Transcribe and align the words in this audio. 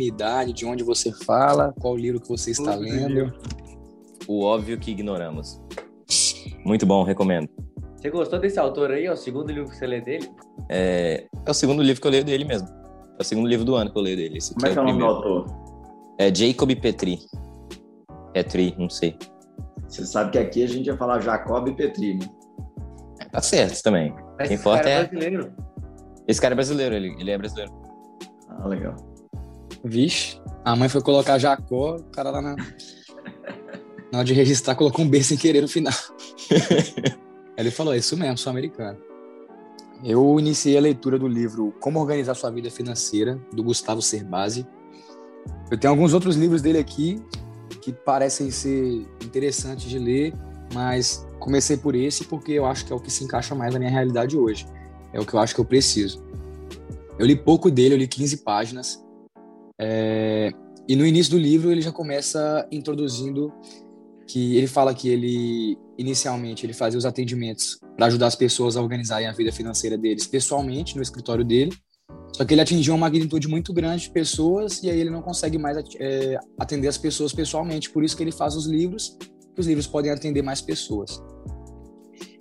nome, 0.00 0.06
idade, 0.06 0.52
de 0.52 0.64
onde 0.64 0.82
você 0.82 1.12
fala, 1.12 1.74
qual 1.78 1.96
livro 1.96 2.20
que 2.20 2.28
você 2.28 2.50
está 2.50 2.74
lendo. 2.74 3.32
O 4.26 4.42
óbvio 4.42 4.78
que 4.78 4.90
ignoramos. 4.90 5.60
Muito 6.64 6.86
bom, 6.86 7.02
recomendo. 7.02 7.48
Você 7.96 8.10
gostou 8.10 8.38
desse 8.38 8.58
autor 8.58 8.90
aí? 8.90 9.04
É 9.04 9.12
o 9.12 9.16
segundo 9.16 9.52
livro 9.52 9.68
que 9.68 9.76
você 9.76 9.86
lê 9.86 10.00
dele? 10.00 10.30
É, 10.68 11.26
é 11.44 11.50
o 11.50 11.54
segundo 11.54 11.82
livro 11.82 12.00
que 12.00 12.06
eu 12.06 12.10
leio 12.10 12.24
dele 12.24 12.44
mesmo. 12.44 12.68
É 13.18 13.22
o 13.22 13.24
segundo 13.24 13.46
livro 13.46 13.64
do 13.64 13.74
ano 13.74 13.92
que 13.92 13.98
eu 13.98 14.02
leio 14.02 14.16
dele. 14.16 14.38
Esse 14.38 14.54
Como 14.54 14.66
é 14.66 14.70
aqui 14.70 14.74
que 14.74 14.78
é 14.78 14.82
o 14.82 14.86
nome 14.86 14.98
do 14.98 15.04
autor? 15.04 15.46
É 16.18 16.34
Jacob 16.34 16.74
Petri. 16.76 17.18
Petri, 18.32 18.74
não 18.78 18.88
sei. 18.88 19.16
Você 19.86 20.06
sabe 20.06 20.30
que 20.30 20.38
aqui 20.38 20.62
a 20.62 20.66
gente 20.66 20.86
ia 20.86 20.96
falar 20.96 21.20
Jacob 21.20 21.68
e 21.68 21.74
Petri, 21.74 22.14
né? 22.14 22.26
Tá 23.30 23.42
certo 23.42 23.82
também. 23.82 24.14
Mas 24.38 24.48
Quem 24.48 24.54
esse 24.54 24.62
importa 24.62 24.82
cara 24.84 24.90
é- 24.90 25.04
brasileiro. 25.04 25.52
Esse 26.26 26.40
cara 26.40 26.54
é 26.54 26.56
brasileiro, 26.56 26.94
ele, 26.94 27.16
ele 27.18 27.30
é 27.30 27.38
brasileiro. 27.38 27.72
Ah, 28.48 28.66
legal. 28.68 28.96
Vixe, 29.84 30.40
a 30.64 30.76
mãe 30.76 30.88
foi 30.88 31.00
colocar 31.00 31.38
Jacó, 31.38 31.96
o 31.96 32.04
cara 32.04 32.30
lá 32.30 32.42
na. 32.42 32.56
Na 34.12 34.18
hora 34.18 34.24
de 34.24 34.34
registrar, 34.34 34.74
colocou 34.74 35.04
um 35.04 35.08
B 35.08 35.22
sem 35.22 35.38
querer 35.38 35.60
no 35.60 35.68
final. 35.68 35.94
Ele 37.56 37.70
falou: 37.70 37.94
é 37.94 37.98
isso 37.98 38.16
mesmo, 38.16 38.36
sou 38.36 38.50
americano. 38.50 38.98
Eu 40.02 40.40
iniciei 40.40 40.78
a 40.78 40.80
leitura 40.80 41.18
do 41.18 41.28
livro 41.28 41.74
Como 41.78 42.00
Organizar 42.00 42.34
Sua 42.34 42.50
Vida 42.50 42.70
Financeira, 42.70 43.38
do 43.52 43.62
Gustavo 43.62 44.00
Cerbasi. 44.00 44.66
Eu 45.70 45.78
tenho 45.78 45.92
alguns 45.92 46.14
outros 46.14 46.36
livros 46.36 46.62
dele 46.62 46.78
aqui 46.78 47.22
que 47.82 47.92
parecem 47.92 48.50
ser 48.50 49.06
interessantes 49.22 49.88
de 49.88 49.98
ler, 49.98 50.34
mas 50.74 51.26
comecei 51.38 51.76
por 51.76 51.94
esse 51.94 52.24
porque 52.24 52.52
eu 52.52 52.66
acho 52.66 52.84
que 52.84 52.92
é 52.92 52.96
o 52.96 53.00
que 53.00 53.10
se 53.10 53.24
encaixa 53.24 53.54
mais 53.54 53.72
na 53.72 53.78
minha 53.78 53.90
realidade 53.90 54.36
hoje. 54.36 54.66
É 55.12 55.20
o 55.20 55.26
que 55.26 55.34
eu 55.34 55.40
acho 55.40 55.54
que 55.54 55.60
eu 55.60 55.64
preciso. 55.64 56.24
Eu 57.18 57.26
li 57.26 57.36
pouco 57.36 57.70
dele, 57.70 57.94
eu 57.94 57.98
li 57.98 58.08
15 58.08 58.38
páginas. 58.38 59.04
É, 59.80 60.52
e 60.86 60.94
no 60.94 61.06
início 61.06 61.32
do 61.32 61.38
livro 61.38 61.72
ele 61.72 61.80
já 61.80 61.90
começa 61.90 62.66
introduzindo 62.70 63.50
que 64.26 64.56
ele 64.56 64.66
fala 64.66 64.94
que 64.94 65.08
ele 65.08 65.78
inicialmente 65.98 66.66
ele 66.66 66.72
fazia 66.72 66.98
os 66.98 67.06
atendimentos 67.06 67.80
para 67.96 68.06
ajudar 68.06 68.26
as 68.26 68.36
pessoas 68.36 68.76
a 68.76 68.82
organizarem 68.82 69.26
a 69.26 69.32
vida 69.32 69.50
financeira 69.50 69.96
deles 69.96 70.26
pessoalmente 70.26 70.96
no 70.96 71.02
escritório 71.02 71.44
dele. 71.44 71.72
Só 72.36 72.44
que 72.44 72.54
ele 72.54 72.60
atingiu 72.60 72.94
uma 72.94 73.00
magnitude 73.00 73.48
muito 73.48 73.72
grande 73.72 74.04
de 74.04 74.10
pessoas 74.10 74.82
e 74.82 74.90
aí 74.90 75.00
ele 75.00 75.10
não 75.10 75.20
consegue 75.20 75.58
mais 75.58 75.76
é, 75.98 76.38
atender 76.58 76.88
as 76.88 76.96
pessoas 76.96 77.32
pessoalmente. 77.32 77.90
Por 77.90 78.04
isso 78.04 78.16
que 78.16 78.22
ele 78.22 78.32
faz 78.32 78.54
os 78.54 78.66
livros, 78.66 79.16
que 79.54 79.60
os 79.60 79.66
livros 79.66 79.86
podem 79.86 80.12
atender 80.12 80.42
mais 80.42 80.60
pessoas. 80.60 81.20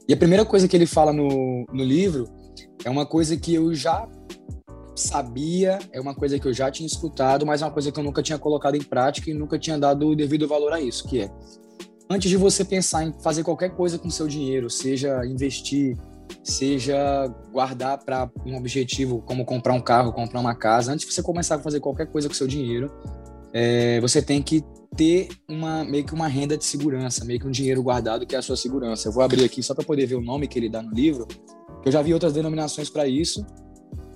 E 0.08 0.14
a 0.14 0.18
primeira 0.18 0.46
coisa 0.46 0.68
que 0.68 0.76
ele 0.76 0.86
fala 0.86 1.12
no, 1.12 1.66
no 1.72 1.84
livro 1.84 2.26
é 2.84 2.90
uma 2.90 3.06
coisa 3.06 3.36
que 3.36 3.54
eu 3.54 3.74
já 3.74 4.08
sabia, 5.00 5.80
é 5.92 6.00
uma 6.00 6.14
coisa 6.14 6.38
que 6.38 6.48
eu 6.48 6.54
já 6.54 6.70
tinha 6.70 6.88
escutado, 6.88 7.46
mas 7.46 7.62
é 7.62 7.66
uma 7.66 7.72
coisa 7.72 7.92
que 7.92 8.00
eu 8.00 8.04
nunca 8.04 8.22
tinha 8.22 8.38
colocado 8.38 8.76
em 8.76 8.84
prática 8.84 9.30
e 9.30 9.34
nunca 9.34 9.58
tinha 9.58 9.78
dado 9.78 10.08
o 10.08 10.16
devido 10.16 10.48
valor 10.48 10.74
a 10.74 10.82
isso, 10.82 11.08
que 11.08 11.22
é 11.22 11.32
antes 12.10 12.30
de 12.30 12.38
você 12.38 12.66
pensar 12.66 13.04
em 13.04 13.14
fazer 13.22 13.44
qualquer 13.44 13.70
coisa 13.70 14.00
com 14.00 14.10
seu 14.10 14.28
dinheiro, 14.28 14.70
seja 14.70 15.24
investir, 15.26 15.96
seja 16.44 17.28
guardar 17.52 18.04
para 18.04 18.30
um 18.46 18.58
objetivo 18.58 19.22
como 19.22 19.46
comprar 19.46 19.74
um 19.74 19.82
carro, 19.82 20.12
comprar 20.12 20.40
uma 20.40 20.56
casa, 20.56 20.92
antes 20.92 21.06
de 21.08 21.14
você 21.14 21.22
começar 21.22 21.56
a 21.56 21.60
fazer 21.60 21.80
qualquer 21.80 22.08
coisa 22.08 22.28
com 22.28 22.34
seu 22.34 22.48
dinheiro, 22.48 22.92
é, 23.54 24.00
você 24.02 24.22
tem 24.22 24.42
que 24.42 24.64
ter 24.96 25.30
uma 25.48 25.84
meio 25.84 26.04
que 26.04 26.14
uma 26.14 26.28
renda 26.28 26.58
de 26.58 26.66
segurança, 26.66 27.24
meio 27.24 27.40
que 27.40 27.48
um 27.48 27.52
dinheiro 27.52 27.82
guardado 27.82 28.26
que 28.26 28.36
é 28.36 28.40
a 28.40 28.42
sua 28.42 28.58
segurança. 28.58 29.08
Eu 29.08 29.12
vou 29.12 29.24
abrir 29.24 29.44
aqui 29.44 29.62
só 29.62 29.74
para 29.74 29.84
poder 29.84 30.06
ver 30.08 30.16
o 30.16 30.22
nome 30.22 30.48
que 30.48 30.58
ele 30.58 30.70
dá 30.70 30.82
no 30.82 30.92
livro, 30.92 31.28
eu 31.86 31.92
já 31.92 32.02
vi 32.02 32.14
outras 32.14 32.34
denominações 32.34 32.90
para 32.90 33.08
isso. 33.08 33.46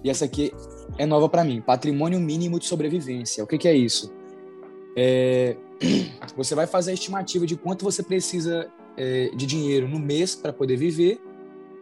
E 0.03 0.09
essa 0.09 0.25
aqui 0.25 0.51
é 0.97 1.05
nova 1.05 1.29
para 1.29 1.43
mim, 1.43 1.61
patrimônio 1.61 2.19
mínimo 2.19 2.59
de 2.59 2.65
sobrevivência. 2.65 3.43
O 3.43 3.47
que, 3.47 3.57
que 3.57 3.67
é 3.67 3.75
isso? 3.75 4.11
É, 4.95 5.55
você 6.35 6.53
vai 6.53 6.67
fazer 6.67 6.91
a 6.91 6.93
estimativa 6.93 7.45
de 7.45 7.55
quanto 7.55 7.85
você 7.85 8.03
precisa 8.03 8.69
é, 8.97 9.29
de 9.35 9.45
dinheiro 9.45 9.87
no 9.87 9.99
mês 9.99 10.35
para 10.35 10.51
poder 10.51 10.75
viver, 10.75 11.21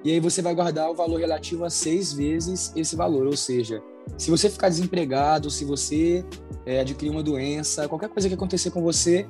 e 0.03 0.11
aí 0.11 0.19
você 0.19 0.41
vai 0.41 0.53
guardar 0.55 0.89
o 0.89 0.95
valor 0.95 1.19
relativo 1.19 1.63
a 1.63 1.69
seis 1.69 2.11
vezes 2.11 2.71
esse 2.75 2.95
valor. 2.95 3.27
Ou 3.27 3.37
seja, 3.37 3.83
se 4.17 4.31
você 4.31 4.49
ficar 4.49 4.69
desempregado, 4.69 5.49
se 5.51 5.63
você 5.63 6.25
é, 6.65 6.79
adquirir 6.79 7.11
uma 7.11 7.21
doença, 7.21 7.87
qualquer 7.87 8.09
coisa 8.09 8.27
que 8.27 8.33
acontecer 8.33 8.71
com 8.71 8.81
você, 8.81 9.27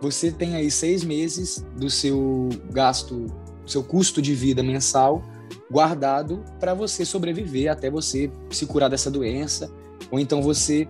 você 0.00 0.30
tem 0.30 0.54
aí 0.56 0.70
seis 0.70 1.04
meses 1.04 1.64
do 1.76 1.88
seu 1.88 2.48
gasto, 2.70 3.26
do 3.64 3.70
seu 3.70 3.82
custo 3.82 4.20
de 4.20 4.34
vida 4.34 4.62
mensal 4.62 5.22
guardado 5.70 6.44
para 6.58 6.74
você 6.74 7.04
sobreviver 7.04 7.70
até 7.70 7.90
você 7.90 8.30
se 8.50 8.66
curar 8.66 8.88
dessa 8.90 9.10
doença 9.10 9.72
ou 10.10 10.18
então 10.18 10.42
você 10.42 10.88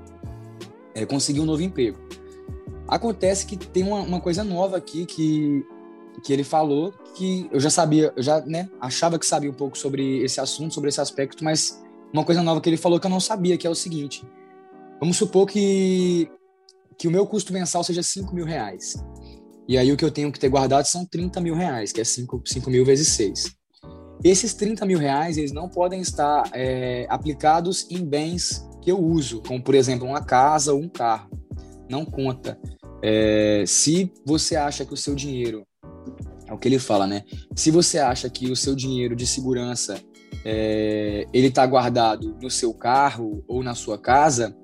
é, 0.94 1.04
conseguir 1.04 1.40
um 1.40 1.44
novo 1.44 1.62
emprego. 1.62 1.98
Acontece 2.88 3.46
que 3.46 3.56
tem 3.56 3.84
uma, 3.84 4.00
uma, 4.00 4.20
coisa 4.20 4.42
nova 4.42 4.76
aqui 4.76 5.06
que, 5.06 5.64
que 6.24 6.32
ele 6.32 6.42
falou 6.42 6.92
que 7.14 7.48
eu 7.52 7.60
já 7.60 7.70
sabia, 7.70 8.12
eu 8.16 8.22
já 8.22 8.40
né, 8.40 8.68
achava 8.80 9.18
que 9.18 9.26
sabia 9.26 9.50
um 9.50 9.54
pouco 9.54 9.78
sobre 9.78 10.22
esse 10.24 10.40
assunto, 10.40 10.74
sobre 10.74 10.88
esse 10.88 11.00
aspecto, 11.00 11.44
mas 11.44 11.82
uma 12.12 12.24
coisa 12.24 12.42
nova 12.42 12.60
que 12.60 12.68
ele 12.68 12.76
falou 12.76 12.98
que 12.98 13.06
eu 13.06 13.10
não 13.10 13.20
sabia, 13.20 13.56
que 13.56 13.66
é 13.66 13.70
o 13.70 13.74
seguinte. 13.74 14.26
Vamos 14.98 15.16
supor 15.16 15.46
que, 15.46 16.28
que 16.98 17.06
o 17.06 17.10
meu 17.10 17.26
custo 17.26 17.52
mensal 17.52 17.84
seja 17.84 18.02
5 18.02 18.34
mil 18.34 18.44
reais. 18.44 18.96
E 19.68 19.78
aí 19.78 19.92
o 19.92 19.96
que 19.96 20.04
eu 20.04 20.10
tenho 20.10 20.32
que 20.32 20.40
ter 20.40 20.48
guardado 20.48 20.84
são 20.86 21.06
30 21.06 21.40
mil 21.40 21.54
reais, 21.54 21.92
que 21.92 22.00
é 22.00 22.04
5, 22.04 22.42
5 22.44 22.70
mil 22.70 22.84
vezes 22.84 23.08
6. 23.10 23.56
Esses 24.22 24.52
30 24.54 24.84
mil 24.84 24.98
reais, 24.98 25.38
eles 25.38 25.52
não 25.52 25.68
podem 25.68 26.00
estar 26.00 26.50
é, 26.52 27.06
aplicados 27.08 27.86
em 27.90 28.04
bens 28.04 28.68
que 28.82 28.90
eu 28.90 28.98
uso, 28.98 29.42
como, 29.46 29.62
por 29.62 29.74
exemplo, 29.74 30.06
uma 30.06 30.22
casa 30.22 30.72
ou 30.72 30.80
um 30.80 30.88
carro. 30.88 31.30
Não 31.88 32.04
conta. 32.04 32.58
É, 33.02 33.64
se 33.66 34.12
você 34.24 34.56
acha 34.56 34.84
que 34.84 34.92
o 34.92 34.96
seu 34.96 35.14
dinheiro, 35.14 35.66
é 36.46 36.52
o 36.52 36.58
que 36.58 36.68
ele 36.68 36.78
fala, 36.78 37.06
né? 37.06 37.24
Se 37.54 37.70
você 37.70 37.98
acha 37.98 38.28
que 38.28 38.50
o 38.50 38.56
seu 38.56 38.74
dinheiro 38.74 39.16
de 39.16 39.26
segurança, 39.26 39.98
é, 40.44 41.26
ele 41.32 41.48
está 41.48 41.66
guardado 41.66 42.36
no 42.40 42.50
seu 42.50 42.74
carro 42.74 43.42
ou 43.48 43.62
na 43.62 43.74
sua 43.74 43.98
casa, 43.98 44.54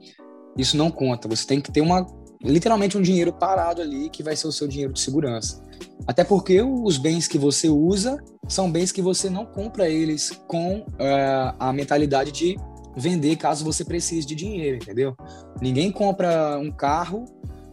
isso 0.56 0.76
não 0.76 0.90
conta. 0.90 1.28
Você 1.28 1.46
tem 1.46 1.60
que 1.60 1.72
ter 1.72 1.80
uma, 1.80 2.06
literalmente 2.42 2.96
um 2.96 3.02
dinheiro 3.02 3.32
parado 3.32 3.80
ali 3.80 4.10
que 4.10 4.22
vai 4.22 4.36
ser 4.36 4.46
o 4.46 4.52
seu 4.52 4.68
dinheiro 4.68 4.92
de 4.92 5.00
segurança. 5.00 5.62
Até 6.06 6.22
porque 6.22 6.62
os 6.62 6.98
bens 6.98 7.26
que 7.26 7.36
você 7.36 7.68
usa 7.68 8.22
são 8.48 8.70
bens 8.70 8.92
que 8.92 9.02
você 9.02 9.28
não 9.28 9.44
compra 9.44 9.88
eles 9.88 10.30
com 10.46 10.78
uh, 10.78 11.54
a 11.58 11.72
mentalidade 11.72 12.30
de 12.30 12.56
vender 12.96 13.36
caso 13.36 13.64
você 13.64 13.84
precise 13.84 14.26
de 14.26 14.34
dinheiro, 14.34 14.76
entendeu? 14.76 15.14
Ninguém 15.60 15.90
compra 15.90 16.58
um 16.58 16.70
carro 16.70 17.24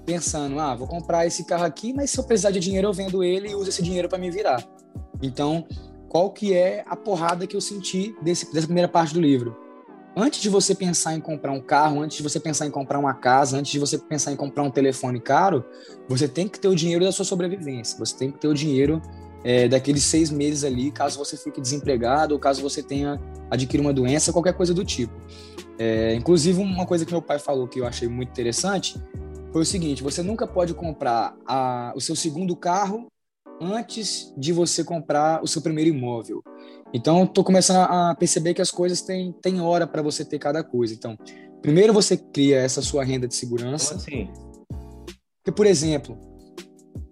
pensando, 0.05 0.59
ah, 0.59 0.75
vou 0.75 0.87
comprar 0.87 1.25
esse 1.25 1.45
carro 1.45 1.63
aqui, 1.63 1.93
mas 1.93 2.09
se 2.09 2.19
eu 2.19 2.23
precisar 2.23 2.51
de 2.51 2.59
dinheiro 2.59 2.87
eu 2.87 2.93
vendo 2.93 3.23
ele 3.23 3.49
e 3.49 3.55
uso 3.55 3.69
esse 3.69 3.81
dinheiro 3.81 4.09
para 4.09 4.17
me 4.17 4.29
virar. 4.29 4.61
Então, 5.21 5.65
qual 6.09 6.31
que 6.31 6.53
é 6.53 6.83
a 6.85 6.95
porrada 6.95 7.47
que 7.47 7.55
eu 7.55 7.61
senti 7.61 8.13
desse, 8.21 8.51
dessa 8.53 8.67
primeira 8.67 8.89
parte 8.89 9.13
do 9.13 9.21
livro? 9.21 9.55
Antes 10.15 10.41
de 10.41 10.49
você 10.49 10.75
pensar 10.75 11.15
em 11.15 11.19
comprar 11.19 11.51
um 11.51 11.59
carro, 11.59 12.01
antes 12.01 12.17
de 12.17 12.23
você 12.23 12.39
pensar 12.39 12.67
em 12.67 12.71
comprar 12.71 12.99
uma 12.99 13.15
casa, 13.15 13.57
antes 13.57 13.71
de 13.71 13.79
você 13.79 13.97
pensar 13.97 14.31
em 14.31 14.35
comprar 14.35 14.61
um 14.61 14.69
telefone 14.69 15.19
caro, 15.19 15.65
você 16.07 16.27
tem 16.27 16.47
que 16.47 16.59
ter 16.59 16.67
o 16.67 16.75
dinheiro 16.75 17.03
da 17.03 17.11
sua 17.11 17.25
sobrevivência. 17.25 17.97
Você 17.97 18.15
tem 18.15 18.31
que 18.31 18.39
ter 18.39 18.47
o 18.47 18.53
dinheiro 18.53 19.01
é, 19.43 19.67
daqueles 19.67 20.03
seis 20.03 20.29
meses 20.29 20.63
ali, 20.63 20.91
caso 20.91 21.17
você 21.17 21.35
fique 21.35 21.59
desempregado 21.59 22.35
ou 22.35 22.39
caso 22.39 22.61
você 22.61 22.83
tenha 22.83 23.19
adquirido 23.49 23.87
uma 23.87 23.93
doença, 23.93 24.31
qualquer 24.31 24.53
coisa 24.53 24.71
do 24.71 24.85
tipo. 24.85 25.13
É, 25.79 26.13
inclusive, 26.13 26.61
uma 26.61 26.85
coisa 26.85 27.05
que 27.05 27.11
meu 27.11 27.21
pai 27.21 27.39
falou 27.39 27.67
que 27.67 27.79
eu 27.79 27.87
achei 27.87 28.07
muito 28.07 28.29
interessante 28.29 29.01
foi 29.51 29.63
o 29.63 29.65
seguinte: 29.65 30.03
você 30.03 30.21
nunca 30.21 30.45
pode 30.45 30.75
comprar 30.75 31.35
a, 31.43 31.91
o 31.95 31.99
seu 31.99 32.15
segundo 32.15 32.55
carro 32.55 33.07
antes 33.59 34.31
de 34.37 34.53
você 34.53 34.83
comprar 34.83 35.43
o 35.43 35.47
seu 35.47 35.61
primeiro 35.61 35.89
imóvel. 35.89 36.43
Então, 36.93 37.23
estou 37.23 37.43
começando 37.43 37.77
a 37.77 38.13
perceber 38.15 38.53
que 38.53 38.61
as 38.61 38.69
coisas 38.69 39.01
têm, 39.01 39.31
têm 39.41 39.59
hora 39.59 39.87
para 39.87 40.01
você 40.01 40.23
ter 40.23 40.37
cada 40.37 40.63
coisa. 40.63 40.93
Então, 40.93 41.17
primeiro 41.61 41.91
você 41.91 42.15
cria 42.15 42.59
essa 42.59 42.81
sua 42.81 43.03
renda 43.03 43.27
de 43.27 43.35
segurança. 43.35 43.95
Como 43.95 44.01
assim? 44.01 44.29
Porque, 45.43 45.51
por 45.51 45.65
exemplo, 45.65 46.17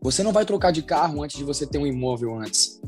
você 0.01 0.23
não 0.23 0.31
vai 0.31 0.45
trocar 0.45 0.71
de 0.71 0.81
carro 0.81 1.23
antes 1.23 1.37
de 1.37 1.43
você 1.43 1.65
ter 1.65 1.77
um 1.77 1.85
imóvel 1.85 2.37
antes. 2.37 2.79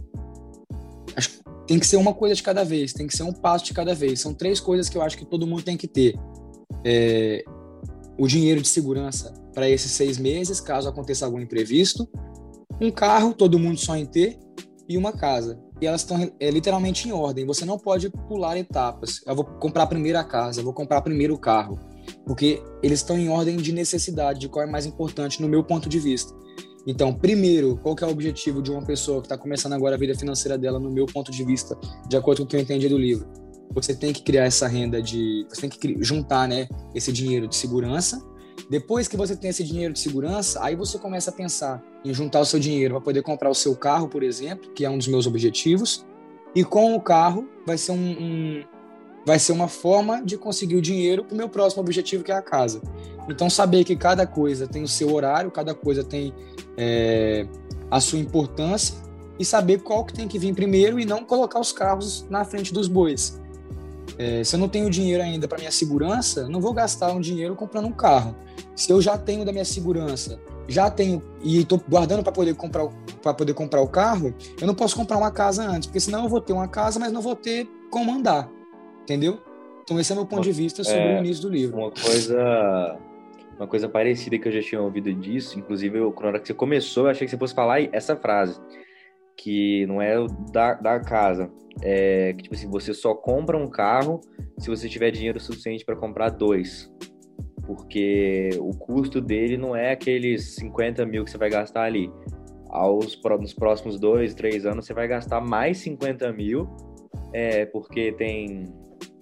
Tem 1.65 1.79
que 1.79 1.87
ser 1.87 1.97
uma 1.97 2.13
coisa 2.13 2.35
de 2.35 2.43
cada 2.43 2.63
vez, 2.63 2.91
tem 2.93 3.07
que 3.07 3.15
ser 3.15 3.23
um 3.23 3.31
passo 3.31 3.65
de 3.65 3.73
cada 3.73 3.95
vez. 3.95 4.19
São 4.19 4.33
três 4.33 4.59
coisas 4.59 4.89
que 4.89 4.97
eu 4.97 5.01
acho 5.01 5.17
que 5.17 5.25
todo 5.25 5.47
mundo 5.47 5.63
tem 5.63 5.77
que 5.77 5.87
ter. 5.87 6.15
É, 6.83 7.43
o 8.17 8.27
dinheiro 8.27 8.61
de 8.61 8.67
segurança 8.67 9.33
para 9.53 9.69
esses 9.69 9.91
seis 9.91 10.17
meses, 10.17 10.59
caso 10.59 10.89
aconteça 10.89 11.25
algum 11.25 11.39
imprevisto. 11.39 12.07
Um 12.81 12.91
carro, 12.91 13.33
todo 13.33 13.59
mundo 13.59 13.79
sonha 13.79 14.03
em 14.03 14.05
ter. 14.05 14.37
E 14.89 14.97
uma 14.97 15.13
casa. 15.13 15.57
E 15.83 15.85
elas 15.85 15.99
estão 15.99 16.31
é, 16.39 16.49
literalmente 16.49 17.09
em 17.09 17.11
ordem. 17.11 17.45
Você 17.45 17.65
não 17.65 17.77
pode 17.77 18.09
pular 18.09 18.57
etapas. 18.57 19.19
Eu 19.27 19.35
vou 19.35 19.43
comprar 19.43 19.83
a 19.83 20.23
casa, 20.23 20.61
eu 20.61 20.63
vou 20.63 20.73
comprar 20.73 21.01
primeiro 21.01 21.33
o 21.33 21.37
carro. 21.37 21.77
Porque 22.25 22.63
eles 22.81 22.99
estão 22.99 23.17
em 23.17 23.27
ordem 23.27 23.57
de 23.57 23.73
necessidade, 23.73 24.39
de 24.39 24.47
qual 24.47 24.65
é 24.65 24.69
mais 24.69 24.85
importante 24.85 25.41
no 25.41 25.49
meu 25.49 25.61
ponto 25.61 25.89
de 25.89 25.99
vista. 25.99 26.33
Então, 26.87 27.13
primeiro, 27.13 27.77
qual 27.83 27.95
é 28.01 28.05
o 28.05 28.09
objetivo 28.09 28.61
de 28.61 28.71
uma 28.71 28.85
pessoa 28.85 29.19
que 29.19 29.25
está 29.25 29.37
começando 29.37 29.73
agora 29.73 29.95
a 29.95 29.99
vida 29.99 30.15
financeira 30.17 30.57
dela, 30.57 30.79
no 30.79 30.89
meu 30.89 31.05
ponto 31.05 31.31
de 31.31 31.43
vista, 31.43 31.77
de 32.07 32.15
acordo 32.15 32.39
com 32.39 32.43
o 32.43 32.47
que 32.47 32.55
eu 32.55 32.61
entendi 32.61 32.87
do 32.87 32.97
livro? 32.97 33.27
você 33.73 33.95
tem 33.95 34.13
que 34.13 34.21
criar 34.21 34.45
essa 34.45 34.67
renda 34.67 35.01
de. 35.01 35.45
Você 35.49 35.61
tem 35.61 35.69
que 35.69 35.97
juntar 36.03 36.47
né, 36.47 36.67
esse 36.93 37.11
dinheiro 37.11 37.47
de 37.47 37.55
segurança. 37.55 38.23
Depois 38.69 39.07
que 39.07 39.17
você 39.17 39.35
tem 39.35 39.49
esse 39.49 39.63
dinheiro 39.63 39.93
de 39.93 39.99
segurança, 39.99 40.63
aí 40.63 40.75
você 40.75 40.97
começa 40.97 41.29
a 41.29 41.33
pensar 41.33 41.83
em 42.03 42.13
juntar 42.13 42.39
o 42.41 42.45
seu 42.45 42.59
dinheiro 42.59 42.95
para 42.95 43.01
poder 43.03 43.21
comprar 43.21 43.49
o 43.49 43.53
seu 43.55 43.75
carro, 43.75 44.07
por 44.07 44.23
exemplo, 44.23 44.71
que 44.71 44.85
é 44.85 44.89
um 44.89 44.97
dos 44.97 45.07
meus 45.07 45.27
objetivos. 45.27 46.05
E 46.55 46.63
com 46.63 46.95
o 46.95 47.01
carro 47.01 47.47
vai 47.65 47.77
ser 47.77 47.91
um, 47.91 47.95
um- 47.95 48.63
vai 49.25 49.39
ser 49.39 49.51
uma 49.53 49.67
forma 49.67 50.21
de 50.23 50.37
conseguir 50.37 50.75
o 50.75 50.81
dinheiro 50.81 51.23
para 51.23 51.33
o 51.33 51.37
meu 51.37 51.49
próximo 51.49 51.81
objetivo, 51.81 52.23
que 52.23 52.31
é 52.31 52.35
a 52.35 52.41
casa. 52.41 52.81
Então 53.29 53.49
saber 53.49 53.83
que 53.83 53.95
cada 53.95 54.27
coisa 54.27 54.67
tem 54.67 54.83
o 54.83 54.87
seu 54.87 55.13
horário, 55.13 55.49
cada 55.49 55.73
coisa 55.73 56.03
tem 56.03 56.33
é, 56.77 57.47
a 57.89 57.99
sua 57.99 58.19
importância 58.19 58.95
e 59.39 59.45
saber 59.45 59.81
qual 59.81 60.03
que 60.03 60.13
tem 60.13 60.27
que 60.27 60.37
vir 60.37 60.53
primeiro 60.53 60.99
e 60.99 61.05
não 61.05 61.23
colocar 61.23 61.59
os 61.59 61.71
carros 61.71 62.25
na 62.29 62.43
frente 62.43 62.73
dos 62.73 62.87
bois. 62.87 63.39
É, 64.17 64.43
se 64.43 64.55
eu 64.55 64.59
não 64.59 64.69
tenho 64.69 64.89
dinheiro 64.89 65.23
ainda 65.23 65.47
para 65.47 65.57
minha 65.57 65.71
segurança, 65.71 66.47
não 66.47 66.61
vou 66.61 66.73
gastar 66.73 67.11
um 67.11 67.19
dinheiro 67.19 67.55
comprando 67.55 67.87
um 67.87 67.91
carro. 67.91 68.35
Se 68.75 68.91
eu 68.91 69.01
já 69.01 69.17
tenho 69.17 69.43
da 69.43 69.51
minha 69.51 69.65
segurança, 69.65 70.39
já 70.67 70.89
tenho 70.89 71.21
e 71.41 71.61
estou 71.61 71.81
guardando 71.89 72.23
para 72.23 72.31
poder 72.31 72.55
comprar 72.55 72.87
para 73.21 73.33
poder 73.33 73.53
comprar 73.53 73.81
o 73.81 73.87
carro, 73.87 74.33
eu 74.59 74.67
não 74.67 74.75
posso 74.75 74.95
comprar 74.95 75.17
uma 75.17 75.31
casa 75.31 75.63
antes, 75.65 75.87
porque 75.87 75.99
senão 75.99 76.23
eu 76.23 76.29
vou 76.29 76.41
ter 76.41 76.51
uma 76.51 76.67
casa, 76.67 76.99
mas 76.99 77.11
não 77.11 77.21
vou 77.21 77.35
ter 77.35 77.67
como 77.89 78.11
andar, 78.11 78.49
entendeu? 79.01 79.39
Então 79.83 79.99
esse 79.99 80.11
é 80.11 80.15
meu 80.15 80.25
ponto 80.25 80.43
de 80.43 80.51
vista 80.51 80.83
sobre 80.83 80.99
É, 80.99 81.15
o 81.15 81.19
início 81.19 81.43
do 81.43 81.49
livro. 81.49 81.77
Uma 81.77 81.91
coisa. 81.91 82.97
Uma 83.57 83.67
coisa 83.67 83.87
parecida 83.87 84.37
que 84.37 84.47
eu 84.47 84.51
já 84.51 84.61
tinha 84.61 84.81
ouvido 84.81 85.13
disso, 85.13 85.59
inclusive 85.59 85.99
eu, 85.99 86.13
na 86.19 86.27
hora 86.27 86.39
que 86.39 86.47
você 86.47 86.53
começou, 86.53 87.03
eu 87.03 87.11
achei 87.11 87.25
que 87.27 87.31
você 87.31 87.37
fosse 87.37 87.53
falar 87.53 87.81
essa 87.93 88.15
frase, 88.15 88.59
que 89.37 89.85
não 89.87 90.01
é 90.01 90.19
o 90.19 90.27
da, 90.27 90.73
da 90.75 90.99
casa. 90.99 91.49
É 91.81 92.33
que, 92.33 92.43
tipo 92.43 92.55
assim, 92.55 92.69
você 92.69 92.93
só 92.93 93.13
compra 93.15 93.57
um 93.57 93.67
carro 93.67 94.21
se 94.59 94.69
você 94.69 94.87
tiver 94.87 95.11
dinheiro 95.11 95.39
suficiente 95.39 95.83
para 95.83 95.95
comprar 95.95 96.29
dois. 96.29 96.91
Porque 97.65 98.49
o 98.59 98.71
custo 98.77 99.21
dele 99.21 99.57
não 99.57 99.75
é 99.75 99.91
aqueles 99.91 100.55
50 100.55 101.05
mil 101.05 101.23
que 101.23 101.31
você 101.31 101.37
vai 101.37 101.49
gastar 101.49 101.83
ali. 101.83 102.11
Aos, 102.69 103.19
nos 103.39 103.53
próximos 103.53 103.99
dois, 103.99 104.33
três 104.33 104.65
anos, 104.65 104.85
você 104.85 104.93
vai 104.93 105.07
gastar 105.07 105.39
mais 105.39 105.77
50 105.77 106.31
mil, 106.33 106.67
é, 107.31 107.65
porque 107.67 108.11
tem 108.13 108.65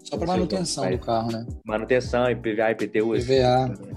Só 0.04 0.18
para 0.18 0.28
sei, 0.28 0.36
manutenção 0.38 0.84
vai- 0.86 0.98
do 0.98 1.06
carro, 1.06 1.32
né? 1.32 1.46
manutenção, 1.66 2.30
IPVA, 2.32 2.72
IPTU. 2.72 3.16
esse 3.16 3.28
PVA. 3.28 3.70
tipo 3.74 3.86
né? 3.86 3.94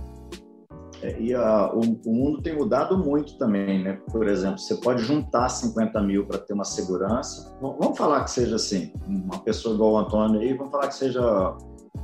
É, 1.03 1.21
E 1.21 1.35
a- 1.35 1.73
o, 1.75 1.81
o 1.81 2.13
mundo 2.15 2.43
tem 2.43 2.57
mudado 2.57 2.97
muito 2.99 3.37
também, 3.39 3.83
né? 3.83 3.99
Por 4.11 4.27
exemplo, 4.29 4.59
você 4.59 4.75
pode 4.77 5.03
juntar 5.03 5.49
50 5.49 6.01
mil 6.03 6.27
para 6.27 6.39
ter 6.39 6.53
uma 6.55 6.65
segurança. 6.65 7.57
Vamos 7.61 7.97
falar 7.99 8.25
que 8.25 8.31
seja 8.31 8.57
assim, 8.57 8.93
uma 9.07 9.39
pessoa 9.41 9.75
igual 9.75 9.93
o 9.93 9.99
Antônio 9.99 10.41
aí, 10.41 10.55
vamos 10.55 10.71
falar 10.73 10.89
que 10.89 10.95
seja 10.95 11.57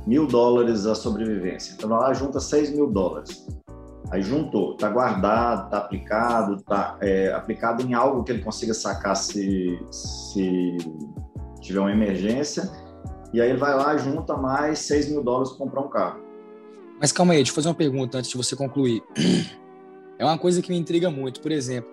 mil 0.05 0.27
dólares 0.27 0.85
a 0.85 0.95
sobrevivência. 0.95 1.73
Então, 1.77 1.89
lá 1.89 2.13
junta 2.13 2.39
6 2.39 2.73
mil 2.75 2.87
dólares. 2.91 3.47
Aí 4.11 4.21
juntou, 4.21 4.73
está 4.73 4.89
guardado, 4.89 5.65
está 5.65 5.77
aplicado, 5.77 6.55
está 6.55 6.97
aplicado 7.35 7.81
em 7.83 7.93
algo 7.93 8.23
que 8.25 8.33
ele 8.33 8.43
consiga 8.43 8.73
sacar 8.73 9.15
se, 9.15 9.79
se 9.89 10.77
tiver 11.61 11.79
uma 11.79 11.91
emergência. 11.93 12.69
E 13.33 13.39
aí 13.39 13.49
ele 13.49 13.57
vai 13.59 13.73
lá, 13.73 13.95
junta 13.95 14.35
mais 14.35 14.79
6 14.79 15.09
mil 15.09 15.23
dólares 15.23 15.51
para 15.51 15.59
comprar 15.65 15.81
um 15.81 15.89
carro. 15.89 16.20
Mas 17.01 17.11
calma 17.11 17.33
aí, 17.33 17.39
deixa 17.39 17.51
eu 17.51 17.55
fazer 17.55 17.67
uma 17.67 17.73
pergunta 17.73 18.19
antes 18.19 18.29
de 18.29 18.37
você 18.37 18.55
concluir. 18.55 19.01
É 20.19 20.23
uma 20.23 20.37
coisa 20.37 20.61
que 20.61 20.69
me 20.69 20.77
intriga 20.77 21.09
muito. 21.09 21.41
Por 21.41 21.51
exemplo, 21.51 21.89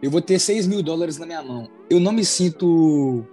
eu 0.00 0.08
vou 0.08 0.20
ter 0.20 0.38
6 0.38 0.68
mil 0.68 0.84
dólares 0.84 1.18
na 1.18 1.26
minha 1.26 1.42
mão. 1.42 1.68
Eu 1.90 1.98
não 1.98 2.12
me 2.12 2.24
sinto 2.24 3.24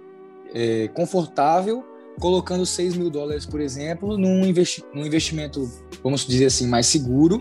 é, 0.52 0.88
confortável 0.88 1.84
colocando 2.18 2.64
6 2.66 2.96
mil 2.96 3.10
dólares, 3.10 3.46
por 3.46 3.60
exemplo, 3.60 4.16
num, 4.16 4.44
investi 4.44 4.84
num 4.92 5.06
investimento, 5.06 5.70
vamos 6.02 6.26
dizer 6.26 6.46
assim, 6.46 6.66
mais 6.66 6.86
seguro, 6.86 7.40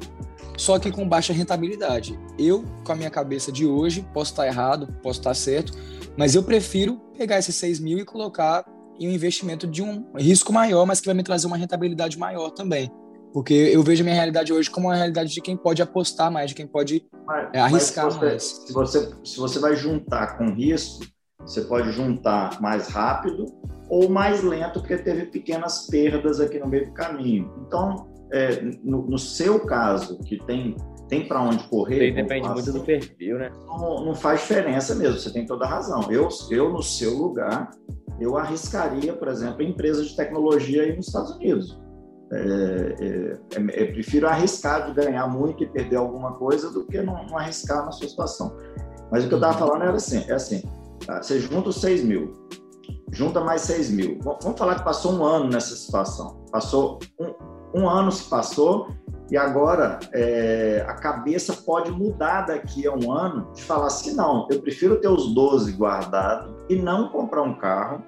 só 0.58 0.78
que 0.80 0.92
com 0.92 1.08
baixa 1.08 1.34
rentabilidade. 1.34 2.20
Eu, 2.38 2.64
com 2.84 2.92
a 2.92 2.96
minha 2.96 3.10
cabeça 3.10 3.52
de 3.52 3.66
hoje, 3.66 4.06
posso 4.14 4.32
estar 4.32 4.48
errado, 4.48 4.88
posso 5.02 5.20
estar 5.20 5.34
certo, 5.34 5.74
mas 6.18 6.36
eu 6.36 6.44
prefiro 6.44 7.02
pegar 7.18 7.40
esses 7.40 7.56
6 7.56 7.80
mil 7.80 7.98
e 7.98 8.06
colocar 8.06 8.66
em 9.00 9.08
um 9.08 9.12
investimento 9.12 9.66
de 9.66 9.82
um 9.82 10.06
risco 10.16 10.54
maior, 10.54 10.86
mas 10.86 11.00
que 11.00 11.08
vai 11.08 11.16
me 11.16 11.24
trazer 11.24 11.48
uma 11.48 11.58
rentabilidade 11.58 12.18
maior 12.18 12.52
também. 12.52 12.92
Porque 13.34 13.54
eu 13.54 13.82
vejo 13.82 14.04
a 14.04 14.06
minha 14.06 14.16
realidade 14.16 14.54
hoje 14.54 14.70
como 14.70 14.88
uma 14.88 14.96
realidade 14.96 15.34
de 15.34 15.42
quem 15.42 15.58
pode 15.58 15.82
apostar 15.82 16.32
mais, 16.32 16.50
de 16.50 16.56
quem 16.56 16.68
pode 16.68 17.04
Mas- 17.26 17.50
É, 17.54 17.60
arriscar 17.60 18.06
mas 18.06 18.14
se 18.14 18.20
você, 18.20 18.26
mais. 18.26 18.44
Se 18.44 18.74
você, 18.74 19.12
se 19.24 19.38
você 19.40 19.60
vai 19.60 19.76
juntar 19.76 20.38
com 20.38 20.54
risco, 20.54 21.06
você 21.40 21.62
pode 21.62 21.92
juntar 21.92 22.62
mais 22.62 22.88
rápido 22.90 23.46
ou 23.90 24.08
mais 24.08 24.44
lento, 24.44 24.80
porque 24.80 24.98
teve 24.98 25.26
pequenas 25.26 25.88
perdas 25.88 26.40
aqui 26.40 26.60
no 26.60 26.68
meio 26.68 26.86
do 26.86 26.94
caminho. 26.94 27.52
Então, 27.66 28.08
é, 28.32 28.62
no, 28.84 29.08
no 29.08 29.18
seu 29.18 29.60
caso, 29.66 30.20
que 30.20 30.38
tem, 30.46 30.76
tem 31.10 31.28
para 31.28 31.42
onde 31.42 31.64
correr, 31.68 32.08
Isso 32.08 32.16
depende 32.16 32.48
muito 32.48 32.70
assim, 32.70 32.80
do 32.80 32.86
perfil, 32.86 33.38
né? 33.40 33.52
não, 33.68 34.06
não 34.06 34.16
faz 34.16 34.42
diferença 34.42 34.96
mesmo, 34.96 35.20
você 35.20 35.32
tem 35.32 35.46
toda 35.46 35.66
a 35.66 35.70
razão. 35.70 36.12
Eu, 36.12 36.30
eu, 36.50 36.72
no 36.72 36.82
seu 36.82 37.16
lugar, 37.16 37.70
eu 38.20 38.38
arriscaria, 38.38 39.14
por 39.14 39.28
exemplo, 39.28 39.62
em 39.62 39.70
empresas 39.70 40.08
de 40.08 40.16
tecnologia 40.16 40.84
aí 40.84 40.96
nos 40.96 41.08
Estados 41.08 41.36
Unidos. 41.36 41.83
É, 42.34 42.96
é, 43.00 43.40
é, 43.56 43.84
eu 43.84 43.94
prefiro 43.94 44.28
arriscar 44.28 44.88
de 44.88 44.94
ganhar 44.94 45.28
muito 45.28 45.64
e 45.64 45.68
perder 45.68 45.98
alguma 45.98 46.34
coisa 46.34 46.72
do 46.72 46.86
que 46.86 47.02
não, 47.02 47.26
não 47.28 47.38
arriscar 47.38 47.86
na 47.86 47.92
sua 47.92 48.08
situação. 48.08 48.56
Mas 49.12 49.24
o 49.24 49.28
que 49.28 49.34
eu 49.34 49.38
estava 49.38 49.58
falando 49.58 49.84
era 49.84 49.96
assim, 49.96 50.26
é 50.28 50.34
assim, 50.34 50.64
tá? 51.06 51.22
você 51.22 51.40
junta 51.40 51.70
os 51.70 51.80
6 51.80 52.04
mil, 52.04 52.34
junta 53.12 53.42
mais 53.42 53.62
6 53.62 53.92
mil. 53.92 54.20
Vamos 54.24 54.58
falar 54.58 54.76
que 54.76 54.84
passou 54.84 55.14
um 55.14 55.24
ano 55.24 55.50
nessa 55.50 55.76
situação. 55.76 56.44
Passou 56.52 57.00
um, 57.20 57.82
um 57.82 57.90
ano 57.90 58.12
se 58.12 58.24
passou 58.30 58.88
e 59.30 59.38
agora 59.38 60.00
é, 60.14 60.84
a 60.88 60.94
cabeça 60.96 61.54
pode 61.54 61.92
mudar 61.92 62.42
daqui 62.42 62.88
a 62.88 62.94
um 62.94 63.12
ano 63.12 63.52
de 63.54 63.64
falar 63.64 63.88
assim, 63.88 64.16
não, 64.16 64.48
eu 64.50 64.62
prefiro 64.62 65.00
ter 65.00 65.08
os 65.08 65.34
12 65.34 65.74
guardados 65.74 66.54
e 66.70 66.76
não 66.76 67.10
comprar 67.10 67.44
um 67.44 67.56
carro 67.56 68.04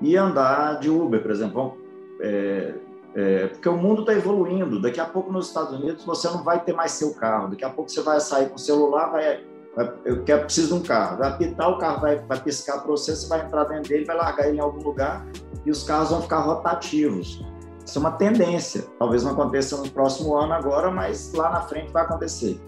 e 0.00 0.16
andar 0.16 0.78
de 0.78 0.90
Uber, 0.90 1.20
por 1.20 1.30
exemplo. 1.30 1.54
Vamos, 1.54 1.86
é, 2.20 2.74
é, 3.16 3.46
porque 3.46 3.66
o 3.66 3.76
mundo 3.78 4.02
está 4.02 4.12
evoluindo. 4.12 4.78
Daqui 4.78 5.00
a 5.00 5.06
pouco 5.06 5.32
nos 5.32 5.48
Estados 5.48 5.72
Unidos 5.72 6.04
você 6.04 6.28
não 6.28 6.44
vai 6.44 6.62
ter 6.62 6.74
mais 6.74 6.92
seu 6.92 7.14
carro. 7.14 7.48
Daqui 7.48 7.64
a 7.64 7.70
pouco 7.70 7.90
você 7.90 8.02
vai 8.02 8.20
sair 8.20 8.50
com 8.50 8.56
o 8.56 8.58
celular, 8.58 9.10
vai, 9.10 9.40
vai 9.74 9.90
eu 10.04 10.22
quero 10.22 10.44
preciso 10.44 10.74
de 10.74 10.74
um 10.74 10.82
carro. 10.82 11.16
Vai 11.16 11.30
apitar, 11.30 11.70
o 11.70 11.78
carro 11.78 12.02
vai, 12.02 12.18
vai 12.18 12.38
piscar 12.38 12.80
para 12.80 12.90
você, 12.90 13.16
você 13.16 13.26
vai 13.26 13.46
entrar 13.46 13.64
dentro 13.64 13.88
dele, 13.88 14.04
vai 14.04 14.16
largar 14.16 14.46
ele 14.46 14.58
em 14.58 14.60
algum 14.60 14.82
lugar 14.82 15.26
e 15.64 15.70
os 15.70 15.82
carros 15.82 16.10
vão 16.10 16.20
ficar 16.20 16.40
rotativos. 16.40 17.42
Isso 17.86 17.98
é 17.98 18.00
uma 18.00 18.12
tendência. 18.12 18.84
Talvez 18.98 19.22
não 19.22 19.32
aconteça 19.32 19.78
no 19.78 19.88
próximo 19.88 20.36
ano 20.36 20.52
agora, 20.52 20.90
mas 20.90 21.32
lá 21.32 21.50
na 21.50 21.62
frente 21.62 21.90
vai 21.92 22.02
acontecer. 22.02 22.60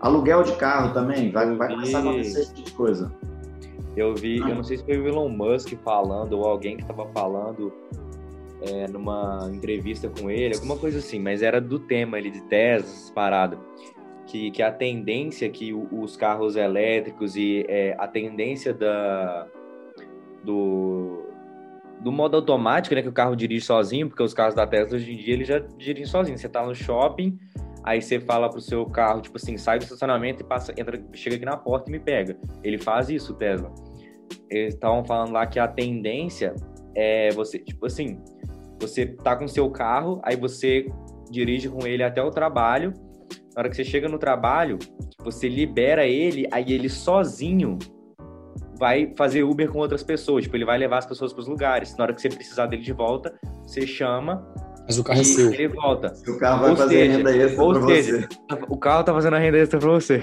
Aluguel 0.00 0.44
de 0.44 0.52
carro 0.52 0.94
também, 0.94 1.32
vai, 1.32 1.56
vai 1.56 1.74
começar 1.74 1.98
a 1.98 2.00
acontecer 2.02 2.40
esse 2.42 2.54
tipo 2.54 2.68
de 2.68 2.74
coisa. 2.74 3.12
Eu 3.96 4.14
vi, 4.14 4.38
eu 4.38 4.54
não 4.54 4.62
sei 4.62 4.76
se 4.76 4.84
foi 4.84 4.96
o 4.96 5.08
Elon 5.08 5.28
Musk 5.28 5.72
falando 5.82 6.34
ou 6.34 6.44
alguém 6.44 6.76
que 6.76 6.82
estava 6.82 7.04
falando 7.08 7.72
é, 8.62 8.88
numa 8.88 9.48
entrevista 9.52 10.08
com 10.08 10.30
ele, 10.30 10.54
alguma 10.54 10.76
coisa 10.76 10.98
assim, 10.98 11.18
mas 11.18 11.42
era 11.42 11.60
do 11.60 11.78
tema 11.78 12.16
ali 12.16 12.30
de 12.30 12.40
Tesla, 12.42 12.88
paradas. 13.14 13.58
Que, 14.26 14.50
que 14.50 14.62
a 14.62 14.70
tendência 14.70 15.48
que 15.48 15.72
o- 15.72 15.88
os 16.02 16.14
carros 16.16 16.54
elétricos 16.54 17.34
e 17.34 17.64
é, 17.66 17.96
a 17.98 18.06
tendência 18.06 18.74
da, 18.74 19.46
do, 20.44 21.26
do 22.00 22.12
modo 22.12 22.36
automático, 22.36 22.94
né, 22.94 23.00
que 23.02 23.08
o 23.08 23.12
carro 23.12 23.34
dirige 23.34 23.64
sozinho, 23.64 24.08
porque 24.08 24.22
os 24.22 24.34
carros 24.34 24.54
da 24.54 24.66
Tesla 24.66 24.96
hoje 24.96 25.12
em 25.12 25.16
dia 25.16 25.32
ele 25.34 25.44
já 25.44 25.58
dirigem 25.58 26.04
sozinho. 26.04 26.36
Você 26.36 26.48
tá 26.48 26.64
no 26.66 26.74
shopping, 26.74 27.38
aí 27.82 28.02
você 28.02 28.20
fala 28.20 28.50
pro 28.50 28.60
seu 28.60 28.84
carro, 28.84 29.22
tipo 29.22 29.36
assim, 29.38 29.56
sai 29.56 29.78
do 29.78 29.84
estacionamento 29.84 30.42
e 30.42 30.46
passa, 30.46 30.74
entra, 30.76 31.02
chega 31.14 31.36
aqui 31.36 31.44
na 31.46 31.56
porta 31.56 31.88
e 31.88 31.92
me 31.92 31.98
pega. 32.00 32.36
Ele 32.62 32.76
faz 32.76 33.08
isso, 33.08 33.32
Tesla. 33.34 33.72
Eles 34.50 34.74
estavam 34.74 35.04
falando 35.06 35.32
lá 35.32 35.46
que 35.46 35.58
a 35.58 35.66
tendência 35.66 36.54
é 36.94 37.30
você, 37.30 37.58
tipo 37.58 37.86
assim, 37.86 38.20
você 38.80 39.06
tá 39.06 39.36
com 39.36 39.46
seu 39.48 39.68
carro, 39.70 40.20
aí 40.24 40.36
você 40.36 40.86
dirige 41.30 41.68
com 41.68 41.86
ele 41.86 42.02
até 42.02 42.22
o 42.22 42.30
trabalho. 42.30 42.92
Na 43.54 43.60
hora 43.62 43.68
que 43.68 43.76
você 43.76 43.84
chega 43.84 44.08
no 44.08 44.18
trabalho, 44.18 44.78
você 45.22 45.48
libera 45.48 46.06
ele, 46.06 46.46
aí 46.52 46.72
ele 46.72 46.88
sozinho 46.88 47.78
vai 48.78 49.12
fazer 49.16 49.42
Uber 49.42 49.70
com 49.70 49.78
outras 49.78 50.02
pessoas. 50.02 50.44
Tipo, 50.44 50.56
ele 50.56 50.64
vai 50.64 50.78
levar 50.78 50.98
as 50.98 51.06
pessoas 51.06 51.32
para 51.32 51.40
os 51.42 51.48
lugares. 51.48 51.96
Na 51.96 52.04
hora 52.04 52.14
que 52.14 52.20
você 52.22 52.28
precisar 52.28 52.66
dele 52.66 52.82
de 52.82 52.92
volta, 52.92 53.34
você 53.66 53.84
chama 53.86 54.46
Mas 54.86 54.98
o 54.98 55.04
carro 55.04 55.18
é 55.18 55.22
e 55.22 55.24
seu. 55.24 55.52
ele 55.52 55.68
volta. 55.68 56.12
O 56.28 56.38
carro 56.38 56.60
vai 56.62 56.70
Ou 56.70 56.76
fazer 56.76 56.94
seja, 56.98 57.16
renda 57.18 57.36
extra 57.36 57.62
ou 57.64 57.72
para 57.72 57.86
seja, 57.86 58.12
você. 58.48 58.58
O 58.68 58.76
carro 58.76 59.02
tá 59.04 59.12
fazendo 59.12 59.34
a 59.34 59.38
renda 59.40 59.58
extra 59.58 59.80
para 59.80 59.88
você. 59.90 60.22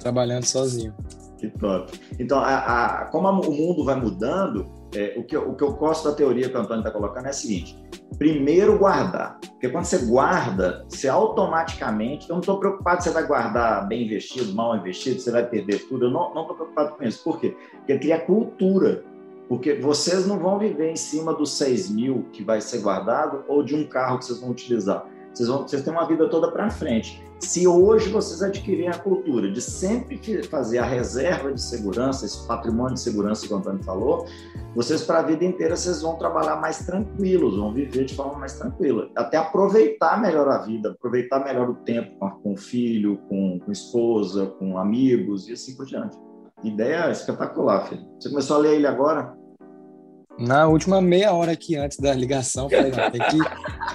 Trabalhando 0.00 0.44
sozinho. 0.44 0.94
Que 1.38 1.48
top. 1.50 1.92
Então, 2.20 2.38
a, 2.38 2.56
a- 2.58 3.04
como 3.06 3.26
a- 3.26 3.40
o 3.40 3.50
mundo 3.52 3.84
vai 3.84 3.96
mudando, 3.96 4.70
é, 4.94 5.14
o, 5.16 5.22
que, 5.22 5.36
o 5.36 5.54
que 5.54 5.62
eu 5.62 5.72
gosto 5.72 6.08
da 6.08 6.14
teoria 6.14 6.48
que 6.48 6.56
o 6.56 6.60
Antônio 6.60 6.80
está 6.80 6.90
colocando 6.90 7.26
é 7.26 7.30
o 7.30 7.34
seguinte: 7.34 7.80
primeiro 8.18 8.78
guardar. 8.78 9.38
Porque 9.40 9.68
quando 9.68 9.84
você 9.84 9.98
guarda, 9.98 10.84
você 10.88 11.08
automaticamente. 11.08 12.28
Eu 12.28 12.34
não 12.34 12.40
estou 12.40 12.58
preocupado 12.58 13.02
se 13.02 13.08
você 13.08 13.14
vai 13.14 13.26
guardar 13.26 13.86
bem 13.86 14.04
investido, 14.04 14.52
mal 14.54 14.76
investido, 14.76 15.20
você 15.20 15.30
vai 15.30 15.46
perder 15.46 15.86
tudo. 15.86 16.06
Eu 16.06 16.10
não 16.10 16.28
estou 16.28 16.54
preocupado 16.54 16.96
com 16.96 17.04
isso. 17.04 17.22
Por 17.22 17.38
quê? 17.38 17.56
Porque 17.78 17.98
cria 17.98 18.20
cultura. 18.20 19.04
Porque 19.48 19.74
vocês 19.74 20.26
não 20.26 20.38
vão 20.38 20.58
viver 20.58 20.92
em 20.92 20.96
cima 20.96 21.34
dos 21.34 21.56
6 21.56 21.90
mil 21.90 22.26
que 22.32 22.42
vai 22.42 22.60
ser 22.60 22.80
guardado 22.80 23.44
ou 23.48 23.64
de 23.64 23.74
um 23.74 23.84
carro 23.84 24.18
que 24.18 24.24
vocês 24.24 24.40
vão 24.40 24.50
utilizar. 24.50 25.04
Vocês, 25.32 25.48
vão, 25.48 25.62
vocês 25.62 25.82
têm 25.82 25.92
uma 25.92 26.06
vida 26.06 26.28
toda 26.28 26.50
para 26.50 26.70
frente. 26.70 27.22
Se 27.40 27.66
hoje 27.66 28.10
vocês 28.10 28.42
adquirirem 28.42 28.90
a 28.90 28.98
cultura 28.98 29.50
de 29.50 29.62
sempre 29.62 30.42
fazer 30.42 30.78
a 30.78 30.84
reserva 30.84 31.52
de 31.52 31.60
segurança, 31.60 32.26
esse 32.26 32.46
patrimônio 32.46 32.94
de 32.94 33.00
segurança 33.00 33.46
que 33.46 33.52
o 33.52 33.56
Antônio 33.56 33.82
falou, 33.82 34.26
vocês 34.74 35.02
para 35.02 35.20
a 35.20 35.22
vida 35.22 35.44
inteira 35.44 35.74
vocês 35.74 36.02
vão 36.02 36.16
trabalhar 36.16 36.56
mais 36.56 36.84
tranquilos, 36.84 37.56
vão 37.56 37.72
viver 37.72 38.04
de 38.04 38.14
forma 38.14 38.38
mais 38.38 38.58
tranquila, 38.58 39.10
até 39.16 39.38
aproveitar 39.38 40.20
melhor 40.20 40.48
a 40.48 40.58
vida, 40.58 40.90
aproveitar 40.90 41.42
melhor 41.42 41.70
o 41.70 41.74
tempo 41.76 42.18
com, 42.42 42.52
o 42.52 42.56
filho, 42.56 43.18
com, 43.28 43.58
com 43.58 43.72
esposa, 43.72 44.46
com 44.58 44.78
amigos 44.78 45.48
e 45.48 45.52
assim 45.52 45.74
por 45.74 45.86
diante. 45.86 46.16
Ideia 46.62 47.10
espetacular, 47.10 47.88
filho. 47.88 48.06
Você 48.20 48.28
começou 48.28 48.58
a 48.58 48.60
ler 48.60 48.74
ele 48.74 48.86
agora? 48.86 49.34
Na 50.38 50.66
última 50.66 51.00
meia 51.00 51.32
hora 51.32 51.52
aqui 51.52 51.76
antes 51.76 51.98
da 51.98 52.14
ligação, 52.14 52.68
falei, 52.70 52.90
não, 52.90 53.10
tem 53.10 53.20
que 53.20 53.38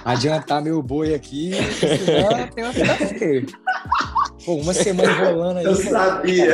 adiantar 0.03 0.61
meu 0.61 0.81
boi 0.81 1.13
aqui, 1.13 1.51
senão 1.79 2.47
tem 2.47 2.63
uma 2.63 2.73
feia. 2.73 3.45
Pô, 4.45 4.53
uma 4.55 4.73
semana 4.73 5.11
enrolando 5.11 5.57
aí. 5.57 5.65
Eu 5.65 5.75
sabia. 5.75 6.53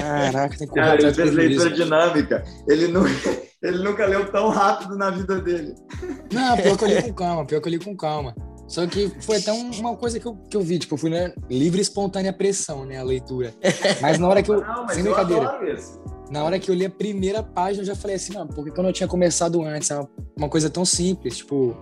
Caraca, 0.00 0.56
tem 0.56 0.68
que 0.68 0.74
Cara, 0.74 1.02
ele 1.02 1.12
fez 1.12 1.32
leitura 1.32 1.70
dinâmica. 1.70 2.44
Ele 2.68 2.86
nunca, 2.86 3.10
ele 3.62 3.78
nunca 3.82 4.06
leu 4.06 4.30
tão 4.30 4.48
rápido 4.48 4.96
na 4.96 5.10
vida 5.10 5.40
dele. 5.40 5.74
Não, 6.32 6.56
pior 6.56 6.78
que 6.78 6.84
eu 6.84 6.88
li 6.88 7.02
com 7.02 7.12
calma, 7.14 7.44
pior 7.44 7.60
que 7.60 7.68
eu 7.68 7.72
li 7.72 7.78
com 7.80 7.96
calma. 7.96 8.34
Só 8.68 8.86
que 8.86 9.10
foi 9.22 9.38
até 9.38 9.50
uma 9.50 9.96
coisa 9.96 10.20
que 10.20 10.26
eu, 10.26 10.36
que 10.48 10.56
eu 10.56 10.60
vi, 10.60 10.78
tipo, 10.78 10.94
eu 10.94 10.98
fui 10.98 11.10
na 11.10 11.32
livre 11.50 11.78
e 11.78 11.82
espontânea 11.82 12.32
pressão, 12.32 12.84
né, 12.84 12.98
a 12.98 13.02
leitura. 13.02 13.52
Mas 14.00 14.18
na 14.18 14.28
hora 14.28 14.42
que 14.42 14.50
eu. 14.50 14.60
Não, 14.60 14.84
mas 14.84 14.92
sem 14.92 15.04
eu 15.04 15.14
brincadeira. 15.14 15.48
adoro 15.48 15.72
isso. 15.72 15.98
Na 16.30 16.44
hora 16.44 16.58
que 16.58 16.70
eu 16.70 16.74
li 16.74 16.84
a 16.84 16.90
primeira 16.90 17.42
página, 17.42 17.82
eu 17.82 17.86
já 17.86 17.96
falei 17.96 18.16
assim, 18.16 18.34
não, 18.34 18.46
porque 18.46 18.70
quando 18.70 18.88
eu 18.88 18.92
tinha 18.92 19.08
começado 19.08 19.62
antes, 19.62 19.90
é 19.90 20.00
uma, 20.36 20.48
coisa 20.48 20.68
tão 20.68 20.84
simples, 20.84 21.38
tipo, 21.38 21.76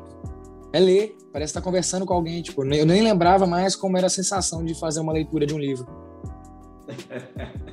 é 0.72 0.78
ler, 0.78 1.16
parece 1.32 1.50
estar 1.50 1.60
conversando 1.60 2.06
com 2.06 2.14
alguém, 2.14 2.42
tipo, 2.42 2.64
eu 2.64 2.86
nem 2.86 3.02
lembrava 3.02 3.46
mais 3.46 3.74
como 3.74 3.96
era 3.96 4.06
a 4.06 4.10
sensação 4.10 4.64
de 4.64 4.78
fazer 4.78 5.00
uma 5.00 5.12
leitura 5.12 5.46
de 5.46 5.54
um 5.54 5.58
livro. 5.58 5.86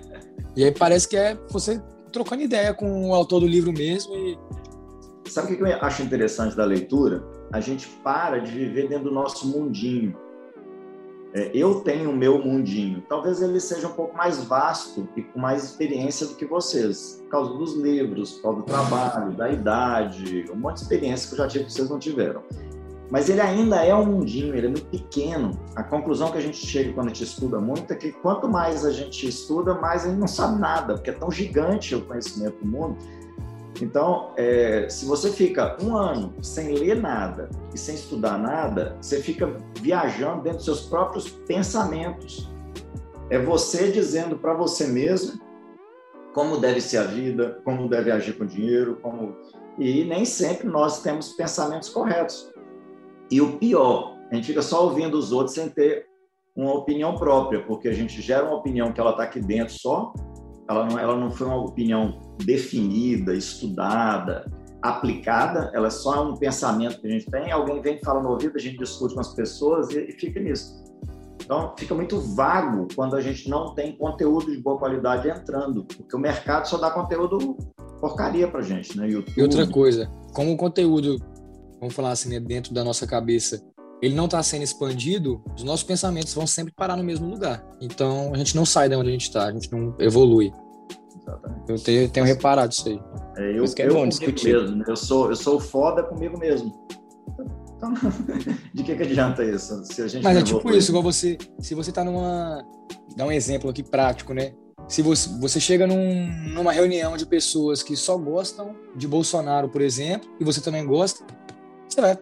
E 0.56 0.64
aí 0.64 0.72
parece 0.72 1.08
que 1.08 1.18
é 1.18 1.36
você 1.50 1.82
trocando 2.12 2.44
ideia 2.44 2.76
com 2.76 3.10
o 3.10 3.16
autor 3.16 3.40
do 3.40 3.48
livro 3.48 3.74
mesmo 3.74 4.16
e 4.16 4.38
Sabe 5.28 5.48
o 5.48 5.50
que 5.50 5.64
que 5.64 5.64
eu 5.64 5.82
acho 5.82 6.04
interessante 6.04 6.56
da 6.56 6.66
leitura? 6.66 7.24
A 7.52 7.60
gente 7.60 7.88
para 8.04 8.40
de 8.40 8.52
viver 8.52 8.88
dentro 8.88 9.06
do 9.06 9.12
nosso 9.12 9.48
mundinho. 9.48 10.16
É, 11.34 11.50
eu 11.52 11.82
tenho 11.82 12.12
o 12.12 12.16
meu 12.16 12.38
mundinho. 12.38 13.02
Talvez 13.10 13.42
ele 13.42 13.60
seja 13.60 13.88
um 13.88 13.94
pouco 13.94 14.16
mais 14.16 14.44
vasto 14.44 15.10
e 15.16 15.24
com 15.24 15.40
mais 15.40 15.64
experiência 15.64 16.28
do 16.28 16.36
que 16.36 16.46
vocês, 16.46 17.20
por 17.24 17.30
causa 17.30 17.54
dos 17.56 17.76
livros, 17.76 18.34
por 18.34 18.42
causa 18.44 18.58
do 18.60 18.64
trabalho, 18.64 19.32
da 19.32 19.50
idade, 19.50 20.46
um 20.52 20.56
monte 20.56 20.76
de 20.76 20.82
experiência 20.84 21.28
que 21.28 21.34
eu 21.34 21.38
já 21.40 21.48
tive 21.48 21.66
que 21.66 21.74
vocês 21.74 21.90
não 21.90 21.98
tiveram. 21.98 22.44
Mas 23.10 23.30
ele 23.30 23.42
ainda 23.42 23.84
é 23.84 23.94
um 23.94 24.06
mundinho, 24.06 24.56
ele 24.56 24.68
é 24.68 24.70
muito 24.70 24.86
pequeno. 24.86 25.60
A 25.76 25.84
conclusão 25.84 26.32
que 26.32 26.38
a 26.38 26.42
gente 26.42 26.58
chega 26.58 26.94
quando 26.94 27.08
a 27.08 27.10
gente 27.10 27.24
estuda 27.24 27.60
muito 27.60 27.92
é 27.92 27.96
que 27.96 28.12
quanto 28.12 28.48
mais 28.48 28.86
a 28.86 28.92
gente 28.92 29.28
estuda, 29.28 29.74
mais 29.74 30.06
a 30.06 30.10
gente 30.10 30.20
não 30.20 30.28
sabe 30.28 30.60
nada, 30.60 30.94
porque 30.96 31.10
é 31.10 31.14
tão 31.14 31.32
gigante 31.32 31.96
o 31.96 32.02
conhecimento 32.06 32.64
do 32.64 32.68
mundo 32.68 32.98
então, 33.82 34.32
é, 34.38 34.88
se 34.90 35.06
você 35.06 35.32
fica 35.32 35.78
um 35.82 35.98
ano 35.98 36.34
sem 36.42 36.74
ler 36.76 36.96
nada 36.96 37.50
e 37.74 37.78
sem 37.78 37.96
estudar 37.96 38.38
nada, 38.38 38.96
você 39.02 39.22
fica 39.22 39.58
viajando 39.80 40.44
dentro 40.44 40.58
dos 40.58 40.66
seus 40.66 40.82
próprios 40.82 41.30
pensamentos. 41.30 42.50
É 43.30 43.40
você 43.40 43.92
dizendo 43.92 44.38
para 44.38 44.54
você 44.54 44.88
mesmo 44.88 45.42
como 46.34 46.58
deve 46.58 46.82
ser 46.82 46.98
a 46.98 47.04
vida, 47.04 47.62
como 47.64 47.88
deve 47.88 48.12
agir 48.12 48.38
com 48.38 48.44
o 48.44 48.48
dinheiro, 48.48 48.98
como 49.02 49.36
e 49.78 50.04
nem 50.04 50.24
sempre 50.24 50.68
nós 50.68 51.02
temos 51.02 51.34
pensamentos 51.34 51.90
corretos. 51.90 52.52
E 53.32 53.42
o 53.42 53.58
pior, 53.58 54.16
a 54.32 54.36
gente 54.36 54.48
fica 54.48 54.62
só 54.62 54.84
ouvindo 54.84 55.18
os 55.18 55.32
outros 55.32 55.56
sem 55.56 55.70
ter 55.70 56.06
uma 56.56 56.74
opinião 56.74 57.16
própria, 57.16 57.64
porque 57.66 57.88
a 57.88 57.94
gente 57.94 58.22
gera 58.22 58.46
uma 58.46 58.56
opinião 58.56 58.92
que 58.92 59.00
ela 59.00 59.12
está 59.12 59.24
aqui 59.24 59.40
dentro 59.40 59.74
só 59.74 60.14
ela 60.70 60.86
não, 60.86 61.00
ela 61.00 61.18
não 61.18 61.32
foi 61.32 61.48
uma 61.48 61.64
opinião 61.64 62.20
definida, 62.44 63.36
estudada, 63.36 64.52
aplicada, 64.82 65.72
ela 65.74 65.88
é 65.88 65.90
só 65.90 66.30
um 66.30 66.36
pensamento 66.36 67.00
que 67.00 67.08
a 67.08 67.10
gente 67.10 67.30
tem, 67.32 67.52
alguém 67.52 67.82
vem 67.82 67.96
e 67.96 68.04
fala 68.04 68.22
no 68.22 68.30
ouvido, 68.30 68.54
a 68.56 68.60
gente 68.60 68.78
discute 68.78 69.14
com 69.14 69.22
as 69.22 69.34
pessoas 69.34 69.90
e, 69.92 70.00
e 70.00 70.12
fica 70.12 70.40
nisso. 70.40 70.84
Então, 71.44 71.74
fica 71.78 71.94
muito 71.94 72.20
vago 72.20 72.88
quando 72.96 73.16
a 73.16 73.22
gente 73.22 73.50
não 73.50 73.74
tem 73.74 73.98
conteúdo 73.98 74.52
de 74.52 74.58
boa 74.62 74.78
qualidade 74.78 75.30
entrando, 75.30 75.84
porque 75.86 76.16
o 76.16 76.20
mercado 76.20 76.68
só 76.68 76.78
dá 76.78 76.92
conteúdo 76.92 77.58
porcaria 78.00 78.48
pra 78.48 78.62
gente, 78.62 78.98
né? 78.98 79.10
YouTube. 79.10 79.34
E 79.38 79.42
outra 79.42 79.68
coisa, 79.68 80.10
como 80.34 80.52
o 80.52 80.58
conteúdo, 80.58 81.18
vamos 81.80 81.94
falar 81.94 82.12
assim, 82.12 82.30
né, 82.30 82.40
dentro 82.40 82.74
da 82.74 82.84
nossa 82.84 83.08
cabeça, 83.08 83.62
ele 84.06 84.16
não 84.16 84.26
está 84.26 84.44
sendo 84.44 84.64
expandido, 84.64 85.42
os 85.56 85.64
nossos 85.64 85.84
pensamentos 85.84 86.34
vão 86.34 86.46
sempre 86.46 86.74
parar 86.74 86.98
no 86.98 87.04
mesmo 87.04 87.30
lugar. 87.30 87.66
Então 87.80 88.34
a 88.34 88.38
gente 88.38 88.56
não 88.56 88.66
sai 88.66 88.90
de 88.90 88.96
onde 88.96 89.10
a 89.10 89.12
gente 89.14 89.24
está, 89.24 89.46
a 89.46 89.52
gente 89.52 89.72
não 89.72 89.96
evolui. 89.98 90.52
Exatamente. 91.22 91.70
Eu 91.70 91.80
tenho, 91.80 92.10
tenho 92.10 92.26
reparado 92.26 92.74
isso 92.74 92.90
aí. 92.90 93.00
É, 93.38 93.58
eu, 93.58 93.64
que 93.74 93.82
é 93.82 93.88
eu 93.88 93.94
bom 93.94 94.08
discutir. 94.08 94.54
mesmo, 94.54 94.76
né? 94.76 94.86
eu 94.88 94.96
sou 94.96 95.30
eu 95.30 95.36
sou 95.36 95.60
foda 95.60 96.04
comigo 96.04 96.38
mesmo. 96.38 96.74
Então, 97.78 97.94
de 98.74 98.84
que, 98.84 98.96
que 98.96 99.04
adianta 99.04 99.44
isso? 99.44 99.84
Se 99.86 100.02
a 100.02 100.08
gente 100.08 100.22
Mas 100.24 100.34
não 100.34 100.42
é 100.42 100.44
tipo 100.44 100.70
isso, 100.72 100.92
igual 100.92 101.04
você. 101.04 101.38
Se 101.60 101.74
você 101.74 101.92
tá 101.92 102.04
numa. 102.04 102.62
Dá 103.16 103.26
um 103.26 103.32
exemplo 103.32 103.70
aqui 103.70 103.84
prático, 103.84 104.34
né? 104.34 104.54
Se 104.88 105.02
você, 105.02 105.30
você 105.40 105.62
chega 105.62 105.88
num- 105.88 106.50
numa 106.54 106.74
reunião 106.74 107.16
de 107.16 107.26
pessoas 107.26 107.82
que 107.82 107.96
só 107.96 108.18
gostam 108.18 108.76
de 108.98 109.08
Bolsonaro, 109.08 109.70
por 109.70 109.82
exemplo, 109.82 110.30
e 110.42 110.44
você 110.44 110.60
também 110.60 110.86
gosta, 110.86 111.26
você 111.88 112.02
vai. 112.02 112.18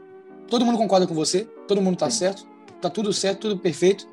Todo 0.47 0.65
mundo 0.65 0.77
concorda 0.77 1.07
com 1.07 1.15
você, 1.15 1.49
todo 1.71 1.81
mundo 1.81 1.95
tá 1.95 2.09
certo, 2.09 2.45
tá 2.81 2.89
tudo 2.89 3.13
certo, 3.13 3.47
tudo 3.47 3.57
perfeito. 3.57 4.05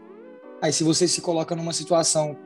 Aí 0.63 0.73
se 0.73 0.85
você 0.85 1.09
se 1.09 1.21
coloca 1.21 1.57
numa 1.57 1.73
situação, 1.73 2.37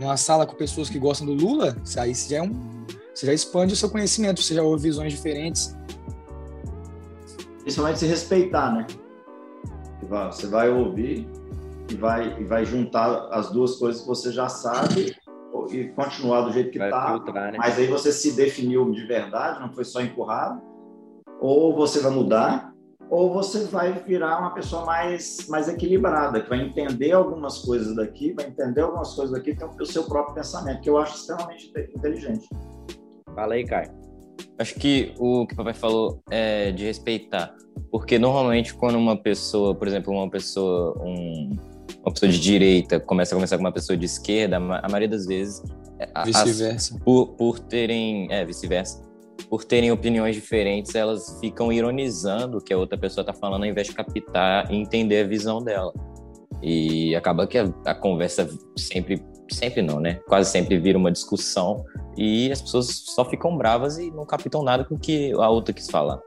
numa 0.00 0.16
sala 0.16 0.44
com 0.44 0.56
pessoas 0.56 0.90
que 0.90 0.98
gostam 0.98 1.28
do 1.28 1.32
Lula, 1.32 1.76
aí 1.96 2.12
você 2.12 2.30
já 2.34 2.38
é 2.38 2.42
um. 2.42 2.84
Você 3.14 3.26
já 3.26 3.32
expande 3.32 3.72
o 3.72 3.76
seu 3.76 3.88
conhecimento, 3.88 4.42
você 4.42 4.54
já 4.54 4.62
ouve 4.62 4.82
visões 4.82 5.12
diferentes. 5.12 5.76
Principalmente 7.60 8.00
se 8.00 8.06
respeitar, 8.06 8.74
né? 8.74 8.86
Você 10.32 10.48
vai 10.48 10.68
ouvir 10.68 11.28
e 11.88 11.94
vai, 11.94 12.40
e 12.40 12.44
vai 12.44 12.64
juntar 12.64 13.28
as 13.30 13.48
duas 13.50 13.76
coisas 13.76 14.00
que 14.00 14.08
você 14.08 14.32
já 14.32 14.48
sabe 14.48 15.14
e 15.70 15.84
continuar 15.90 16.40
do 16.40 16.52
jeito 16.52 16.72
que 16.72 16.78
Vai 16.80 16.90
tá. 16.90 17.12
filtrar, 17.12 17.52
né? 17.52 17.58
Mas 17.58 17.78
aí 17.78 17.86
você 17.86 18.10
se 18.10 18.32
definiu 18.32 18.90
de 18.90 19.06
verdade, 19.06 19.60
não 19.60 19.72
foi 19.72 19.84
só 19.84 20.00
empurrado. 20.00 20.60
Ou 21.40 21.76
você 21.76 22.00
vai 22.00 22.10
mudar, 22.10 22.71
ou 23.12 23.30
você 23.30 23.64
vai 23.66 23.92
virar 24.06 24.38
uma 24.40 24.54
pessoa 24.54 24.86
mais, 24.86 25.46
mais 25.46 25.68
equilibrada, 25.68 26.40
que 26.40 26.48
vai 26.48 26.62
entender 26.62 27.12
algumas 27.12 27.58
coisas 27.58 27.94
daqui, 27.94 28.32
vai 28.32 28.46
entender 28.46 28.80
algumas 28.80 29.12
coisas 29.14 29.34
daqui, 29.34 29.54
tem 29.54 29.68
o 29.68 29.84
seu 29.84 30.04
próprio 30.04 30.34
pensamento, 30.34 30.80
que 30.80 30.88
eu 30.88 30.96
acho 30.96 31.16
extremamente 31.16 31.68
inte- 31.68 31.92
inteligente. 31.94 32.48
Fala 33.34 33.52
aí, 33.52 33.66
Caio. 33.66 33.90
Acho 34.58 34.74
que 34.76 35.12
o 35.18 35.46
que 35.46 35.52
o 35.52 35.56
papai 35.58 35.74
falou 35.74 36.22
é 36.30 36.72
de 36.72 36.84
respeitar. 36.84 37.54
Porque 37.90 38.18
normalmente 38.18 38.72
quando 38.74 38.96
uma 38.96 39.14
pessoa, 39.16 39.74
por 39.74 39.86
exemplo, 39.86 40.10
uma 40.14 40.30
pessoa, 40.30 40.96
um- 41.04 41.50
uma 42.02 42.12
pessoa 42.14 42.32
de 42.32 42.40
direita 42.40 42.98
começa 42.98 43.34
a 43.34 43.36
conversar 43.36 43.58
com 43.58 43.64
uma 43.64 43.72
pessoa 43.72 43.94
de 43.94 44.06
esquerda, 44.06 44.56
a 44.56 44.60
ma- 44.60 44.80
a 44.82 44.88
maioria 44.88 45.08
das 45.08 45.26
vezes, 45.26 45.62
é, 45.98 46.24
Vice-versa. 46.24 46.98
por, 47.04 47.34
por 47.34 47.58
terem, 47.58 48.26
é, 48.32 48.42
vice-versa, 48.42 49.02
por 49.42 49.64
terem 49.64 49.90
opiniões 49.90 50.34
diferentes, 50.34 50.94
elas 50.94 51.38
ficam 51.40 51.72
ironizando 51.72 52.58
o 52.58 52.60
que 52.60 52.72
a 52.72 52.78
outra 52.78 52.98
pessoa 52.98 53.24
tá 53.24 53.32
falando 53.32 53.62
ao 53.62 53.68
invés 53.68 53.86
de 53.88 53.94
captar 53.94 54.70
e 54.70 54.76
entender 54.76 55.24
a 55.24 55.26
visão 55.26 55.62
dela. 55.62 55.92
E 56.62 57.14
acaba 57.16 57.46
que 57.46 57.58
a, 57.58 57.64
a 57.84 57.94
conversa 57.94 58.48
sempre, 58.76 59.22
sempre 59.50 59.82
não, 59.82 59.98
né? 59.98 60.20
Quase 60.28 60.50
sempre 60.50 60.78
vira 60.78 60.96
uma 60.96 61.10
discussão 61.10 61.84
e 62.16 62.52
as 62.52 62.62
pessoas 62.62 62.86
só 63.06 63.24
ficam 63.24 63.56
bravas 63.56 63.98
e 63.98 64.10
não 64.10 64.24
captam 64.24 64.62
nada 64.62 64.84
com 64.84 64.94
o 64.94 64.98
que 64.98 65.32
a 65.32 65.48
outra 65.48 65.74
quis 65.74 65.90
falar. 65.90 66.20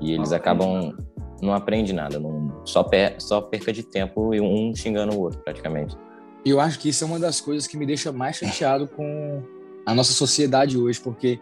E 0.00 0.12
eles 0.12 0.30
Não 0.30 0.36
acabam 0.36 0.96
não 1.42 1.52
aprende 1.52 1.92
nada, 1.92 2.18
não, 2.18 2.62
só, 2.64 2.82
per, 2.82 3.16
só 3.18 3.40
perca 3.40 3.72
de 3.72 3.82
tempo 3.82 4.34
e 4.34 4.40
um 4.40 4.74
xingando 4.74 5.14
o 5.14 5.20
outro, 5.20 5.40
praticamente. 5.40 5.96
E 6.44 6.50
eu 6.50 6.60
acho 6.60 6.78
que 6.78 6.88
isso 6.88 7.04
é 7.04 7.06
uma 7.06 7.18
das 7.18 7.40
coisas 7.40 7.66
que 7.66 7.76
me 7.76 7.86
deixa 7.86 8.10
mais 8.12 8.36
chateado 8.36 8.86
com 8.86 9.42
a 9.86 9.94
nossa 9.94 10.12
sociedade 10.12 10.78
hoje, 10.78 11.00
porque 11.00 11.40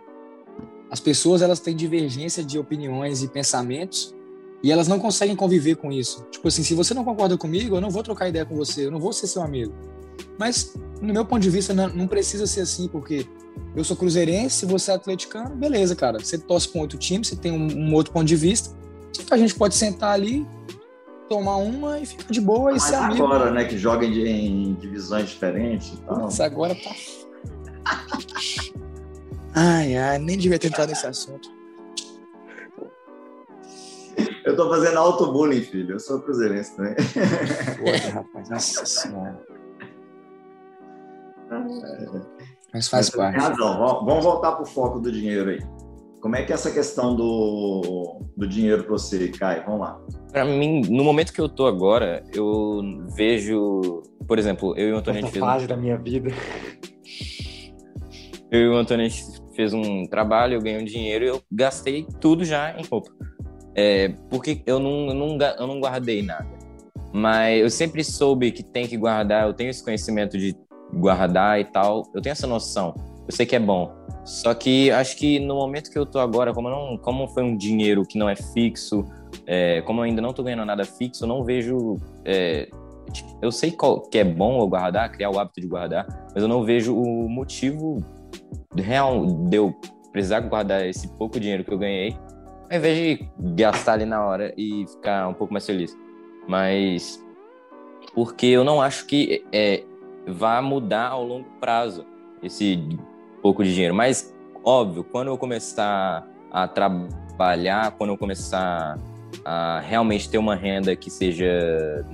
as 0.92 1.00
pessoas 1.00 1.40
elas 1.40 1.58
têm 1.58 1.74
divergência 1.74 2.44
de 2.44 2.58
opiniões 2.58 3.22
e 3.22 3.28
pensamentos 3.28 4.14
e 4.62 4.70
elas 4.70 4.86
não 4.86 5.00
conseguem 5.00 5.34
conviver 5.34 5.76
com 5.76 5.90
isso. 5.90 6.22
Tipo 6.30 6.48
assim, 6.48 6.62
se 6.62 6.74
você 6.74 6.92
não 6.92 7.02
concorda 7.02 7.34
comigo, 7.38 7.74
eu 7.74 7.80
não 7.80 7.88
vou 7.88 8.02
trocar 8.02 8.28
ideia 8.28 8.44
com 8.44 8.54
você, 8.54 8.84
eu 8.84 8.90
não 8.90 9.00
vou 9.00 9.10
ser 9.10 9.26
seu 9.26 9.40
amigo. 9.40 9.72
Mas, 10.38 10.74
no 11.00 11.14
meu 11.14 11.24
ponto 11.24 11.40
de 11.40 11.48
vista, 11.48 11.72
não, 11.72 11.88
não 11.88 12.06
precisa 12.06 12.46
ser 12.46 12.60
assim, 12.60 12.88
porque 12.88 13.26
eu 13.74 13.82
sou 13.82 13.96
cruzeirense, 13.96 14.66
você 14.66 14.90
é 14.90 14.94
atleticano, 14.94 15.56
beleza, 15.56 15.96
cara. 15.96 16.18
Você 16.18 16.36
torce 16.36 16.68
para 16.68 16.78
um 16.78 16.82
outro 16.82 16.98
time, 16.98 17.24
você 17.24 17.36
tem 17.36 17.50
um, 17.50 17.88
um 17.88 17.94
outro 17.94 18.12
ponto 18.12 18.26
de 18.26 18.36
vista. 18.36 18.76
A 19.30 19.38
gente 19.38 19.54
pode 19.54 19.74
sentar 19.74 20.12
ali, 20.12 20.46
tomar 21.26 21.56
uma 21.56 21.98
e 22.00 22.04
ficar 22.04 22.30
de 22.30 22.40
boa 22.40 22.70
e 22.70 22.74
Mas 22.74 22.82
ser 22.82 22.96
amigo. 22.96 23.24
agora, 23.24 23.50
né, 23.50 23.64
que 23.64 23.78
joga 23.78 24.04
em, 24.04 24.68
em 24.68 24.74
divisões 24.74 25.30
diferentes 25.30 25.94
e 25.94 25.96
tal. 26.02 26.20
Putz, 26.20 26.38
agora 26.38 26.74
tá 26.74 26.94
Ai, 29.54 29.96
ai, 29.96 30.18
nem 30.18 30.38
devia 30.38 30.58
ter 30.58 30.68
entrado 30.68 30.88
nesse 30.88 31.06
assunto. 31.06 31.48
Eu 34.44 34.56
tô 34.56 34.68
fazendo 34.68 34.98
auto-bullying, 34.98 35.60
filho. 35.62 35.94
Eu 35.94 36.00
sou 36.00 36.20
cruzeirense 36.20 36.76
também. 36.76 36.94
Porra, 36.94 38.10
rapaz, 38.12 38.50
nossa 38.50 38.84
senhora. 38.86 39.40
Mas 42.72 42.88
faz 42.88 43.08
Mas 43.08 43.10
parte. 43.10 43.34
tem 43.38 43.42
razão. 43.48 44.04
Vamos- 44.04 44.24
voltar 44.24 44.52
pro 44.52 44.64
foco 44.66 44.98
do 44.98 45.12
dinheiro 45.12 45.50
aí. 45.50 45.60
Como 46.20 46.36
é 46.36 46.42
que 46.44 46.52
é 46.52 46.54
essa 46.54 46.70
questão 46.70 47.16
do, 47.16 48.20
do 48.36 48.46
dinheiro 48.46 48.84
para 48.84 48.92
você, 48.92 49.28
Caio? 49.28 49.64
Vamos 49.66 49.80
lá. 49.80 50.00
Pra 50.30 50.44
mim, 50.44 50.80
no 50.88 51.02
momento 51.02 51.32
que 51.32 51.40
eu 51.40 51.48
tô 51.48 51.66
agora, 51.66 52.24
eu 52.32 52.80
vejo, 53.16 54.02
por 54.26 54.38
exemplo, 54.38 54.72
eu 54.78 54.88
e 54.90 54.92
o 54.92 54.96
Antônio 54.96 55.24
a 55.24 55.28
Essa 55.28 55.36
um 55.36 55.40
fase 55.40 55.66
da 55.66 55.76
minha 55.76 55.98
vida. 55.98 56.30
Eu 58.52 58.60
e 58.60 58.68
o 58.68 58.76
Antônio 58.76 59.04
a 59.04 59.08
gente 59.08 59.31
fez 59.62 59.72
um 59.72 60.04
trabalho, 60.06 60.54
eu 60.54 60.60
ganhei 60.60 60.80
um 60.80 60.84
dinheiro 60.84 61.24
eu 61.24 61.42
gastei 61.50 62.06
tudo 62.20 62.44
já 62.44 62.76
em 62.78 62.84
roupa. 62.84 63.10
É, 63.74 64.08
porque 64.28 64.62
eu 64.66 64.78
não, 64.78 65.08
eu, 65.08 65.14
não, 65.14 65.38
eu 65.58 65.66
não 65.66 65.80
guardei 65.80 66.22
nada. 66.22 66.48
Mas 67.12 67.60
eu 67.60 67.70
sempre 67.70 68.02
soube 68.02 68.50
que 68.50 68.62
tem 68.62 68.86
que 68.86 68.96
guardar, 68.96 69.46
eu 69.46 69.54
tenho 69.54 69.70
esse 69.70 69.84
conhecimento 69.84 70.36
de 70.36 70.56
guardar 70.92 71.60
e 71.60 71.64
tal. 71.64 72.02
Eu 72.14 72.20
tenho 72.20 72.32
essa 72.32 72.46
noção. 72.46 72.94
Eu 73.26 73.34
sei 73.34 73.46
que 73.46 73.54
é 73.54 73.60
bom. 73.60 73.92
Só 74.24 74.52
que 74.52 74.90
acho 74.90 75.16
que 75.16 75.38
no 75.38 75.54
momento 75.54 75.90
que 75.90 75.98
eu 75.98 76.06
tô 76.06 76.18
agora, 76.18 76.52
como, 76.52 76.68
não, 76.68 76.96
como 76.98 77.28
foi 77.28 77.42
um 77.42 77.56
dinheiro 77.56 78.02
que 78.02 78.18
não 78.18 78.28
é 78.28 78.36
fixo, 78.36 79.04
é, 79.46 79.80
como 79.82 80.00
eu 80.00 80.04
ainda 80.04 80.20
não 80.20 80.32
tô 80.32 80.42
ganhando 80.42 80.64
nada 80.64 80.84
fixo, 80.84 81.24
eu 81.24 81.28
não 81.28 81.44
vejo. 81.44 81.96
é, 82.24 82.68
tipo, 83.12 83.38
eu 83.40 83.52
sei 83.52 83.70
qual, 83.70 84.00
que 84.00 84.18
é 84.18 84.24
bom 84.24 84.60
eu 84.60 84.68
guardar, 84.68 85.10
criar 85.12 85.30
o 85.30 85.38
hábito 85.38 85.60
de 85.60 85.66
guardar, 85.66 86.06
mas 86.34 86.42
eu 86.42 86.48
não 86.48 86.64
vejo 86.64 86.96
o 86.96 87.28
motivo 87.28 88.02
real 88.76 89.24
eu 89.50 89.74
precisar 90.12 90.40
guardar 90.40 90.86
esse 90.86 91.08
pouco 91.16 91.40
dinheiro 91.40 91.64
que 91.64 91.72
eu 91.72 91.78
ganhei, 91.78 92.16
ao 92.70 92.78
invés 92.78 92.96
de 92.96 93.28
gastar 93.54 93.94
ali 93.94 94.04
na 94.04 94.24
hora 94.24 94.52
e 94.56 94.86
ficar 94.86 95.28
um 95.28 95.34
pouco 95.34 95.52
mais 95.52 95.66
feliz. 95.66 95.96
Mas 96.46 97.22
porque 98.14 98.46
eu 98.46 98.64
não 98.64 98.80
acho 98.80 99.06
que 99.06 99.44
é, 99.52 99.84
vá 100.26 100.60
mudar 100.60 101.08
ao 101.08 101.24
longo 101.24 101.48
prazo 101.60 102.04
esse 102.42 102.78
pouco 103.40 103.64
de 103.64 103.72
dinheiro. 103.72 103.94
Mas, 103.94 104.34
óbvio, 104.64 105.04
quando 105.04 105.28
eu 105.28 105.38
começar 105.38 106.26
a 106.50 106.68
trabalhar, 106.68 107.92
quando 107.92 108.10
eu 108.10 108.18
começar 108.18 108.98
a 109.44 109.80
realmente 109.80 110.28
ter 110.28 110.38
uma 110.38 110.54
renda 110.54 110.94
que 110.94 111.10
seja 111.10 112.04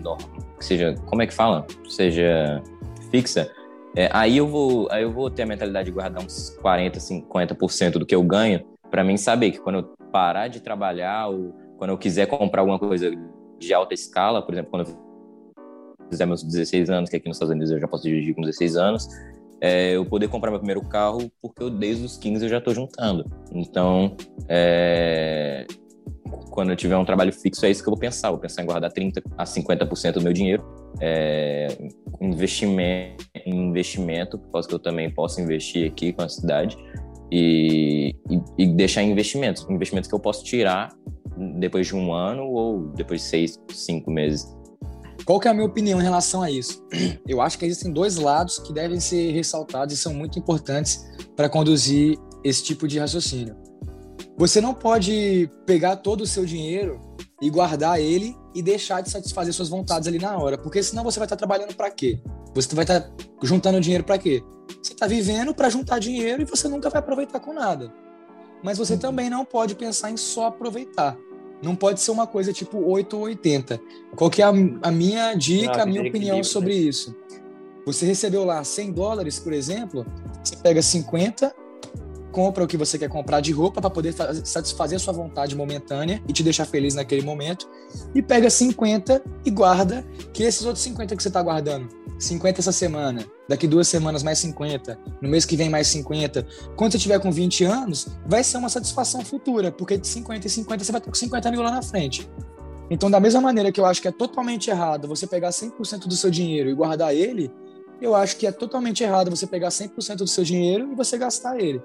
que 0.59 0.65
seja, 0.65 0.95
como 1.07 1.23
é 1.23 1.27
que 1.27 1.35
fala? 1.35 1.67
Seja 1.89 2.63
fixa, 3.11 3.51
é, 3.97 4.09
aí 4.13 4.37
eu 4.37 4.47
vou, 4.47 4.89
aí 4.91 5.03
eu 5.03 5.13
vou 5.13 5.31
ter 5.31 5.43
a 5.43 5.47
mentalidade 5.47 5.87
de 5.87 5.93
guardar 5.93 6.25
uns 6.25 6.51
40, 6.61 6.99
50% 6.99 7.93
do 7.93 8.07
que 8.07 8.15
eu 8.15 8.23
ganho, 8.23 8.65
para 8.91 9.05
mim 9.05 9.17
saber 9.17 9.51
que 9.53 9.59
quando 9.59 9.79
eu 9.81 9.83
parar 10.13 10.49
de 10.49 10.61
trabalhar 10.61 11.29
ou 11.29 11.55
quando 11.77 11.91
eu 11.91 11.99
quiser 11.99 12.27
comprar 12.27 12.63
alguma 12.63 12.79
coisa 12.79 13.11
de 13.59 13.75
alta 13.75 13.95
escala, 13.95 14.43
por 14.43 14.55
exemplo, 14.55 14.71
quando 14.71 14.89
eu 14.89 15.09
fizer 16.11 16.27
meus 16.27 16.43
16 16.43 16.91
anos, 16.91 17.11
que 17.11 17.17
aqui 17.17 17.29
nos 17.29 17.37
Estados 17.37 17.53
Unidos 17.53 17.71
eu 17.71 17.79
já 17.79 17.89
posso 17.89 18.05
dirigir 18.05 18.35
com 18.35 18.41
16 18.41 18.77
anos, 18.77 19.09
é, 19.61 19.97
eu 19.97 20.05
poder 20.05 20.29
comprar 20.29 20.51
meu 20.51 20.61
primeiro 20.61 20.83
carro, 20.83 21.31
porque 21.43 21.63
eu, 21.63 21.71
desde 21.71 22.05
os 22.05 22.17
15 22.17 22.45
eu 22.45 22.49
já 22.49 22.59
estou 22.59 22.75
juntando. 22.75 23.27
Então, 23.53 24.17
é, 24.49 25.67
quando 26.51 26.71
eu 26.71 26.77
tiver 26.77 26.97
um 26.97 27.05
trabalho 27.05 27.33
fixo, 27.33 27.65
é 27.67 27.71
isso 27.71 27.83
que 27.83 27.89
eu 27.89 27.93
vou 27.93 28.01
pensar. 28.01 28.31
Vou 28.31 28.39
pensar 28.39 28.63
em 28.63 28.67
guardar 28.67 28.93
30% 28.93 29.23
a 29.37 29.45
50% 29.45 30.13
do 30.13 30.23
meu 30.23 30.33
dinheiro, 30.33 30.65
é, 31.01 31.69
investimento, 32.21 33.25
investimento, 33.47 34.39
por 34.39 34.53
causa 34.53 34.69
que 34.69 34.75
eu 34.75 34.79
também 34.79 35.11
posso 35.11 35.41
investir 35.41 35.91
aqui 35.91 36.13
com 36.13 36.23
a 36.23 36.29
cidade, 36.29 36.77
e, 37.31 38.15
e, 38.31 38.41
e 38.59 38.67
deixar 38.67 39.03
investimentos. 39.03 39.67
Investimentos 39.69 40.09
que 40.09 40.15
eu 40.15 40.21
posso 40.21 40.45
tirar 40.45 40.91
depois 41.59 41.87
de 41.87 41.95
um 41.95 42.13
ano 42.13 42.45
ou 42.45 42.89
depois 42.89 43.23
de 43.23 43.27
seis, 43.27 43.59
cinco 43.71 44.11
meses. 44.11 44.47
Qual 45.25 45.39
que 45.39 45.47
é 45.47 45.51
a 45.51 45.55
minha 45.55 45.67
opinião 45.67 46.01
em 46.01 46.03
relação 46.03 46.43
a 46.43 46.51
isso? 46.51 46.83
Eu 47.29 47.41
acho 47.41 47.59
que 47.59 47.67
existem 47.67 47.93
dois 47.93 48.17
lados 48.17 48.59
que 48.59 48.73
devem 48.73 48.99
ser 48.99 49.33
ressaltados 49.33 49.95
e 49.95 49.97
são 49.97 50.15
muito 50.15 50.39
importantes 50.39 51.05
para 51.37 51.49
conduzir 51.49 52.19
esse 52.43 52.63
tipo 52.65 52.89
de 52.89 52.99
raciocínio. 52.99 53.55
Você 54.39 54.61
não 54.61 54.73
pode 54.73 55.51
pegar 55.67 55.97
todo 55.97 56.21
o 56.21 56.27
seu 56.27 56.45
dinheiro 56.45 57.01
e 57.43 57.51
guardar 57.51 58.01
ele 58.01 58.37
e 58.55 58.63
deixar 58.63 59.01
de 59.01 59.11
satisfazer 59.11 59.53
suas 59.53 59.69
vontades 59.69 60.07
ali 60.07 60.19
na 60.19 60.39
hora, 60.39 60.57
porque 60.57 60.81
senão 60.81 61.03
você 61.03 61.19
vai 61.19 61.27
estar 61.27 61.37
trabalhando 61.37 61.75
para 61.75 61.91
quê? 61.91 62.21
Você 62.55 62.73
vai 62.73 62.85
estar 62.85 63.11
juntando 63.43 63.81
dinheiro 63.81 64.05
para 64.05 64.17
quê? 64.17 64.43
Você 64.81 64.93
está 64.93 65.09
vivendo 65.09 65.53
para 65.53 65.69
juntar 65.69 65.99
dinheiro 65.99 66.43
e 66.43 66.45
você 66.45 66.69
nunca 66.69 66.89
vai 66.89 67.01
aproveitar 67.01 67.41
com 67.41 67.53
nada. 67.53 67.93
Mas 68.63 68.79
você 68.79 68.97
também 68.97 69.29
não 69.29 69.45
pode 69.45 69.75
pensar 69.75 70.11
em 70.11 70.17
só 70.17 70.47
aproveitar. 70.47 71.17
Não 71.61 71.75
pode 71.75 72.01
ser 72.01 72.13
uma 72.13 72.27
coisa 72.27 72.53
tipo 72.53 72.79
8 72.79 73.17
ou 73.17 73.23
80. 73.25 73.81
Qual 74.15 74.31
que 74.31 74.41
é 74.41 74.45
a, 74.45 74.51
a 74.51 74.91
minha 74.93 75.35
dica, 75.35 75.83
a 75.83 75.87
minha 75.87 76.03
opinião 76.03 76.39
equilíbrio, 76.39 76.45
sobre 76.45 76.75
né? 76.75 76.81
isso? 76.81 77.17
Você 77.85 78.07
recebeu 78.07 78.45
lá 78.45 78.63
100 78.63 78.93
dólares, 78.93 79.41
por 79.41 79.53
exemplo, 79.53 80.07
você 80.45 80.55
pega 80.57 80.81
50, 80.81 81.53
compra 82.39 82.63
o 82.63 82.69
que 82.69 82.77
você 82.77 82.97
quer 82.97 83.09
comprar 83.09 83.41
de 83.41 83.51
roupa 83.51 83.81
para 83.81 83.91
poder 83.91 84.13
fa- 84.13 84.33
satisfazer 84.33 84.95
a 84.95 85.01
sua 85.01 85.13
vontade 85.13 85.57
momentânea 85.57 86.23
e 86.29 86.33
te 86.33 86.45
deixar 86.45 86.67
feliz 86.67 86.95
naquele 86.95 87.23
momento, 87.23 87.69
e 88.15 88.23
pega 88.23 88.49
50 88.49 89.21
e 89.45 89.51
guarda, 89.51 90.07
que 90.33 90.45
esses 90.45 90.65
outros 90.65 90.85
50 90.85 91.17
que 91.17 91.23
você 91.23 91.27
está 91.31 91.43
guardando, 91.43 91.89
50 92.17 92.61
essa 92.61 92.71
semana, 92.71 93.27
daqui 93.49 93.67
duas 93.67 93.89
semanas 93.89 94.23
mais 94.23 94.39
50, 94.39 94.97
no 95.21 95.29
mês 95.29 95.45
que 95.45 95.57
vem 95.57 95.69
mais 95.69 95.89
50, 95.89 96.47
quando 96.77 96.93
você 96.93 96.99
tiver 96.99 97.19
com 97.19 97.33
20 97.33 97.65
anos, 97.65 98.07
vai 98.25 98.45
ser 98.45 98.59
uma 98.59 98.69
satisfação 98.69 99.25
futura, 99.25 99.73
porque 99.73 99.99
de 99.99 100.07
50 100.07 100.47
em 100.47 100.49
50 100.49 100.85
você 100.85 100.93
vai 100.93 101.01
ter 101.01 101.11
com 101.11 101.17
50 101.17 101.51
mil 101.51 101.63
lá 101.63 101.73
na 101.73 101.83
frente. 101.83 102.31
Então, 102.89 103.11
da 103.11 103.19
mesma 103.19 103.41
maneira 103.41 103.73
que 103.73 103.81
eu 103.81 103.85
acho 103.85 104.01
que 104.01 104.07
é 104.07 104.13
totalmente 104.13 104.71
errado 104.71 105.09
você 105.09 105.27
pegar 105.27 105.49
100% 105.49 106.07
do 106.07 106.15
seu 106.15 106.31
dinheiro 106.31 106.71
e 106.71 106.75
guardar 106.75 107.13
ele, 107.13 107.51
eu 108.01 108.15
acho 108.15 108.37
que 108.37 108.47
é 108.47 108.53
totalmente 108.53 109.03
errado 109.03 109.29
você 109.29 109.45
pegar 109.45 109.71
100% 109.71 110.19
do 110.19 110.29
seu 110.29 110.45
dinheiro 110.45 110.93
e 110.93 110.95
você 110.95 111.19
gastar 111.19 111.61
ele. 111.61 111.83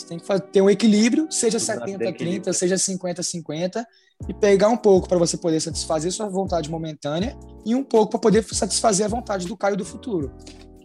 Você 0.00 0.06
tem 0.06 0.18
que 0.18 0.40
ter 0.52 0.62
um 0.62 0.70
equilíbrio, 0.70 1.26
seja 1.30 1.58
Exato, 1.58 1.80
70, 1.80 1.86
tem 1.86 1.96
30, 1.98 2.10
equilíbrio. 2.10 2.54
seja 2.54 2.78
50, 2.78 3.22
50, 3.22 3.86
e 4.28 4.34
pegar 4.34 4.68
um 4.68 4.76
pouco 4.76 5.08
para 5.08 5.18
você 5.18 5.36
poder 5.36 5.60
satisfazer 5.60 6.10
sua 6.10 6.28
vontade 6.28 6.70
momentânea 6.70 7.36
e 7.66 7.74
um 7.74 7.84
pouco 7.84 8.12
para 8.12 8.20
poder 8.20 8.42
satisfazer 8.44 9.04
a 9.04 9.08
vontade 9.08 9.46
do 9.46 9.56
Caio 9.56 9.76
do 9.76 9.84
futuro. 9.84 10.32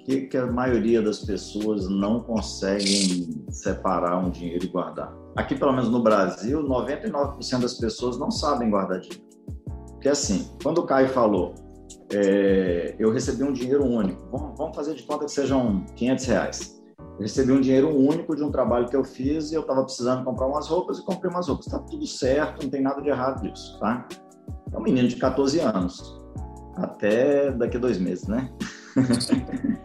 que, 0.05 0.27
que 0.27 0.37
a 0.37 0.45
maioria 0.45 1.01
das 1.01 1.19
pessoas 1.19 1.89
não 1.89 2.19
conseguem 2.19 3.45
separar 3.49 4.19
um 4.19 4.29
dinheiro 4.29 4.65
e 4.65 4.67
guardar. 4.67 5.13
Aqui, 5.35 5.55
pelo 5.55 5.71
menos 5.71 5.89
no 5.89 6.03
Brasil, 6.03 6.61
99% 6.61 7.59
das 7.59 7.73
pessoas 7.75 8.19
não 8.19 8.29
sabem 8.29 8.69
guardar 8.69 8.99
dinheiro. 8.99 9.23
Porque 9.91 10.09
assim, 10.09 10.49
quando 10.61 10.79
o 10.79 10.85
Caio 10.85 11.07
falou, 11.07 11.55
é, 12.11 12.95
eu 12.99 13.11
recebi 13.11 13.43
um 13.43 13.53
dinheiro 13.53 13.83
único, 13.85 14.27
vamos, 14.29 14.57
vamos 14.57 14.75
fazer 14.75 14.93
de 14.93 15.03
conta 15.03 15.25
que 15.25 15.31
sejam 15.31 15.85
500 15.95 16.25
reais. 16.25 16.74
Recebi 17.19 17.51
um 17.53 17.61
dinheiro 17.61 17.95
único 17.95 18.35
de 18.35 18.43
um 18.43 18.51
trabalho 18.51 18.89
que 18.89 18.95
eu 18.95 19.03
fiz 19.03 19.51
e 19.51 19.55
eu 19.55 19.61
estava 19.61 19.83
precisando 19.83 20.23
comprar 20.25 20.47
umas 20.47 20.67
roupas 20.67 20.99
e 20.99 21.05
comprei 21.05 21.31
umas 21.31 21.47
roupas. 21.47 21.67
Está 21.67 21.79
tudo 21.79 22.05
certo, 22.05 22.63
não 22.63 22.69
tem 22.69 22.81
nada 22.81 23.01
de 23.01 23.09
errado 23.09 23.41
disso, 23.41 23.79
tá? 23.79 24.05
É 24.73 24.77
um 24.77 24.81
menino 24.81 25.07
de 25.07 25.15
14 25.15 25.59
anos, 25.61 26.21
até 26.75 27.51
daqui 27.51 27.77
a 27.77 27.79
dois 27.79 27.97
meses, 27.97 28.27
né? 28.27 28.51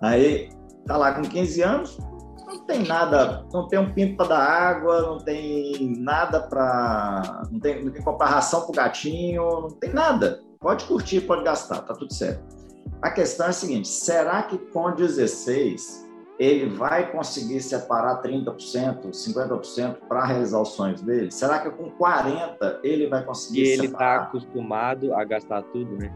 Aí 0.00 0.50
tá 0.86 0.96
lá 0.96 1.12
com 1.12 1.22
15 1.22 1.62
anos, 1.62 1.98
não 2.46 2.64
tem 2.64 2.86
nada, 2.86 3.44
não 3.52 3.66
tem 3.66 3.78
um 3.78 3.92
pinto 3.92 4.16
para 4.16 4.28
dar 4.28 4.38
água, 4.38 5.02
não 5.02 5.18
tem 5.18 5.96
nada 5.98 6.40
para, 6.40 7.42
não 7.50 7.58
tem, 7.58 7.84
não 7.84 7.92
tem 7.92 8.02
comprar 8.02 8.26
ração 8.26 8.62
pro 8.62 8.72
gatinho, 8.72 9.42
não 9.62 9.70
tem 9.70 9.92
nada. 9.92 10.40
Pode 10.60 10.84
curtir, 10.84 11.22
pode 11.22 11.42
gastar, 11.42 11.80
tá 11.82 11.94
tudo 11.94 12.12
certo. 12.12 12.56
A 13.02 13.10
questão 13.10 13.46
é 13.46 13.50
a 13.50 13.52
seguinte: 13.52 13.88
será 13.88 14.44
que 14.44 14.56
com 14.58 14.92
16 14.92 16.07
ele 16.38 16.66
vai 16.76 17.10
conseguir 17.10 17.60
separar 17.60 18.22
30%, 18.22 19.10
50% 19.10 19.96
para 20.08 20.24
realizar 20.24 20.60
os 20.60 20.68
sonhos 20.68 21.00
dele? 21.02 21.30
Será 21.30 21.58
que 21.58 21.70
com 21.70 21.90
40 21.90 22.80
ele 22.84 23.08
vai 23.08 23.22
E 23.22 23.24
conseguir 23.24 23.62
ele 23.62 23.82
tá 23.88 23.88
separar? 23.88 24.22
acostumado 24.24 25.14
a 25.14 25.24
gastar 25.24 25.62
tudo, 25.62 25.96
né? 25.96 26.12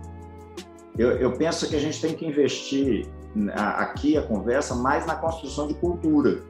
Eu, 0.97 1.13
eu 1.19 1.33
penso 1.33 1.69
que 1.69 1.75
a 1.75 1.81
gente 1.81 2.01
tem 2.01 2.15
que 2.15 2.25
investir 2.27 3.09
a- 3.55 3.83
aqui 3.83 4.17
a 4.17 4.23
conversa 4.23 4.75
mais 4.75 5.07
na 5.07 5.17
construção 5.17 5.67
de 5.67 5.75
cultura. 5.75 6.41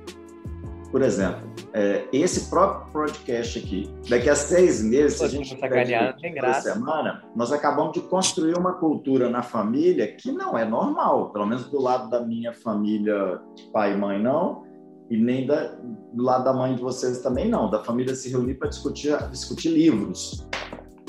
Por 0.90 1.00
exemplo, 1.00 1.48
é, 1.72 2.01
esse 2.12 2.51
próprio 2.51 2.92
podcast 2.92 3.59
aqui, 3.59 3.90
daqui 4.09 4.29
a 4.29 4.35
seis 4.35 4.83
meses, 4.83 5.18
se 5.18 5.25
a 5.25 5.29
gente 5.29 5.57
tá 5.57 5.66
tiver 5.68 6.31
graça. 6.35 6.72
semana, 6.75 7.22
nós 7.35 7.51
acabamos 7.53 7.92
de 7.94 8.01
construir 8.03 8.55
uma 8.57 8.75
cultura 8.75 9.31
na 9.31 9.42
família 9.42 10.07
que 10.14 10.31
não 10.31 10.57
é 10.59 10.64
normal, 10.64 11.31
pelo 11.33 11.46
menos 11.46 11.64
do 11.70 11.81
lado 11.81 12.11
da 12.11 12.20
minha 12.20 12.53
família, 12.53 13.40
pai 13.72 13.94
e 13.94 13.96
mãe 13.96 14.20
não, 14.22 14.64
e 15.11 15.16
nem 15.16 15.46
da- 15.46 15.75
do 16.12 16.22
lado 16.22 16.44
da 16.44 16.53
mãe 16.53 16.75
de 16.75 16.83
vocês 16.83 17.20
também 17.20 17.48
não, 17.48 17.70
da 17.70 17.83
família 17.83 18.14
se 18.14 18.29
reunir 18.31 18.55
para 18.55 18.68
discutir, 18.68 19.16
discutir 19.31 19.70
livros. 19.70 20.46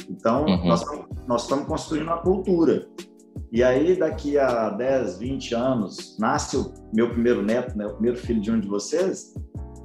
Então, 0.09 0.45
Uhum. 0.45 0.65
nós, 0.67 0.81
estamos- 0.81 1.05
nós 1.27 1.43
estamos 1.43 1.65
construindo 1.67 2.03
uma 2.07 2.17
cultura. 2.21 2.87
E 3.51 3.63
aí, 3.63 3.95
daqui 3.95 4.37
a 4.37 4.69
10, 4.69 5.17
20 5.19 5.53
anos, 5.53 6.17
nasce 6.19 6.57
o 6.57 6.73
meu 6.93 7.09
primeiro 7.09 7.41
neto, 7.41 7.77
né, 7.77 7.85
o 7.85 7.93
primeiro 7.93 8.17
filho 8.17 8.41
de 8.41 8.51
um 8.51 8.59
de 8.59 8.67
vocês, 8.67 9.33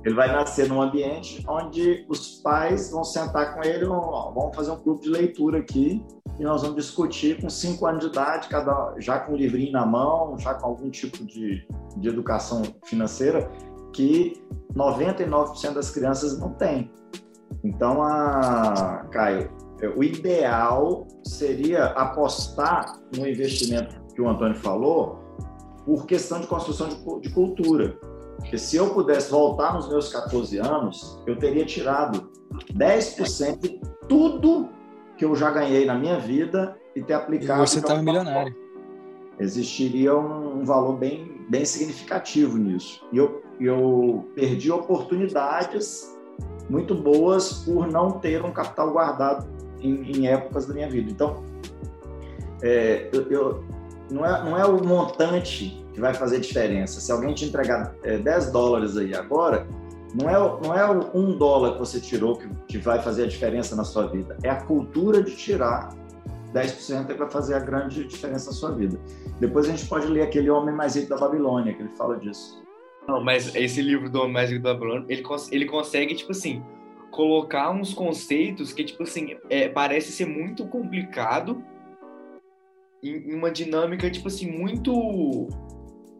Ele 0.04 0.14
vai 0.14 0.30
nascer 0.30 0.68
num 0.68 0.80
ambiente 0.80 1.44
onde 1.48 2.06
os 2.08 2.40
pais 2.40 2.90
vão 2.90 3.02
sentar 3.02 3.54
com 3.54 3.64
ele, 3.64 3.84
vão, 3.84 4.32
vão 4.32 4.52
fazer 4.52 4.70
um 4.70 4.80
grupo 4.80 5.02
de 5.02 5.10
leitura 5.10 5.58
aqui 5.58 6.04
e 6.38 6.44
nós 6.44 6.62
vamos 6.62 6.76
discutir 6.76 7.40
com 7.40 7.50
cinco 7.50 7.84
anos 7.84 8.04
de 8.04 8.10
idade, 8.10 8.48
cada, 8.48 8.94
já 8.98 9.18
com 9.18 9.32
um 9.32 9.36
livrinho 9.36 9.72
na 9.72 9.84
mão, 9.84 10.38
já 10.38 10.54
com 10.54 10.66
algum 10.66 10.88
tipo 10.88 11.24
de, 11.24 11.66
de 11.96 12.08
educação 12.08 12.62
financeira, 12.84 13.50
que 13.92 14.40
99% 14.72 15.72
das 15.72 15.90
crianças 15.90 16.38
não 16.38 16.50
têm. 16.52 16.90
Então, 17.64 18.02
a, 18.02 19.04
Caio, 19.10 19.50
o 19.96 20.04
ideal 20.04 21.08
seria 21.24 21.86
apostar 21.86 23.00
no 23.16 23.26
investimento 23.26 24.00
que 24.14 24.22
o 24.22 24.28
Antônio 24.28 24.56
falou 24.56 25.18
por 25.84 26.06
questão 26.06 26.40
de 26.40 26.46
construção 26.46 26.88
de, 26.88 27.20
de 27.20 27.30
cultura. 27.30 27.98
Porque 28.38 28.56
se 28.56 28.76
eu 28.76 28.90
pudesse 28.90 29.30
voltar 29.30 29.74
nos 29.74 29.88
meus 29.88 30.12
14 30.12 30.58
anos, 30.58 31.20
eu 31.26 31.36
teria 31.36 31.64
tirado 31.66 32.30
10% 32.72 33.60
de 33.60 33.80
tudo 34.08 34.68
que 35.16 35.24
eu 35.24 35.34
já 35.34 35.50
ganhei 35.50 35.84
na 35.84 35.94
minha 35.94 36.18
vida 36.18 36.78
e 36.94 37.02
ter 37.02 37.14
aplicado. 37.14 37.62
E 37.62 37.66
você 37.66 37.80
estava 37.80 38.00
milionário. 38.00 38.54
Existiria 39.38 40.16
um, 40.16 40.60
um, 40.60 40.64
valor 40.64 40.96
bem, 40.96 41.44
bem 41.48 41.64
significativo 41.64 42.56
nisso. 42.56 43.04
E 43.12 43.18
eu, 43.18 43.42
eu 43.60 44.28
perdi 44.34 44.70
oportunidades 44.70 46.16
muito 46.70 46.94
boas 46.94 47.64
por 47.64 47.86
não 47.86 48.12
ter 48.12 48.44
um 48.44 48.52
capital 48.52 48.92
guardado 48.92 49.48
em, 49.80 50.10
em 50.10 50.28
épocas 50.28 50.66
da 50.66 50.74
minha 50.74 50.88
vida. 50.88 51.10
Então, 51.10 51.44
é, 52.62 53.08
eu, 53.12 53.22
eu, 53.30 53.64
não, 54.10 54.24
é, 54.24 54.44
não 54.44 54.58
é 54.58 54.64
o 54.64 54.84
montante 54.84 55.84
que 55.98 56.00
vai 56.00 56.14
fazer 56.14 56.38
diferença. 56.38 57.00
Se 57.00 57.10
alguém 57.10 57.34
te 57.34 57.44
entregar 57.44 57.92
é, 58.04 58.16
10 58.18 58.52
dólares 58.52 58.96
aí 58.96 59.12
agora, 59.14 59.66
não 60.14 60.30
é, 60.30 60.34
não 60.62 60.74
é 60.74 60.88
o 60.88 61.10
um 61.12 61.36
dólar 61.36 61.72
que 61.72 61.78
você 61.80 62.00
tirou 62.00 62.36
que, 62.36 62.48
que 62.68 62.78
vai 62.78 63.02
fazer 63.02 63.24
a 63.24 63.26
diferença 63.26 63.74
na 63.74 63.82
sua 63.82 64.06
vida. 64.06 64.36
É 64.44 64.48
a 64.48 64.62
cultura 64.62 65.20
de 65.22 65.34
tirar 65.34 65.92
10% 66.54 67.06
que 67.08 67.14
vai 67.14 67.28
fazer 67.28 67.54
a 67.54 67.58
grande 67.58 68.04
diferença 68.04 68.46
na 68.46 68.52
sua 68.52 68.70
vida. 68.70 68.98
Depois 69.40 69.66
a 69.66 69.70
gente 69.70 69.86
pode 69.86 70.06
ler 70.06 70.22
aquele 70.22 70.48
Homem 70.48 70.72
Mais 70.72 70.94
Rico 70.94 71.08
da 71.08 71.16
Babilônia, 71.16 71.74
que 71.74 71.82
ele 71.82 71.90
fala 71.98 72.16
disso. 72.16 72.62
Não, 73.08 73.22
mas 73.22 73.54
esse 73.56 73.82
livro 73.82 74.08
do 74.08 74.20
Homem 74.20 74.34
Mais 74.34 74.50
Rico 74.50 74.62
da 74.62 74.72
Babilônia, 74.72 75.04
ele, 75.08 75.24
ele 75.50 75.64
consegue, 75.64 76.14
tipo 76.14 76.30
assim, 76.30 76.62
colocar 77.10 77.70
uns 77.70 77.92
conceitos 77.92 78.72
que, 78.72 78.84
tipo 78.84 79.02
assim, 79.02 79.36
é, 79.50 79.68
parece 79.68 80.12
ser 80.12 80.26
muito 80.26 80.64
complicado 80.64 81.60
em 83.02 83.34
uma 83.34 83.50
dinâmica, 83.50 84.10
tipo 84.10 84.28
assim, 84.28 84.50
muito 84.50 85.48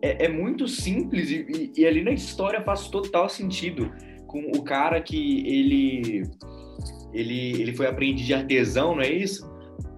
é, 0.02 0.26
é 0.26 0.28
muito 0.28 0.68
simples 0.68 1.30
e, 1.30 1.72
e, 1.76 1.86
ali 1.86 2.02
na 2.02 2.12
história 2.12 2.62
faz 2.62 2.88
total 2.88 3.28
sentido 3.28 3.92
com 4.26 4.40
o 4.54 4.62
cara 4.62 5.00
que 5.00 5.46
ele 5.46 6.22
ele, 7.12 7.62
ele 7.62 7.74
foi 7.74 7.86
aprendiz 7.86 8.26
de 8.26 8.34
artesão, 8.34 8.94
não 8.94 9.02
é 9.02 9.10
isso? 9.10 9.48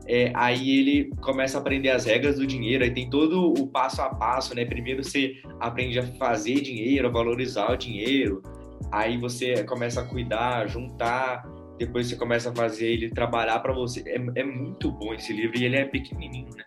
É, 0.07 0.33
aí 0.35 0.79
ele 0.79 1.11
começa 1.21 1.59
a 1.59 1.61
aprender 1.61 1.91
as 1.91 2.05
regras 2.05 2.37
do 2.37 2.47
dinheiro, 2.47 2.85
aí 2.85 2.91
tem 2.91 3.11
todo 3.11 3.53
o 3.53 3.67
passo 3.67 4.01
a 4.01 4.09
passo, 4.09 4.55
né? 4.55 4.65
Primeiro 4.65 5.05
você 5.05 5.37
aprende 5.59 5.99
a 5.99 6.07
fazer 6.15 6.61
dinheiro, 6.61 7.09
a 7.09 7.11
valorizar 7.11 7.71
o 7.71 7.77
dinheiro, 7.77 8.43
aí 8.93 9.19
você 9.19 9.63
começa 9.65 10.01
a 10.01 10.05
cuidar, 10.05 10.69
juntar, 10.69 11.45
depois 11.79 12.09
você 12.09 12.17
começa 12.17 12.51
a 12.51 12.55
fazer 12.55 12.87
ele 12.87 13.11
trabalhar 13.11 13.59
para 13.61 13.73
você. 13.73 14.03
É, 14.07 14.41
é 14.41 14.45
muito 14.45 14.91
bom 14.91 15.15
esse 15.15 15.33
livro 15.33 15.59
e 15.59 15.65
ele 15.65 15.77
é 15.77 15.85
pequenininho, 15.85 16.51
né? 16.57 16.65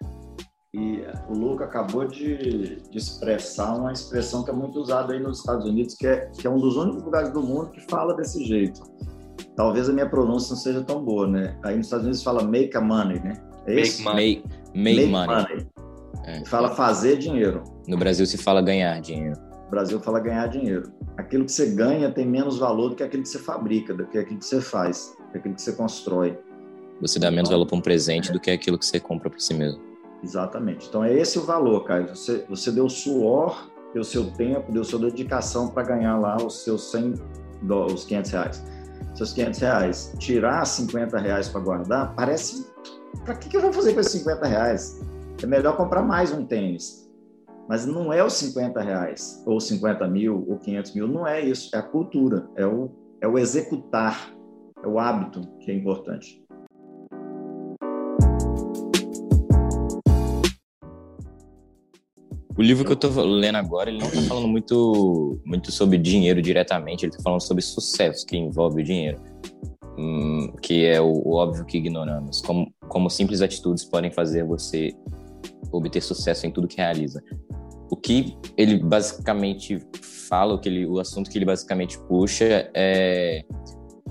E 0.76 1.04
o 1.30 1.34
Luca 1.38 1.66
acabou 1.66 2.08
de, 2.08 2.80
de, 2.90 2.98
expressar 2.98 3.76
uma 3.76 3.92
expressão 3.92 4.44
que 4.44 4.50
é 4.50 4.54
muito 4.54 4.80
usada 4.80 5.14
aí 5.14 5.20
nos 5.20 5.38
Estados 5.38 5.68
Unidos, 5.68 5.94
que 5.94 6.08
é, 6.08 6.32
que 6.36 6.48
é 6.48 6.50
um 6.50 6.58
dos 6.58 6.76
únicos 6.76 7.04
lugares 7.04 7.32
do 7.32 7.44
mundo 7.44 7.70
que 7.70 7.80
fala 7.82 8.16
desse 8.16 8.44
jeito. 8.44 8.82
Talvez 9.56 9.88
a 9.88 9.94
minha 9.94 10.10
pronúncia 10.10 10.56
não 10.56 10.60
seja 10.60 10.82
tão 10.82 11.04
boa, 11.04 11.28
né? 11.28 11.56
Aí 11.62 11.78
nos 11.78 11.86
Estados 11.86 12.06
Unidos 12.06 12.24
fala 12.24 12.44
make 12.44 12.76
a 12.76 12.82
money, 12.82 13.20
né? 13.20 13.34
É 13.68 13.76
make 13.76 14.02
money. 14.02 14.44
Make, 14.74 15.00
make, 15.00 15.12
money. 15.12 15.28
money. 15.28 15.68
É. 16.26 16.44
Fala 16.46 16.70
fazer 16.74 17.18
dinheiro. 17.18 17.64
No 17.88 17.96
Brasil 17.96 18.26
se 18.26 18.40
fala 18.40 18.60
ganhar 18.60 19.00
dinheiro. 19.00 19.40
No 19.66 19.70
Brasil 19.70 20.00
fala 20.00 20.20
ganhar 20.20 20.48
dinheiro. 20.48 20.92
Aquilo 21.18 21.46
que 21.46 21.52
você 21.52 21.68
ganha 21.68 22.12
tem 22.12 22.26
menos 22.26 22.58
valor 22.58 22.90
do 22.90 22.96
que 22.96 23.04
aquilo 23.04 23.22
que 23.22 23.30
você 23.30 23.38
fabrica, 23.38 23.94
do 23.94 24.08
que 24.08 24.18
aquilo 24.18 24.40
que 24.40 24.46
você 24.46 24.60
faz, 24.60 25.16
do 25.20 25.32
que 25.34 25.38
aquilo 25.38 25.54
que 25.54 25.62
você 25.62 25.74
constrói. 25.74 26.36
Você 27.00 27.20
dá 27.20 27.30
menos 27.30 27.52
valor 27.52 27.68
para 27.68 27.78
um 27.78 27.82
presente 27.82 28.32
é. 28.32 28.34
do 28.34 28.40
que 28.40 28.50
aquilo 28.50 28.80
que 28.80 28.86
você 28.88 29.00
compra 29.00 29.30
para 29.30 29.40
si 29.40 29.54
mesmo. 29.54 29.93
Exatamente. 30.24 30.88
Então 30.88 31.04
é 31.04 31.14
esse 31.14 31.38
o 31.38 31.44
valor, 31.44 31.84
Caio. 31.84 32.08
Você, 32.08 32.46
você 32.50 32.72
deu 32.72 32.90
suor, 32.90 33.70
deu 33.94 34.04
seu 34.04 34.32
tempo, 34.32 34.72
deu 34.72 34.84
sua 34.84 35.00
dedicação 35.00 35.70
para 35.70 35.84
ganhar 35.84 36.18
lá 36.18 36.38
os 36.38 36.64
seus 36.64 36.90
100, 36.92 37.16
os 37.94 38.06
500 38.06 38.32
reais. 38.32 38.66
Seus 39.16 39.34
500 39.34 39.60
reais, 39.60 40.16
tirar 40.18 40.66
50 40.66 41.20
reais 41.20 41.50
para 41.50 41.62
guardar, 41.62 42.16
parece. 42.16 42.66
Para 43.24 43.36
que, 43.36 43.50
que 43.50 43.58
eu 43.58 43.62
vou 43.62 43.74
fazer 43.74 43.94
com 43.94 44.00
esses 44.00 44.14
50 44.14 44.48
reais? 44.48 45.02
É 45.42 45.46
melhor 45.46 45.76
comprar 45.76 46.02
mais 46.02 46.32
um 46.32 46.46
tênis. 46.46 47.04
Mas 47.68 47.86
não 47.86 48.12
é 48.12 48.24
os 48.24 48.34
50 48.34 48.82
reais, 48.82 49.42
ou 49.46 49.60
50 49.60 50.08
mil, 50.08 50.46
ou 50.50 50.58
500 50.58 50.96
mil, 50.96 51.08
não 51.08 51.28
é 51.28 51.42
isso. 51.42 51.74
É 51.74 51.80
a 51.80 51.82
cultura, 51.82 52.50
é 52.56 52.66
o, 52.66 52.90
é 53.22 53.28
o 53.28 53.38
executar, 53.38 54.34
é 54.84 54.88
o 54.88 55.00
hábito 55.00 55.42
que 55.60 55.72
é 55.72 55.76
importante. 55.76 56.43
O 62.56 62.62
livro 62.62 62.86
que 62.86 62.92
eu 62.92 62.96
tô 62.96 63.10
lendo 63.24 63.56
agora, 63.56 63.90
ele 63.90 64.00
não 64.00 64.10
tá 64.10 64.22
falando 64.22 64.48
muito, 64.48 65.40
muito 65.44 65.72
sobre 65.72 65.98
dinheiro 65.98 66.42
diretamente, 66.42 67.06
ele 67.06 67.12
tá 67.12 67.22
falando 67.24 67.42
sobre 67.42 67.64
sucesso 67.64 68.26
que 68.26 68.38
envolve 68.38 68.82
o 68.82 68.86
dinheiro. 68.86 69.20
Hum, 69.98 70.52
que 70.62 70.86
é 70.86 71.00
o, 71.02 71.12
o, 71.12 71.36
óbvio 71.36 71.66
que 71.66 71.78
ignoramos. 71.78 72.42
Como, 72.42 72.72
como 72.88 73.10
simples 73.10 73.42
atitudes 73.42 73.86
podem 73.86 74.12
fazer 74.12 74.44
você 74.44 74.92
obter 75.72 76.02
sucesso 76.02 76.46
em 76.46 76.52
tudo 76.52 76.68
que 76.68 76.78
realiza. 76.78 77.24
O 77.90 77.96
que 77.96 78.36
ele 78.56 78.80
basicamente 78.80 79.80
fala, 80.28 80.54
o, 80.54 80.60
que 80.60 80.70
ele, 80.70 80.86
o 80.86 81.00
assunto 81.00 81.30
que 81.30 81.38
ele 81.38 81.46
basicamente 81.46 82.00
puxa 82.08 82.70
é 82.74 83.44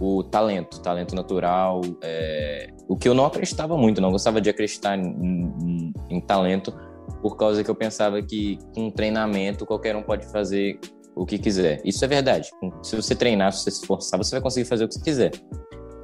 o 0.01 0.23
talento, 0.25 0.81
talento 0.81 1.15
natural. 1.15 1.81
É, 2.03 2.69
o 2.89 2.97
que 2.97 3.09
eu 3.09 3.15
não 3.15 3.27
acreditava 3.27 3.77
muito, 3.77 4.01
não 4.01 4.11
gostava 4.11 4.41
de 4.41 4.51
acreditar 4.51 4.99
em, 4.99 5.05
em, 5.05 5.93
em 6.11 6.21
talento, 6.21 6.73
por 7.21 7.37
causa 7.37 7.63
que 7.63 7.71
eu 7.71 7.75
pensava 7.75 8.21
que 8.23 8.59
com 8.75 8.91
treinamento 8.91 9.65
qualquer 9.65 9.95
um 9.97 10.03
pode 10.03 10.27
fazer 10.31 10.79
o 11.15 11.27
que 11.27 11.39
quiser. 11.39 11.81
Isso 11.85 12.05
é 12.05 12.09
verdade. 12.09 12.51
Se 12.83 12.97
você 12.97 13.15
treinar, 13.15 13.53
se 13.53 13.65
você 13.65 13.71
se 13.71 13.81
esforçar, 13.81 14.19
você 14.19 14.35
vai 14.35 14.41
conseguir 14.41 14.67
fazer 14.67 14.85
o 14.85 14.89
que 14.89 14.95
você 14.95 15.03
quiser. 15.03 15.31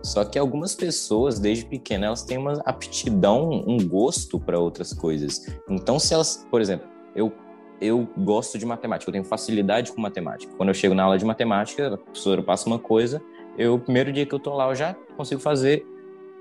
Só 0.02 0.24
que 0.24 0.38
algumas 0.38 0.74
pessoas, 0.74 1.38
desde 1.38 1.66
pequena, 1.66 2.06
elas 2.06 2.22
têm 2.22 2.38
uma 2.38 2.62
aptidão, 2.64 3.64
um 3.66 3.78
gosto 3.86 4.38
para 4.38 4.58
outras 4.58 4.92
coisas. 4.92 5.44
Então, 5.68 5.98
se 5.98 6.14
elas, 6.14 6.46
por 6.50 6.60
exemplo, 6.60 6.86
eu 7.14 7.32
eu 7.80 8.08
gosto 8.18 8.58
de 8.58 8.66
matemática, 8.66 9.08
eu 9.08 9.12
tenho 9.12 9.24
facilidade 9.24 9.92
com 9.92 10.00
matemática. 10.00 10.52
Quando 10.56 10.70
eu 10.70 10.74
chego 10.74 10.94
na 10.94 11.04
aula 11.04 11.16
de 11.16 11.24
matemática, 11.24 11.94
a 11.94 11.96
professora 11.96 12.42
passa 12.42 12.66
uma 12.66 12.78
coisa, 12.78 13.22
eu, 13.56 13.74
o 13.74 13.78
primeiro 13.78 14.12
dia 14.12 14.26
que 14.26 14.34
eu 14.34 14.40
tô 14.40 14.52
lá, 14.52 14.68
eu 14.68 14.74
já 14.74 14.94
consigo 15.16 15.40
fazer 15.40 15.86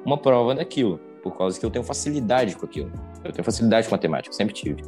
uma 0.03 0.17
prova 0.17 0.55
daquilo 0.55 0.99
por 1.29 1.37
causa 1.37 1.59
que 1.59 1.65
eu 1.65 1.69
tenho 1.69 1.83
facilidade 1.83 2.55
com 2.55 2.65
aquilo. 2.65 2.91
Eu 3.23 3.31
tenho 3.31 3.43
facilidade 3.43 3.87
com 3.87 3.95
matemática, 3.95 4.33
sempre 4.33 4.53
tive. 4.53 4.83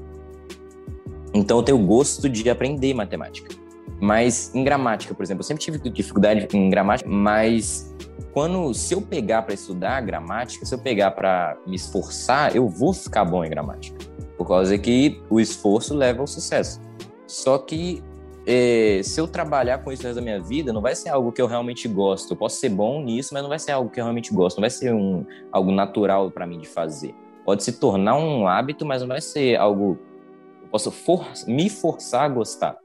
Então 1.34 1.58
eu 1.58 1.64
tenho 1.64 1.78
gosto 1.80 2.28
de 2.30 2.50
aprender 2.50 2.94
matemática. 2.94 3.54
Mas 4.02 4.54
em 4.56 4.64
gramática, 4.64 5.14
por 5.14 5.24
exemplo, 5.24 5.42
eu 5.42 5.46
sempre 5.46 5.64
tive 5.64 5.78
dificuldade 5.90 6.48
em 6.54 6.70
gramática, 6.70 7.10
mas 7.10 7.94
quando 8.32 8.74
se 8.74 8.94
eu 8.94 9.02
pegar 9.02 9.42
para 9.42 9.54
estudar 9.54 10.02
gramática, 10.02 10.66
se 10.66 10.74
eu 10.74 10.80
pegar 10.80 11.12
para 11.12 11.58
me 11.68 11.76
esforçar, 11.76 12.56
eu 12.56 12.68
vou 12.68 12.94
ficar 12.94 13.26
bom 13.26 13.44
em 13.44 13.50
gramática. 13.50 13.98
Por 14.38 14.48
causa 14.48 14.78
que 14.78 15.22
o 15.30 15.40
esforço 15.40 15.94
leva 15.94 16.22
ao 16.22 16.28
sucesso. 16.28 16.80
Só 17.28 17.58
que 17.58 18.02
é, 18.46 19.02
se 19.04 19.20
eu 19.20 19.28
trabalhar 19.28 19.80
com 19.80 19.92
isso 19.92 20.14
da 20.14 20.22
minha 20.22 20.42
vida, 20.42 20.74
não 20.74 20.82
vai 20.82 20.96
ser 20.96 21.10
algo 21.10 21.32
que 21.32 21.42
eu 21.42 21.48
realmente 21.48 21.88
gosto. 21.88 22.34
Eu 22.34 22.38
posso 22.38 22.58
ser 22.58 22.70
bom 22.70 23.02
nisso, 23.02 23.34
mas 23.34 23.42
não 23.44 23.50
vai 23.50 23.60
ser 23.60 23.72
algo 23.72 23.90
que 23.90 24.00
eu 24.00 24.04
realmente 24.04 24.34
gosto. 24.34 24.58
Não 24.58 24.62
vai 24.62 24.70
ser 24.70 24.94
um, 24.94 25.26
algo 25.52 25.72
natural 25.72 26.32
para 26.32 26.48
mim 26.48 26.60
de 26.60 26.68
fazer. 26.68 27.14
Pode 27.46 27.64
se 27.64 27.74
tornar 27.74 28.16
um 28.16 28.48
hábito, 28.48 28.86
mas 28.86 29.02
não 29.02 29.10
vai 29.10 29.22
ser 29.22 29.56
algo. 29.58 29.98
Eu 30.62 30.70
posso 30.70 30.92
for, 30.92 31.26
me 31.48 31.70
forçar 31.70 32.24
a 32.24 32.30
gostar. 32.30 32.78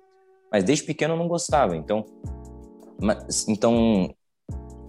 Mas 0.51 0.65
desde 0.65 0.85
pequeno 0.85 1.15
eu 1.15 1.19
não 1.19 1.29
gostava. 1.29 1.77
Então, 1.77 2.05
mas, 3.01 3.47
então 3.49 4.15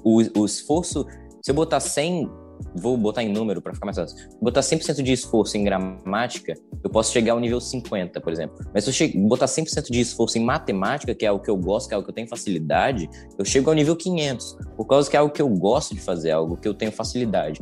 o, 0.03 0.21
o 0.39 0.45
esforço. 0.45 1.05
Se 1.41 1.51
eu 1.51 1.55
botar 1.55 1.79
100 1.79 2.29
vou 2.75 2.97
botar 2.97 3.23
em 3.23 3.31
número 3.31 3.61
para 3.61 3.73
ficar 3.73 3.85
mais 3.85 3.97
fácil. 3.97 4.17
Botar 4.41 4.61
100% 4.61 5.01
de 5.01 5.13
esforço 5.13 5.57
em 5.57 5.63
gramática, 5.63 6.53
eu 6.83 6.89
posso 6.89 7.11
chegar 7.11 7.33
ao 7.33 7.39
nível 7.39 7.59
50, 7.59 8.19
por 8.21 8.31
exemplo. 8.31 8.57
Mas 8.73 8.83
se 8.83 8.89
eu 8.89 8.93
che 8.93 9.17
botar 9.17 9.45
100% 9.45 9.89
de 9.91 9.99
esforço 9.99 10.37
em 10.37 10.43
matemática, 10.43 11.13
que 11.13 11.25
é 11.25 11.29
algo 11.29 11.43
que 11.43 11.49
eu 11.49 11.57
gosto, 11.57 11.87
que 11.87 11.93
é 11.93 11.95
algo 11.95 12.05
que 12.05 12.11
eu 12.11 12.15
tenho 12.15 12.27
facilidade, 12.27 13.09
eu 13.37 13.45
chego 13.45 13.69
ao 13.69 13.75
nível 13.75 13.95
500, 13.95 14.57
por 14.75 14.85
causa 14.85 15.09
que 15.09 15.15
é 15.15 15.19
algo 15.19 15.33
que 15.33 15.41
eu 15.41 15.49
gosto 15.49 15.93
de 15.95 16.01
fazer, 16.01 16.29
é 16.29 16.33
algo 16.33 16.57
que 16.57 16.67
eu 16.67 16.73
tenho 16.73 16.91
facilidade. 16.91 17.59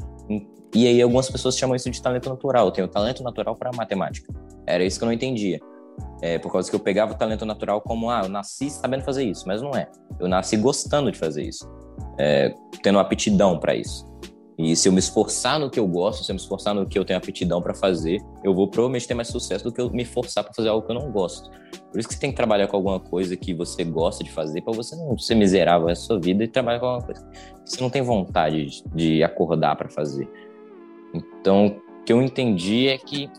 E 0.76 0.88
aí 0.88 1.02
algumas 1.02 1.30
pessoas 1.30 1.56
chamam 1.56 1.76
isso 1.76 1.90
de 1.90 2.02
talento 2.02 2.30
natural. 2.30 2.66
Eu 2.66 2.72
tenho 2.72 2.88
talento 2.88 3.22
natural 3.24 3.56
para 3.56 3.72
matemática. 3.76 4.34
Era 4.66 4.84
isso 4.84 4.98
que 4.98 5.04
eu 5.04 5.08
não 5.08 5.14
entendia. 5.14 5.60
É, 6.22 6.40
por 6.40 6.52
causa 6.52 6.70
que 6.70 6.76
eu 6.76 6.80
pegava 6.80 7.12
o 7.12 7.16
talento 7.16 7.46
natural 7.46 7.82
como, 7.82 8.10
ah, 8.10 8.22
eu 8.24 8.30
nasci 8.30 8.70
sabendo 8.70 9.04
fazer 9.04 9.26
isso, 9.26 9.44
mas 9.46 9.62
não 9.62 9.72
é. 9.72 9.88
Eu 10.20 10.28
nasci 10.28 10.58
gostando 10.58 11.12
de 11.12 11.18
fazer 11.18 11.44
isso, 11.44 11.70
é, 12.18 12.54
tendo 12.82 12.98
aptidão 12.98 13.60
para 13.60 13.76
isso. 13.76 14.08
E 14.58 14.76
se 14.76 14.88
eu 14.88 14.94
me 14.94 15.00
esforçar 15.00 15.60
no 15.60 15.70
que 15.70 15.80
eu 15.80 15.88
gosto, 15.88 16.24
se 16.24 16.32
eu 16.32 16.36
me 16.36 16.40
esforçar 16.40 16.76
no 16.76 16.86
que 16.86 16.98
eu 16.98 17.04
tenho 17.04 17.18
aptidão 17.18 17.62
para 17.62 17.74
fazer, 17.74 18.22
eu 18.44 18.54
vou 18.54 18.68
provavelmente 18.68 19.08
ter 19.08 19.14
mais 19.14 19.28
sucesso 19.28 19.64
do 19.64 19.72
que 19.72 19.82
eu 19.82 19.90
me 19.90 20.06
forçar 20.06 20.44
para 20.44 20.54
fazer 20.54 20.70
algo 20.70 20.86
que 20.86 20.92
eu 20.92 21.00
não 21.00 21.12
gosto. 21.12 21.50
Por 21.92 22.00
isso 22.00 22.08
que 22.08 22.14
você 22.14 22.20
tem 22.20 22.30
que 22.30 22.36
trabalhar 22.36 22.68
com 22.68 22.76
alguma 22.76 23.00
coisa 23.00 23.36
que 23.36 23.54
você 23.54 23.84
gosta 23.84 24.24
de 24.24 24.32
fazer, 24.32 24.62
para 24.62 24.74
você 24.74 24.96
não 24.96 25.18
ser 25.18 25.36
miserável 25.36 25.88
na 25.88 25.96
sua 25.96 26.20
vida 26.20 26.44
e 26.44 26.48
trabalhar 26.48 26.80
com 26.80 26.86
alguma 26.86 27.06
coisa 27.06 27.26
que 27.64 27.72
você 27.72 27.82
não 27.82 27.90
tem 27.90 28.02
vontade 28.02 28.84
de 28.94 29.24
acordar 29.24 29.76
para 29.76 29.90
fazer. 29.90 30.30
Então, 31.14 31.78
o 32.02 32.04
que 32.04 32.14
eu 32.14 32.22
entendi 32.22 32.88
é 32.88 32.98
que 32.98 33.30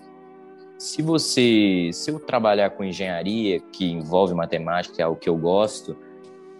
se 0.79 1.00
você, 1.00 1.90
se 1.92 2.11
eu 2.11 2.18
trabalhar 2.18 2.70
com 2.70 2.83
engenharia 2.83 3.61
que 3.61 3.90
envolve 3.90 4.35
matemática, 4.35 4.96
que 4.96 5.03
é 5.03 5.05
algo 5.05 5.18
que 5.18 5.29
eu 5.29 5.37
gosto, 5.37 5.96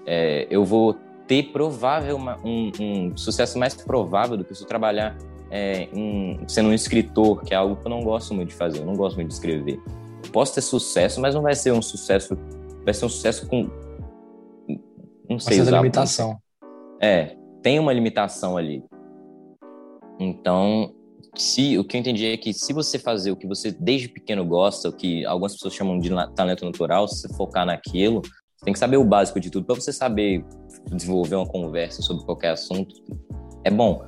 é, 0.07 0.47
eu 0.51 0.65
vou 0.65 0.97
ter 1.27 1.45
provável 1.53 2.17
uma, 2.17 2.39
um, 2.45 2.71
um, 2.81 3.17
sucesso 3.17 3.59
mais 3.59 3.75
provável 3.75 4.37
do 4.37 4.45
que 4.45 4.55
se 4.55 4.63
eu 4.63 4.67
trabalhar 4.67 5.17
é, 5.51 5.89
sendo 6.47 6.69
um 6.69 6.73
escritor, 6.73 7.43
que 7.43 7.55
é 7.55 7.57
algo 7.57 7.77
que 7.77 7.87
eu 7.87 7.91
não 7.91 8.01
gosto 8.01 8.35
muito 8.35 8.51
de 8.51 8.55
fazer, 8.55 8.81
eu 8.81 8.87
não 8.87 8.95
gosto 8.95 9.17
muito 9.17 9.29
de 9.29 9.35
escrever. 9.35 9.81
Eu 10.25 10.31
posso 10.31 10.55
ter 10.55 10.61
sucesso, 10.61 11.21
mas 11.21 11.35
não 11.35 11.43
vai 11.43 11.55
ser 11.55 11.73
um 11.73 11.83
sucesso, 11.83 12.37
vai 12.85 12.93
ser 12.93 13.07
um 13.07 13.09
sucesso 13.09 13.47
com 13.47 13.71
não 15.29 15.39
sei 15.39 15.61
usar 15.61 15.79
limitação. 15.79 16.39
É, 17.01 17.37
tem 17.63 17.79
uma 17.79 17.93
limitação 17.93 18.57
ali. 18.57 18.83
Então, 20.19 20.95
se 21.37 21.79
o 21.79 21.85
que 21.85 21.97
eu 21.97 22.01
entendi 22.01 22.27
é 22.27 22.37
que 22.37 22.53
se 22.53 22.73
você 22.73 22.99
fazer 22.99 23.31
o 23.31 23.37
que 23.37 23.47
você 23.47 23.71
desde 23.71 24.09
pequeno 24.09 24.45
gosta, 24.45 24.89
o 24.89 24.93
que 24.93 25.25
algumas 25.25 25.55
pessoas 25.55 25.75
chamam 25.75 25.99
de 25.99 26.11
talento 26.35 26.65
natural, 26.65 27.09
se 27.09 27.23
você 27.23 27.35
focar 27.35 27.67
naquilo, 27.67 28.23
tem 28.65 28.73
que 28.73 28.79
saber 28.79 28.97
o 28.97 29.05
básico 29.05 29.39
de 29.39 29.51
tudo 29.51 29.67
para 29.67 29.75
você 29.75 29.93
saber 29.93 30.45
desenvolver 30.91 31.37
uma 31.37 31.47
conversa 31.47 32.03
sobre 32.03 32.25
qualquer 32.25 32.51
assunto. 32.51 32.95
É 33.63 33.71
bom, 33.71 34.03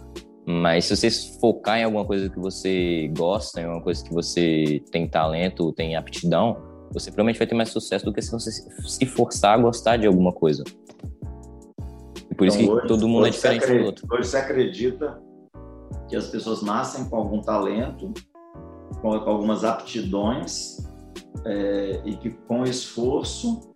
mas 0.47 0.87
se 0.87 0.97
você 0.97 1.11
focar 1.40 1.79
em 1.79 1.85
alguma 1.85 2.05
coisa 2.05 2.31
que 2.31 2.38
você 2.38 3.12
gosta, 3.16 3.61
em 3.61 3.64
alguma 3.64 3.83
coisa 3.83 4.03
que 4.03 4.12
você 4.12 4.83
tem 4.90 5.09
talento, 5.09 5.73
tem 5.73 5.97
aptidão, 5.97 6.57
você 6.92 7.11
provavelmente 7.11 7.38
vai 7.38 7.47
ter 7.47 7.55
mais 7.55 7.69
sucesso 7.69 8.05
do 8.05 8.12
que 8.12 8.23
se 8.23 8.31
você 8.31 8.51
se 8.51 9.07
forçar 9.07 9.59
a 9.59 9.62
gostar 9.62 9.97
de 9.97 10.07
alguma 10.07 10.33
coisa. 10.33 10.62
E 12.31 12.35
por 12.35 12.47
então, 12.47 12.47
isso 12.47 12.59
que 12.59 12.71
hoje, 12.71 12.87
todo 12.87 13.09
mundo 13.09 13.27
é 13.27 13.31
diferente 13.31 13.64
acredita, 13.64 13.83
do 13.83 13.87
outro. 13.87 14.07
Hoje 14.11 14.29
você 14.29 14.37
acredita 14.37 15.23
que 16.09 16.16
as 16.16 16.29
pessoas 16.29 16.62
nascem 16.62 17.05
com 17.09 17.16
algum 17.16 17.42
talento, 17.42 18.14
com, 19.03 19.12
algumas 19.12 19.64
aptidões, 19.64 20.79
é, 21.45 22.01
e 22.05 22.16
que 22.16 22.31
com 22.31 22.62
esforço, 22.62 23.75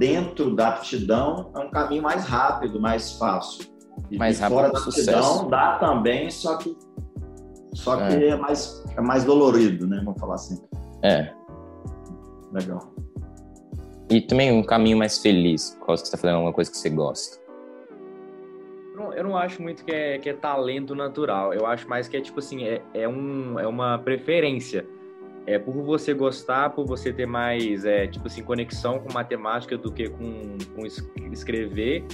dentro 0.00 0.56
da 0.56 0.68
aptidão, 0.68 1.52
é 1.54 1.58
um 1.58 1.70
caminho 1.70 2.02
mais 2.02 2.24
rápido, 2.24 2.80
mais 2.80 3.12
fácil. 3.12 3.66
E 4.10 4.16
mais 4.16 4.40
rápido 4.40 4.56
fora 4.56 4.72
da 4.72 4.78
aptidão 4.78 5.48
dá 5.50 5.78
também, 5.78 6.30
só 6.30 6.56
que, 6.56 6.74
só 7.74 7.96
que 7.98 8.14
é. 8.14 8.28
é. 8.28 8.36
mais, 8.36 8.82
é 8.96 9.00
mais 9.02 9.24
dolorido, 9.24 9.86
né? 9.86 10.00
Vamos 10.02 10.18
falar 10.18 10.36
assim. 10.36 10.58
É. 11.02 11.30
Legal. 12.50 12.80
E 14.08 14.22
também 14.22 14.50
um 14.50 14.62
caminho 14.62 14.96
mais 14.96 15.18
feliz, 15.18 15.78
quando 15.84 15.98
você 15.98 16.04
está 16.04 16.16
fazendo 16.16 16.36
alguma 16.36 16.52
coisa 16.54 16.70
que 16.70 16.78
você 16.78 16.88
gosta 16.88 17.38
eu 19.14 19.24
não 19.24 19.36
acho 19.36 19.60
muito 19.60 19.84
que 19.84 19.90
é, 19.90 20.18
que 20.18 20.28
é 20.28 20.32
talento 20.32 20.94
natural. 20.94 21.52
Eu 21.52 21.66
acho 21.66 21.88
mais 21.88 22.08
que 22.08 22.16
é 22.16 22.20
tipo 22.20 22.38
assim, 22.38 22.64
é, 22.64 22.82
é, 22.94 23.08
um, 23.08 23.58
é 23.58 23.66
uma 23.66 23.98
preferência. 23.98 24.86
É 25.50 25.58
por 25.58 25.74
você 25.82 26.14
gostar, 26.14 26.70
por 26.70 26.86
você 26.86 27.12
ter 27.12 27.26
mais, 27.26 27.84
é, 27.84 28.06
tipo 28.06 28.26
assim, 28.26 28.42
conexão 28.42 28.98
com 28.98 29.12
matemática 29.12 29.76
do 29.76 29.90
que 29.90 30.08
com, 30.08 30.56
com 30.74 30.86
escrever. 31.32 32.04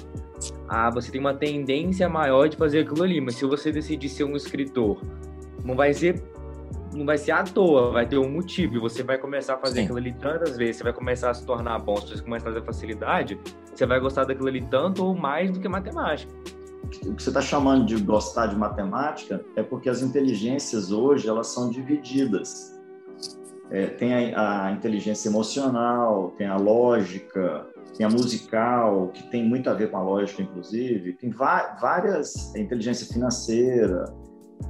Ah, 0.69 0.91
você 0.91 1.13
tem 1.13 1.21
uma 1.21 1.35
tendência 1.35 2.09
maior 2.09 2.49
de 2.49 2.57
fazer 2.57 2.81
aquilo 2.81 3.03
ali. 3.03 3.21
Mas 3.21 3.37
se 3.37 3.45
você 3.45 3.71
decidir 3.71 4.09
ser 4.09 4.25
um 4.25 4.37
escritor, 4.37 5.01
não 5.65 5.75
vai 5.75 5.93
ser 5.93 6.23
não 6.95 7.05
vai 7.05 7.19
ser 7.19 7.33
à 7.33 7.43
toa, 7.45 7.91
vai 7.91 8.07
ter 8.07 8.17
um 8.17 8.31
motivo. 8.31 8.77
E 8.77 8.79
você 8.79 9.03
vai 9.03 9.19
começar 9.19 9.55
a 9.55 9.59
fazer 9.59 9.81
Sim. 9.81 9.83
aquilo 9.83 9.99
ali 9.99 10.13
tantas 10.15 10.57
vezes, 10.57 10.77
você 10.77 10.85
vai 10.85 10.93
começar 10.95 11.31
a 11.31 11.35
se 11.35 11.45
tornar 11.45 11.79
bom, 11.79 11.97
se 11.97 12.09
você 12.09 12.23
começar 12.23 12.49
a 12.49 12.53
ter 12.55 12.65
facilidade, 12.65 13.39
você 13.75 13.85
vai 13.85 14.01
gostar 14.01 14.25
daquilo 14.25 14.49
ali 14.49 14.63
tanto 14.63 15.05
ou 15.05 15.15
mais 15.15 15.51
do 15.51 15.61
que 15.61 15.69
matemática 15.69 16.33
o 17.05 17.15
que 17.15 17.23
você 17.23 17.31
está 17.31 17.41
chamando 17.41 17.85
de 17.85 17.97
gostar 18.01 18.47
de 18.47 18.57
matemática 18.57 19.45
é 19.57 19.63
porque 19.63 19.89
as 19.89 20.03
inteligências 20.03 20.93
hoje 20.93 21.29
elas 21.29 21.49
são 21.49 21.69
divididas. 21.69 22.76
É, 23.71 23.87
tem 23.87 24.35
a, 24.35 24.67
a, 24.67 24.73
inteligência 24.73 25.29
emocional, 25.29 26.33
tem 26.39 26.47
a 26.47 26.57
lógica, 26.57 27.67
tem 27.97 28.07
a 28.07 28.09
musical, 28.09 29.09
que 29.09 29.25
tem 29.25 29.45
muito 29.45 29.69
a 29.69 29.75
ver 29.75 29.91
com 29.91 29.97
a 29.97 30.03
lógica, 30.03 30.43
inclusive. 30.43 31.15
Tem 31.15 31.31
várias, 31.31 32.55
a 32.55 32.59
inteligência 32.59 33.13
financeira, 33.13 34.05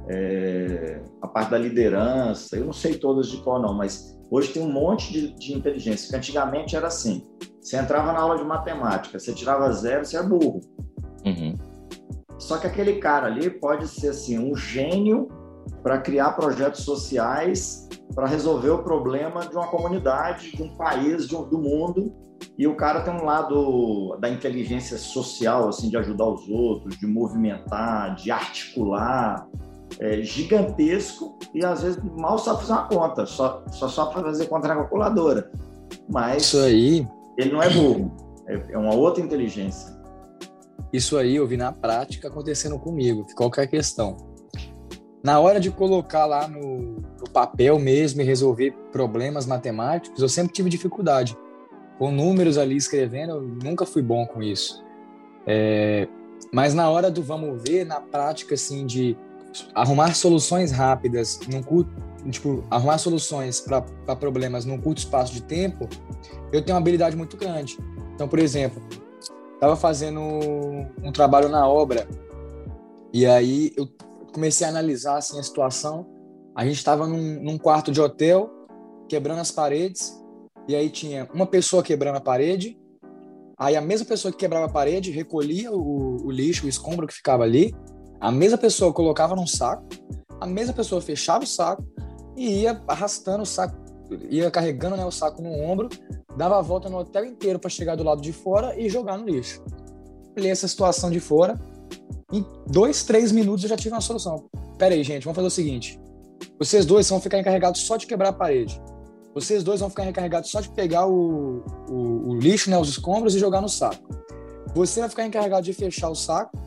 é, 0.07 0.99
a 1.21 1.27
parte 1.27 1.51
da 1.51 1.57
liderança. 1.57 2.57
Eu 2.57 2.65
não 2.65 2.73
sei 2.73 2.95
todas 2.97 3.27
de 3.27 3.37
qual 3.37 3.61
não, 3.61 3.73
mas 3.73 4.17
hoje 4.31 4.51
tem 4.53 4.63
um 4.63 4.71
monte 4.71 5.11
de, 5.11 5.33
de 5.35 5.53
inteligência. 5.53 6.09
Que 6.09 6.15
antigamente 6.15 6.75
era 6.75 6.87
assim: 6.87 7.23
você 7.61 7.77
entrava 7.77 8.11
na 8.11 8.19
aula 8.19 8.37
de 8.37 8.43
matemática, 8.43 9.19
você 9.19 9.31
tirava 9.33 9.71
zero, 9.73 10.05
você 10.05 10.17
é 10.17 10.23
burro. 10.23 10.61
Uhum. 11.23 11.55
Só 12.39 12.57
que 12.57 12.67
aquele 12.67 12.95
cara 12.95 13.27
ali 13.27 13.49
pode 13.49 13.87
ser 13.87 14.09
assim 14.09 14.39
um 14.39 14.55
gênio 14.55 15.27
para 15.81 15.99
criar 15.99 16.31
projetos 16.33 16.83
sociais 16.83 17.87
para 18.17 18.25
resolver 18.25 18.71
o 18.71 18.79
problema 18.79 19.45
de 19.45 19.55
uma 19.55 19.67
comunidade, 19.67 20.51
de 20.51 20.63
um 20.63 20.75
país, 20.75 21.27
de 21.27 21.35
um, 21.35 21.47
do 21.47 21.59
mundo. 21.59 22.11
E 22.57 22.65
o 22.65 22.75
cara 22.75 23.01
tem 23.01 23.13
um 23.13 23.23
lado 23.23 24.17
da 24.19 24.27
inteligência 24.27 24.97
social, 24.97 25.69
assim, 25.69 25.87
de 25.87 25.97
ajudar 25.97 26.25
os 26.25 26.49
outros, 26.49 26.97
de 26.97 27.05
movimentar, 27.05 28.15
de 28.15 28.31
articular, 28.31 29.47
é, 29.99 30.21
gigantesco 30.21 31.37
e 31.53 31.63
às 31.63 31.83
vezes 31.83 31.99
mal 32.17 32.37
sabe 32.37 32.61
fazer 32.61 32.73
uma 32.73 32.87
conta, 32.87 33.25
só 33.25 33.63
só 33.71 33.87
sabe 33.87 34.13
fazer 34.13 34.47
conta 34.47 34.67
na 34.67 34.75
calculadora. 34.75 35.51
Mas 36.09 36.43
isso 36.43 36.59
aí 36.59 37.07
ele 37.37 37.51
não 37.51 37.61
é 37.61 37.69
burro, 37.69 38.11
é, 38.47 38.73
é 38.73 38.77
uma 38.77 38.95
outra 38.95 39.23
inteligência. 39.23 39.95
Isso 40.91 41.17
aí 41.17 41.35
eu 41.35 41.45
vi 41.45 41.57
na 41.57 41.71
prática 41.71 42.27
acontecendo 42.27 42.79
comigo, 42.79 43.25
qualquer 43.35 43.63
é 43.63 43.67
questão. 43.67 44.17
Na 45.23 45.39
hora 45.39 45.59
de 45.59 45.71
colocar 45.71 46.25
lá 46.25 46.47
no, 46.47 47.01
no 47.19 47.29
papel 47.33 47.79
mesmo 47.79 48.21
e 48.21 48.23
resolver 48.23 48.71
problemas 48.91 49.45
matemáticos, 49.45 50.21
eu 50.21 50.29
sempre 50.29 50.53
tive 50.53 50.69
dificuldade. 50.69 51.37
Com 51.97 52.11
números 52.11 52.57
ali 52.57 52.75
escrevendo, 52.75 53.31
eu 53.31 53.41
nunca 53.41 53.85
fui 53.85 54.01
bom 54.01 54.25
com 54.25 54.41
isso. 54.41 54.83
É, 55.45 56.07
mas 56.51 56.73
na 56.73 56.89
hora 56.89 57.09
do 57.09 57.23
vamos 57.23 57.61
ver, 57.63 57.85
na 57.85 57.99
prática, 57.99 58.53
assim, 58.53 58.85
de 58.85 59.17
arrumar 59.73 60.13
soluções 60.13 60.71
rápidas, 60.71 61.39
num 61.51 61.63
curto, 61.63 61.91
tipo, 62.29 62.63
arrumar 62.69 62.97
soluções 62.97 63.59
para 63.59 64.15
problemas 64.15 64.65
num 64.65 64.79
curto 64.79 64.99
espaço 64.99 65.33
de 65.33 65.41
tempo, 65.41 65.89
eu 66.51 66.61
tenho 66.61 66.75
uma 66.75 66.81
habilidade 66.81 67.15
muito 67.15 67.35
grande. 67.37 67.77
Então, 68.13 68.27
por 68.27 68.39
exemplo, 68.39 68.81
estava 69.53 69.75
fazendo 69.75 70.19
um 70.21 71.11
trabalho 71.11 71.49
na 71.49 71.67
obra 71.67 72.07
e 73.13 73.25
aí 73.25 73.73
eu 73.75 73.87
comecei 74.37 74.67
a 74.67 74.69
analisar 74.69 75.17
assim 75.17 75.39
a 75.39 75.43
situação. 75.43 76.05
A 76.55 76.63
gente 76.63 76.77
estava 76.77 77.07
num, 77.07 77.41
num, 77.41 77.57
quarto 77.57 77.91
de 77.91 77.99
hotel 77.99 78.51
quebrando 79.09 79.41
as 79.41 79.49
paredes 79.49 80.13
e 80.67 80.75
aí 80.75 80.91
tinha 80.91 81.27
uma 81.33 81.47
pessoa 81.47 81.81
quebrando 81.81 82.17
a 82.17 82.21
parede. 82.21 82.77
Aí 83.57 83.75
a 83.75 83.81
mesma 83.81 84.05
pessoa 84.05 84.31
que 84.31 84.37
quebrava 84.37 84.67
a 84.67 84.69
parede 84.69 85.09
recolhia 85.09 85.71
o, 85.71 86.23
o 86.23 86.29
lixo, 86.29 86.67
o 86.67 86.69
escombro 86.69 87.07
que 87.07 87.15
ficava 87.15 87.41
ali. 87.41 87.73
A 88.21 88.31
mesma 88.31 88.59
pessoa 88.59 88.93
colocava 88.93 89.35
num 89.35 89.47
saco. 89.47 89.87
A 90.39 90.45
mesma 90.45 90.73
pessoa 90.73 91.01
fechava 91.01 91.43
o 91.43 91.47
saco 91.47 91.83
e 92.35 92.61
ia 92.61 92.79
arrastando 92.87 93.41
o 93.41 93.45
saco, 93.45 93.75
ia 94.29 94.51
carregando 94.51 94.95
né, 94.95 95.03
o 95.03 95.09
saco 95.09 95.41
no 95.41 95.49
ombro 95.49 95.89
dava 96.37 96.59
a 96.59 96.61
volta 96.61 96.87
no 96.87 96.99
hotel 96.99 97.25
inteiro 97.25 97.57
para 97.57 97.71
chegar 97.71 97.95
do 97.95 98.03
lado 98.03 98.21
de 98.21 98.31
fora 98.31 98.79
e 98.79 98.87
jogar 98.87 99.17
no 99.17 99.25
lixo. 99.25 99.63
Olhei 100.37 100.51
essa 100.51 100.67
situação 100.67 101.09
de 101.09 101.19
fora, 101.19 101.59
em 102.31 102.45
dois, 102.67 103.03
três 103.03 103.31
minutos 103.31 103.63
eu 103.63 103.69
já 103.69 103.77
tive 103.77 103.93
uma 103.93 104.01
solução. 104.01 104.49
Pera 104.77 104.93
aí, 104.93 105.03
gente, 105.03 105.23
vamos 105.23 105.35
fazer 105.35 105.47
o 105.47 105.51
seguinte: 105.51 105.99
vocês 106.59 106.85
dois 106.85 107.09
vão 107.09 107.19
ficar 107.19 107.39
encarregados 107.39 107.81
só 107.81 107.97
de 107.97 108.05
quebrar 108.05 108.29
a 108.29 108.33
parede. 108.33 108.81
Vocês 109.33 109.63
dois 109.63 109.79
vão 109.79 109.89
ficar 109.89 110.05
encarregados 110.05 110.49
só 110.49 110.59
de 110.59 110.69
pegar 110.69 111.05
o, 111.05 111.63
o, 111.87 112.29
o 112.29 112.35
lixo, 112.35 112.69
né, 112.69 112.77
os 112.77 112.89
escombros 112.89 113.35
e 113.35 113.39
jogar 113.39 113.61
no 113.61 113.69
saco. 113.69 114.09
Você 114.73 114.99
vai 114.99 115.09
ficar 115.09 115.25
encarregado 115.25 115.63
de 115.63 115.73
fechar 115.73 116.09
o 116.09 116.15
saco. 116.15 116.57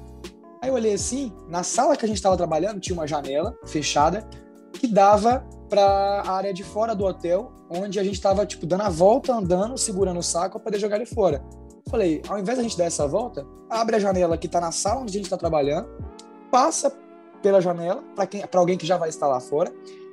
Aí 0.63 0.69
eu 0.69 0.75
olhei 0.75 0.95
assim, 0.95 1.33
na 1.49 1.63
sala 1.63 1.97
que 1.97 2.05
a 2.05 2.09
gente 2.09 2.19
estava 2.19 2.37
trabalhando 2.37 2.81
tinha 2.81 2.95
uma 2.95 3.07
janela 3.07 3.57
fechada 3.67 4.27
que 4.73 4.87
dava 4.87 5.45
para 5.69 5.83
a 5.83 6.33
área 6.33 6.53
de 6.53 6.63
fora 6.63 6.95
do 6.95 7.05
hotel, 7.05 7.53
onde 7.71 7.99
a 7.99 8.05
gente 8.05 8.15
estava 8.15 8.47
tipo 8.47 8.67
dando 8.67 8.83
a 8.83 8.89
volta, 8.89 9.35
andando, 9.35 9.77
segurando 9.77 10.19
o 10.19 10.23
saco 10.23 10.59
para 10.59 10.65
poder 10.65 10.79
jogar 10.79 10.97
ele 10.97 11.07
fora. 11.07 11.43
Falei, 11.91 12.23
ao 12.29 12.39
invés 12.39 12.57
da 12.57 12.63
gente 12.63 12.79
dar 12.79 12.85
essa 12.85 13.07
volta, 13.07 13.45
abre 13.69 13.97
a 13.97 13.99
janela 13.99 14.39
que 14.39 14.47
está 14.47 14.61
na 14.61 14.71
sala 14.71 15.01
onde 15.01 15.11
a 15.11 15.15
gente 15.15 15.25
está 15.25 15.37
trabalhando, 15.37 15.89
passa 16.51 16.97
pela 17.43 17.61
janela 17.61 18.03
para 18.15 18.27
para 18.27 18.61
alguém 18.61 18.79
que 18.79 18.87
já 18.87 18.97
vai 18.97 19.09
estar 19.09 19.27
lá 19.27 19.41
fora, 19.41 19.73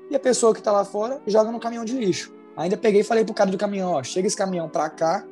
e 0.10 0.16
a 0.16 0.20
pessoa 0.20 0.54
que 0.54 0.60
está 0.60 0.72
lá 0.72 0.84
fora 0.84 1.22
joga 1.28 1.52
no 1.52 1.60
caminhão 1.60 1.86
de 1.86 1.94
lixo. 1.94 2.34
Ainda 2.56 2.76
peguei 2.76 3.02
e 3.02 3.04
falei 3.04 3.24
pro 3.24 3.34
cara 3.34 3.52
do 3.52 3.58
caminhão, 3.58 3.92
ó, 3.92 4.04
chega 4.04 4.28
esse 4.28 4.36
caminhão 4.36 4.68
pra 4.68 4.90
cá, 4.90 5.24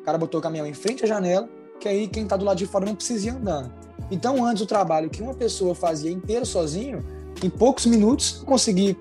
o 0.00 0.04
cara 0.04 0.18
botou 0.18 0.40
o 0.40 0.42
caminhão 0.42 0.66
em 0.66 0.74
frente 0.74 1.04
à 1.04 1.06
janela, 1.06 1.48
que 1.78 1.88
aí 1.88 2.08
quem 2.08 2.26
tá 2.26 2.36
do 2.36 2.44
lado 2.44 2.56
de 2.58 2.66
fora 2.66 2.84
não 2.84 2.96
precisa 2.96 3.28
ir 3.28 3.30
andando. 3.30 3.72
Então, 4.10 4.44
antes 4.44 4.62
o 4.62 4.66
trabalho 4.66 5.08
que 5.08 5.22
uma 5.22 5.34
pessoa 5.34 5.74
fazia 5.74 6.10
inteiro 6.10 6.44
sozinho, 6.44 6.98
em 7.42 7.48
poucos 7.48 7.86
minutos 7.86 8.42
consegui 8.44 8.98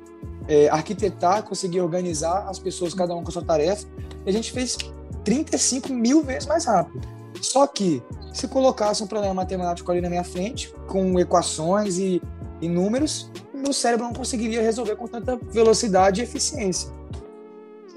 é, 0.47 0.69
arquitetar, 0.69 1.43
consegui 1.43 1.81
organizar 1.81 2.47
as 2.47 2.59
pessoas, 2.59 2.93
cada 2.93 3.15
um 3.15 3.23
com 3.23 3.29
a 3.29 3.31
sua 3.31 3.43
tarefa, 3.43 3.87
e 4.23 4.29
a 4.29 4.33
gente 4.33 4.51
fez 4.51 4.77
35 5.23 5.91
mil 5.93 6.23
vezes 6.23 6.47
mais 6.47 6.65
rápido. 6.65 7.01
Só 7.41 7.65
que, 7.67 8.01
se 8.33 8.47
colocasse 8.47 9.03
um 9.03 9.07
problema 9.07 9.33
matemático 9.33 9.91
ali 9.91 10.01
na 10.01 10.09
minha 10.09 10.23
frente, 10.23 10.73
com 10.87 11.19
equações 11.19 11.97
e, 11.97 12.21
e 12.61 12.67
números, 12.69 13.31
meu 13.53 13.73
cérebro 13.73 14.05
não 14.05 14.13
conseguiria 14.13 14.61
resolver 14.61 14.95
com 14.95 15.07
tanta 15.07 15.35
velocidade 15.37 16.21
e 16.21 16.23
eficiência. 16.23 16.91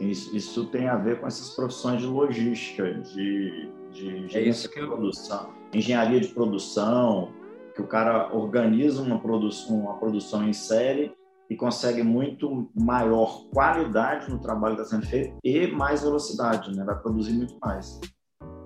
Isso, 0.01 0.37
isso 0.37 0.67
tem 0.67 0.89
a 0.89 0.97
ver 0.97 1.21
com 1.21 1.27
essas 1.27 1.51
profissões 1.51 2.01
de 2.01 2.07
logística, 2.07 2.95
de, 2.95 3.71
de 3.93 4.37
É 4.37 4.41
isso 4.41 4.69
que 4.69 4.81
eu- 4.81 4.89
produção, 4.89 5.51
engenharia 5.73 6.21
de 6.21 6.29
produção, 6.29 7.33
que 7.75 7.81
o 7.81 7.87
cara 7.87 8.35
organiza 8.35 9.01
uma 9.01 9.19
produção, 9.19 9.77
uma 9.77 9.95
produção 9.95 10.49
em 10.49 10.53
série 10.53 11.13
e 11.55 11.57
consegue 11.57 12.03
muito 12.03 12.69
maior 12.75 13.47
qualidade 13.53 14.29
no 14.29 14.41
trabalho 14.41 14.75
que 14.75 14.83
está 14.83 14.97
sendo 14.97 15.07
feito 15.09 15.37
e 15.45 15.67
mais 15.69 16.03
velocidade, 16.03 16.75
né? 16.77 16.85
Vai 16.85 16.99
produzir 16.99 17.33
muito 17.33 17.57
mais. 17.63 18.01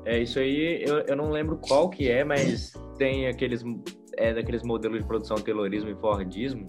É 0.06 0.18
isso 0.18 0.38
aí, 0.38 0.82
eu, 0.86 1.00
eu 1.00 1.14
não 1.14 1.30
lembro 1.30 1.58
qual 1.58 1.90
que 1.90 2.08
é, 2.10 2.24
mas 2.24 2.72
tem 2.96 3.28
aqueles 3.28 3.62
é 4.16 4.32
daqueles 4.34 4.62
modelos 4.62 4.98
de 4.98 5.06
produção 5.06 5.36
Taylorismo 5.36 5.90
e 5.90 5.94
Fordismo, 5.96 6.66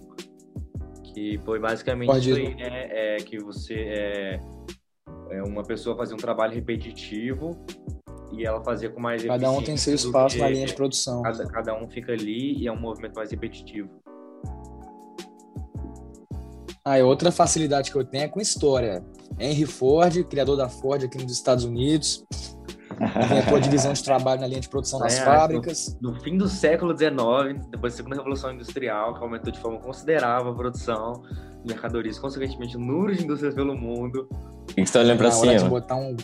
que 1.12 1.38
foi 1.44 1.58
basicamente 1.58 2.08
Fordismo. 2.08 2.44
isso 2.44 2.48
aí, 2.50 2.54
né? 2.54 2.88
É 2.90 3.16
que 3.16 3.38
você 3.38 3.74
é, 3.74 4.40
é 5.30 5.42
uma 5.42 5.62
pessoa 5.64 5.96
fazia 5.96 6.14
um 6.14 6.18
trabalho 6.18 6.54
repetitivo 6.54 7.64
e 8.32 8.44
ela 8.46 8.62
fazia 8.62 8.90
com 8.90 9.00
mais 9.00 9.24
Cada 9.24 9.50
um 9.50 9.62
tem 9.62 9.76
seu 9.76 9.94
espaço 9.94 10.36
que- 10.36 10.42
na 10.42 10.48
linha 10.50 10.66
de 10.66 10.74
produção. 10.74 11.22
Cada, 11.22 11.46
cada 11.48 11.74
um 11.74 11.88
fica 11.88 12.12
ali 12.12 12.58
e 12.62 12.68
é 12.68 12.72
um 12.72 12.78
movimento 12.78 13.14
mais 13.16 13.30
repetitivo. 13.30 13.88
Ah, 16.84 16.98
e 16.98 17.02
outra 17.02 17.30
facilidade 17.30 17.90
que 17.90 17.98
eu 17.98 18.04
tenho 18.04 18.24
é 18.24 18.28
com 18.28 18.40
história. 18.40 19.04
Henry 19.38 19.66
Ford, 19.66 20.24
criador 20.24 20.56
da 20.56 20.68
Ford 20.68 21.04
aqui 21.04 21.18
nos 21.22 21.30
Estados 21.32 21.64
Unidos, 21.64 22.24
inventou 23.22 23.56
a 23.56 23.60
divisão 23.60 23.92
de 23.92 24.02
trabalho 24.02 24.40
na 24.40 24.46
linha 24.46 24.60
de 24.60 24.68
produção 24.68 24.98
das 24.98 25.18
É, 25.18 25.24
fábricas. 25.24 25.98
No 26.00 26.18
fim 26.20 26.38
do 26.38 26.48
século 26.48 26.96
XIX, 26.96 27.66
depois 27.70 27.92
da 27.92 27.96
Segunda 27.98 28.16
Revolução 28.16 28.52
Industrial, 28.52 29.14
que 29.14 29.22
aumentou 29.22 29.52
de 29.52 29.58
forma 29.58 29.78
considerável 29.78 30.52
a 30.52 30.54
produção 30.54 31.22
de 31.62 31.68
mercadorias, 31.72 32.18
consequentemente 32.18 32.76
o 32.76 32.80
número 32.80 33.14
de 33.14 33.24
indústrias 33.24 33.54
pelo 33.54 33.76
mundo. 33.76 34.26
O 34.30 34.74
que 34.74 34.86
você 34.86 34.92
tá 34.92 35.00
olhando 35.00 35.18
hora 35.20 35.30
de 35.30 35.58
cima? 35.58 35.68
botar 35.68 35.96
um 35.96 36.16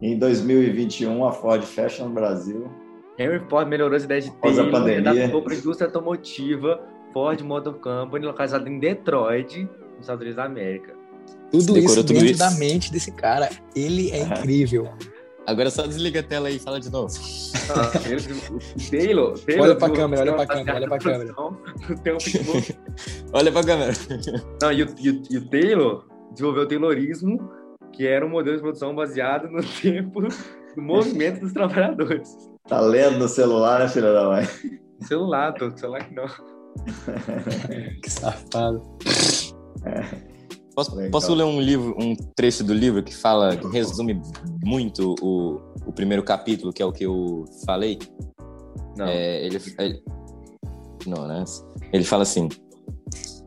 Em 0.00 0.18
2021, 0.18 1.24
a 1.26 1.32
Ford 1.32 1.62
fecha 1.62 2.02
no 2.02 2.10
Brasil. 2.10 2.70
Henry 3.18 3.40
Ford 3.48 3.68
melhorou 3.68 3.94
as 3.94 4.04
ideias 4.04 4.24
de 4.24 4.30
e 4.30 4.70
pandemia. 4.70 5.10
adaptou 5.10 5.42
para 5.42 5.52
a 5.52 5.56
indústria 5.56 5.86
automotiva 5.86 6.80
Ford 7.12 7.40
Motor 7.42 7.74
Company, 7.74 8.24
localizada 8.26 8.68
em 8.68 8.78
Detroit, 8.78 9.62
nos 9.64 10.00
Estados 10.00 10.20
Unidos 10.22 10.36
da 10.36 10.44
América. 10.44 10.94
tudo 11.50 11.74
Decorou 11.74 11.84
isso 11.84 11.96
tudo 12.04 12.12
dentro 12.14 12.26
isso? 12.30 12.38
da 12.38 12.50
mente 12.52 12.92
desse 12.92 13.12
cara. 13.12 13.48
Ele 13.76 14.10
é 14.10 14.22
incrível. 14.22 14.88
Agora 15.46 15.70
só 15.70 15.84
desliga 15.86 16.20
a 16.20 16.22
tela 16.22 16.46
aí 16.48 16.56
e 16.56 16.58
fala 16.60 16.78
de 16.78 16.88
novo. 16.90 17.12
Ah, 17.70 17.90
ele- 18.08 18.90
Taylor, 18.90 19.36
Taylor 19.40 19.64
Olha 19.66 19.76
pra 19.76 19.88
do- 19.88 19.94
câmera, 19.94 20.22
olha 20.22 20.34
pra 20.34 20.46
câmera, 20.46 20.76
olha 20.76 20.88
pra 20.88 20.98
câmera. 20.98 21.34
Tem 22.04 22.12
um 22.14 22.18
pitbull 22.18 22.62
Olha 23.34 23.50
pra 23.52 23.64
câmera. 23.64 23.92
Não, 24.62 24.72
e 24.72 24.82
o, 24.84 24.86
e 25.00 25.10
o- 25.10 25.22
e 25.30 25.36
o 25.38 25.48
Taylor 25.50 26.04
desenvolveu 26.30 26.62
o 26.62 26.66
Taylorismo, 26.68 27.50
que 27.92 28.06
era 28.06 28.24
um 28.24 28.28
modelo 28.30 28.56
de 28.56 28.62
produção 28.62 28.94
baseado 28.94 29.48
no 29.50 29.60
tempo 29.82 30.20
do 30.22 30.80
movimento 30.82 31.40
dos 31.40 31.52
trabalhadores. 31.52 32.36
Tá 32.68 32.80
lendo 32.80 33.18
no 33.18 33.28
celular, 33.28 33.80
né, 33.80 33.88
filha 33.88 34.12
da 34.12 34.28
mãe? 34.28 34.48
Celular, 35.00 35.52
tô, 35.54 35.76
celular 35.76 36.04
que 36.08 36.14
não. 36.14 36.24
Que 38.02 38.10
safado. 38.10 38.82
Posso, 40.74 40.96
posso 41.10 41.34
ler 41.34 41.44
um 41.44 41.60
livro, 41.60 41.94
um 41.98 42.16
trecho 42.34 42.64
do 42.64 42.72
livro 42.72 43.02
que 43.02 43.14
fala, 43.14 43.56
que 43.56 43.66
resume 43.68 44.20
muito 44.64 45.14
o, 45.20 45.60
o 45.86 45.92
primeiro 45.92 46.22
capítulo, 46.22 46.72
que 46.72 46.82
é 46.82 46.86
o 46.86 46.92
que 46.92 47.04
eu 47.04 47.44
falei? 47.66 47.98
Não. 48.96 49.06
É, 49.06 49.44
ele, 49.44 49.60
ele- 49.78 50.02
não, 51.06 51.26
né? 51.28 51.44
Ele 51.92 52.04
fala 52.04 52.22
assim: 52.22 52.48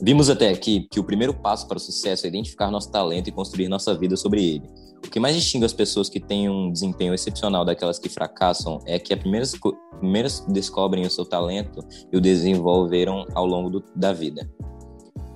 Vimos 0.02 0.30
até 0.30 0.50
aqui 0.50 0.88
que 0.92 1.00
o 1.00 1.04
primeiro 1.04 1.34
passo 1.34 1.68
para 1.68 1.78
o 1.78 1.80
sucesso 1.80 2.26
é 2.26 2.30
identificar 2.30 2.70
nosso 2.70 2.92
talento 2.92 3.28
e 3.28 3.32
construir 3.32 3.68
nossa 3.70 3.98
vida 3.98 4.16
sobre 4.16 4.44
ele. 4.56 4.64
O 5.06 5.10
que 5.16 5.20
mais 5.20 5.36
distingue 5.36 5.66
as 5.66 5.74
pessoas 5.74 6.10
que 6.10 6.20
têm 6.20 6.50
um 6.50 6.72
desempenho 6.72 7.14
excepcional 7.14 7.64
daquelas 7.64 8.00
que 8.00 8.10
fracassam 8.10 8.80
é 8.86 8.98
que 9.00 9.14
as 9.14 9.20
primeiras, 9.20 9.54
primeiras 10.00 10.44
descobrem 10.50 11.06
o 11.06 11.10
seu 11.10 11.24
talento 11.26 11.80
e 12.12 12.18
o 12.18 12.22
desenvolveram 12.22 13.26
ao 13.34 13.46
longo 13.46 13.70
do- 13.70 13.84
da 13.96 14.12
vida. 14.12 14.50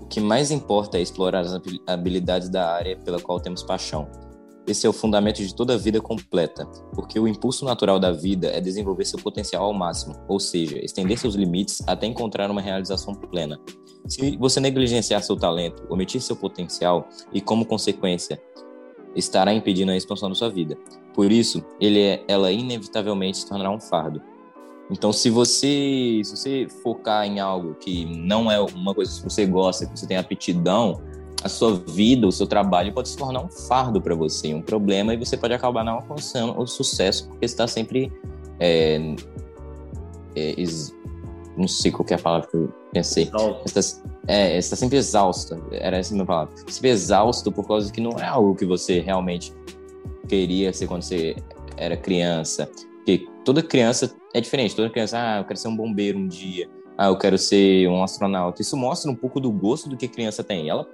O 0.01 0.07
que 0.07 0.19
mais 0.19 0.49
importa 0.49 0.97
é 0.97 1.01
explorar 1.01 1.41
as 1.41 1.53
habi- 1.53 1.79
habilidades 1.87 2.49
da 2.49 2.67
área 2.73 2.97
pela 2.97 3.21
qual 3.21 3.39
temos 3.39 3.63
paixão. 3.63 4.07
Esse 4.67 4.85
é 4.85 4.89
o 4.89 4.93
fundamento 4.93 5.37
de 5.37 5.55
toda 5.55 5.77
vida 5.77 6.01
completa, 6.01 6.65
porque 6.93 7.19
o 7.19 7.27
impulso 7.27 7.63
natural 7.63 7.99
da 7.99 8.11
vida 8.11 8.47
é 8.47 8.59
desenvolver 8.59 9.05
seu 9.05 9.17
potencial 9.19 9.63
ao 9.65 9.73
máximo, 9.73 10.15
ou 10.27 10.39
seja, 10.39 10.77
estender 10.83 11.17
seus 11.17 11.35
limites 11.35 11.81
até 11.87 12.05
encontrar 12.05 12.51
uma 12.51 12.61
realização 12.61 13.15
plena. 13.15 13.59
Se 14.07 14.35
você 14.37 14.59
negligenciar 14.59 15.23
seu 15.23 15.35
talento, 15.35 15.85
omitir 15.89 16.21
seu 16.21 16.35
potencial 16.35 17.07
e, 17.33 17.39
como 17.41 17.65
consequência, 17.65 18.39
estará 19.15 19.53
impedindo 19.53 19.91
a 19.91 19.97
expansão 19.97 20.29
da 20.29 20.35
sua 20.35 20.49
vida. 20.49 20.77
Por 21.13 21.31
isso, 21.31 21.63
ele 21.79 22.01
é, 22.01 22.23
ela 22.27 22.51
inevitavelmente 22.51 23.39
se 23.39 23.47
tornará 23.47 23.71
um 23.71 23.79
fardo. 23.79 24.21
Então, 24.91 25.13
se 25.13 25.29
você, 25.29 26.21
se 26.23 26.35
você 26.35 26.67
focar 26.81 27.25
em 27.25 27.39
algo 27.39 27.75
que 27.75 28.05
não 28.05 28.51
é 28.51 28.59
uma 28.59 28.93
coisa 28.93 29.15
que 29.15 29.29
você 29.29 29.45
gosta, 29.45 29.85
que 29.85 29.99
você 29.99 30.07
tem 30.07 30.17
aptidão, 30.17 31.01
a 31.43 31.49
sua 31.49 31.75
vida, 31.75 32.27
o 32.27 32.31
seu 32.31 32.47
trabalho 32.47 32.91
pode 32.91 33.09
se 33.09 33.17
tornar 33.17 33.41
um 33.41 33.49
fardo 33.49 34.01
para 34.01 34.15
você, 34.15 34.53
um 34.53 34.61
problema, 34.61 35.13
e 35.13 35.17
você 35.17 35.37
pode 35.37 35.53
acabar 35.53 35.83
não 35.83 35.93
alcançando 35.93 36.59
o 36.59 36.65
sucesso, 36.65 37.27
porque 37.27 37.45
está 37.45 37.67
sempre. 37.67 38.11
é, 38.59 39.15
é, 40.35 40.55
não 41.59 41.67
sei 41.67 41.91
qual 41.91 42.05
é 42.09 42.13
a 42.13 42.19
palavra 42.19 42.47
que 42.47 42.55
eu 42.55 42.73
pensei. 42.93 43.29
Está, 43.65 43.81
é, 44.27 44.57
está 44.57 44.75
sempre 44.75 44.97
exausto. 44.97 45.61
Era 45.71 45.97
essa 45.97 46.13
a 46.13 46.15
minha 46.15 46.25
palavra. 46.25 46.55
Sempre 46.67 46.89
exausto 46.89 47.51
por 47.51 47.67
causa 47.67 47.91
que 47.91 48.01
não 48.01 48.17
é 48.17 48.25
algo 48.25 48.55
que 48.55 48.65
você 48.65 48.99
realmente 48.99 49.53
queria 50.27 50.71
ser 50.71 50.87
quando 50.87 51.03
você 51.03 51.35
era 51.77 51.97
criança. 51.97 52.69
Porque 52.97 53.27
toda 53.43 53.61
criança 53.61 54.15
é 54.33 54.39
diferente. 54.39 54.75
Toda 54.75 54.89
criança, 54.89 55.17
ah, 55.19 55.39
eu 55.39 55.45
quero 55.45 55.59
ser 55.59 55.67
um 55.67 55.75
bombeiro 55.75 56.17
um 56.17 56.27
dia. 56.27 56.69
Ah, 56.97 57.07
eu 57.07 57.17
quero 57.17 57.37
ser 57.37 57.87
um 57.87 58.03
astronauta. 58.03 58.61
Isso 58.61 58.77
mostra 58.77 59.11
um 59.11 59.15
pouco 59.15 59.39
do 59.39 59.51
gosto 59.51 59.89
do 59.89 59.97
que 59.97 60.05
a 60.05 60.09
criança 60.09 60.43
tem. 60.43 60.69
Ela 60.69 60.87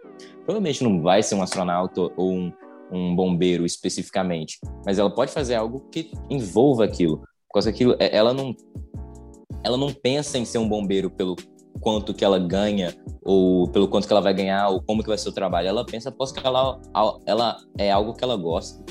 provavelmente 0.43 0.83
não 0.83 1.01
vai 1.01 1.21
ser 1.21 1.35
um 1.35 1.41
astronauta 1.41 2.01
ou 2.15 2.31
um, 2.31 2.53
um 2.91 3.15
bombeiro 3.15 3.65
especificamente, 3.65 4.59
mas 4.85 4.99
ela 4.99 5.09
pode 5.09 5.31
fazer 5.31 5.55
algo 5.55 5.89
que 5.91 6.11
envolva 6.29 6.85
aquilo. 6.85 7.17
Por 7.47 7.53
causa 7.53 7.69
aquilo, 7.69 7.95
é- 7.99 8.15
ela 8.15 8.33
não, 8.33 8.55
ela 9.65 9.77
não 9.77 9.91
pensa 9.91 10.37
em 10.37 10.45
ser 10.45 10.59
um 10.59 10.69
bombeiro 10.69 11.09
pelo 11.09 11.35
quanto 11.81 12.13
que 12.13 12.23
ela 12.23 12.37
ganha 12.37 12.95
ou 13.23 13.67
pelo 13.69 13.87
quanto 13.87 14.05
que 14.07 14.13
ela 14.13 14.21
vai 14.21 14.33
ganhar 14.33 14.69
ou 14.69 14.81
como 14.81 15.01
que 15.01 15.09
vai 15.09 15.17
ser 15.17 15.29
o 15.29 15.31
trabalho. 15.31 15.67
Ela 15.67 15.83
pensa 15.83 16.09
após 16.09 16.31
que 16.31 16.45
ela, 16.45 16.79
ela 17.25 17.57
é 17.77 17.91
algo 17.91 18.13
que 18.13 18.23
ela 18.23 18.37
gosta, 18.37 18.83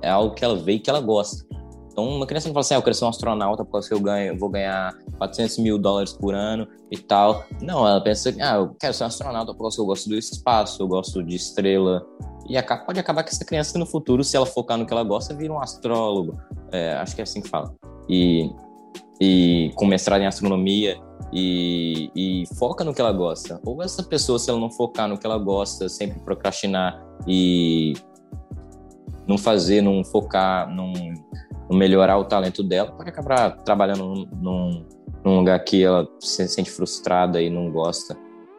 é 0.00 0.08
algo 0.08 0.34
que 0.34 0.44
ela 0.44 0.56
vê 0.56 0.78
que 0.78 0.88
ela 0.88 1.00
gosta. 1.00 1.44
Então, 1.90 2.08
uma 2.08 2.26
criança 2.26 2.48
não 2.48 2.54
fala 2.54 2.62
assim, 2.62 2.74
ah, 2.74 2.78
eu 2.78 2.82
quero 2.82 2.94
ser 2.94 3.04
um 3.04 3.08
astronauta 3.08 3.64
porque 3.66 3.92
eu 3.92 4.00
ganho, 4.00 4.38
vou 4.38 4.48
ganhar 4.48 4.96
400 5.18 5.58
mil 5.58 5.76
dólares 5.76 6.12
por 6.12 6.34
ano 6.34 6.66
e 6.90 6.96
tal. 6.96 7.44
Não, 7.60 7.86
ela 7.86 8.00
pensa, 8.00 8.34
ah, 8.40 8.56
eu 8.56 8.74
quero 8.80 8.94
ser 8.94 9.04
um 9.04 9.08
astronauta 9.08 9.52
porque 9.52 9.78
eu 9.78 9.84
gosto 9.84 10.08
do 10.08 10.16
espaço, 10.16 10.82
eu 10.82 10.88
gosto 10.88 11.22
de 11.22 11.36
estrela. 11.36 12.06
E 12.48 12.60
pode 12.86 12.98
acabar 12.98 13.22
que 13.22 13.30
essa 13.30 13.44
criança 13.44 13.78
no 13.78 13.84
futuro, 13.84 14.24
se 14.24 14.36
ela 14.36 14.46
focar 14.46 14.78
no 14.78 14.86
que 14.86 14.92
ela 14.92 15.04
gosta, 15.04 15.34
vira 15.34 15.52
um 15.52 15.60
astrólogo. 15.60 16.38
É, 16.70 16.94
acho 16.94 17.14
que 17.14 17.20
é 17.20 17.24
assim 17.24 17.42
que 17.42 17.48
fala. 17.48 17.74
E, 18.08 18.50
e 19.24 19.70
com 19.76 19.86
mestrado 19.86 20.20
em 20.20 20.26
astronomia 20.26 21.00
e, 21.32 22.10
e 22.12 22.44
foca 22.58 22.82
no 22.82 22.92
que 22.92 23.00
ela 23.00 23.12
gosta. 23.12 23.60
Ou 23.64 23.80
essa 23.80 24.02
pessoa, 24.02 24.36
se 24.36 24.50
ela 24.50 24.58
não 24.58 24.68
focar 24.68 25.06
no 25.06 25.16
que 25.16 25.24
ela 25.24 25.38
gosta, 25.38 25.88
sempre 25.88 26.18
procrastinar 26.18 27.00
e 27.24 27.92
não 29.24 29.38
fazer, 29.38 29.80
não 29.80 30.02
focar, 30.02 30.68
não, 30.74 30.92
não 31.70 31.78
melhorar 31.78 32.18
o 32.18 32.24
talento 32.24 32.64
dela, 32.64 32.90
pode 32.90 33.10
acabar 33.10 33.58
trabalhando 33.58 34.28
num, 34.32 34.84
num, 35.24 35.36
lugar 35.38 35.62
que 35.62 35.84
ela 35.84 36.08
se 36.18 36.48
sente 36.48 36.72
frustrada 36.72 37.40
e 37.40 37.48
não 37.48 37.70
gosta, 37.70 38.18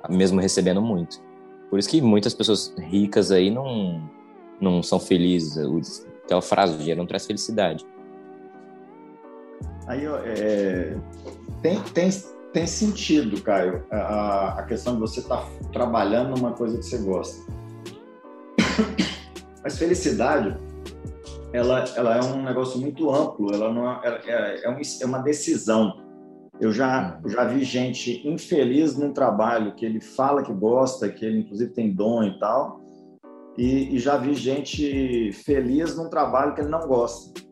mesmo 0.09 0.39
recebendo 0.39 0.81
muito. 0.81 1.21
Por 1.69 1.77
isso 1.77 1.89
que 1.89 2.01
muitas 2.01 2.33
pessoas 2.33 2.73
ricas 2.77 3.31
aí 3.31 3.51
não, 3.51 4.09
não 4.61 4.81
são 4.81 4.97
felizes. 4.97 5.57
Aquela 6.23 6.41
frase, 6.41 6.75
o 6.75 6.77
dinheiro 6.77 7.01
não 7.01 7.07
traz 7.07 7.25
felicidade. 7.25 7.85
Aí, 9.87 10.05
é, 10.05 10.95
tem, 11.61 11.79
tem, 11.93 12.09
tem 12.53 12.67
sentido, 12.67 13.41
Caio, 13.41 13.85
a, 13.91 14.59
a 14.59 14.63
questão 14.63 14.95
de 14.95 15.01
você 15.01 15.19
estar 15.19 15.45
trabalhando 15.71 16.37
numa 16.37 16.53
coisa 16.53 16.77
que 16.77 16.85
você 16.85 16.97
gosta. 16.99 17.43
Mas 19.63 19.77
felicidade, 19.77 20.57
ela, 21.51 21.85
ela 21.95 22.17
é 22.17 22.23
um 22.23 22.43
negócio 22.43 22.79
muito 22.79 23.09
amplo, 23.11 23.53
ela, 23.53 23.71
não 23.71 23.89
é, 23.91 24.21
é, 24.25 24.65
é, 24.65 24.69
uma, 24.69 24.79
é 25.01 25.05
uma 25.05 25.19
decisão. 25.19 26.01
Eu 26.59 26.71
já, 26.71 27.19
já 27.25 27.43
vi 27.45 27.63
gente 27.63 28.27
infeliz 28.27 28.95
num 28.97 29.11
trabalho 29.11 29.75
que 29.75 29.85
ele 29.85 29.99
fala 29.99 30.43
que 30.43 30.53
gosta, 30.53 31.09
que 31.09 31.25
ele 31.25 31.39
inclusive 31.39 31.71
tem 31.71 31.91
dom 31.93 32.23
e 32.23 32.39
tal, 32.39 32.81
e, 33.57 33.95
e 33.95 33.99
já 33.99 34.17
vi 34.17 34.33
gente 34.33 35.31
feliz 35.43 35.95
num 35.95 36.09
trabalho 36.09 36.55
que 36.55 36.61
ele 36.61 36.69
não 36.69 36.87
gosta. 36.87 37.42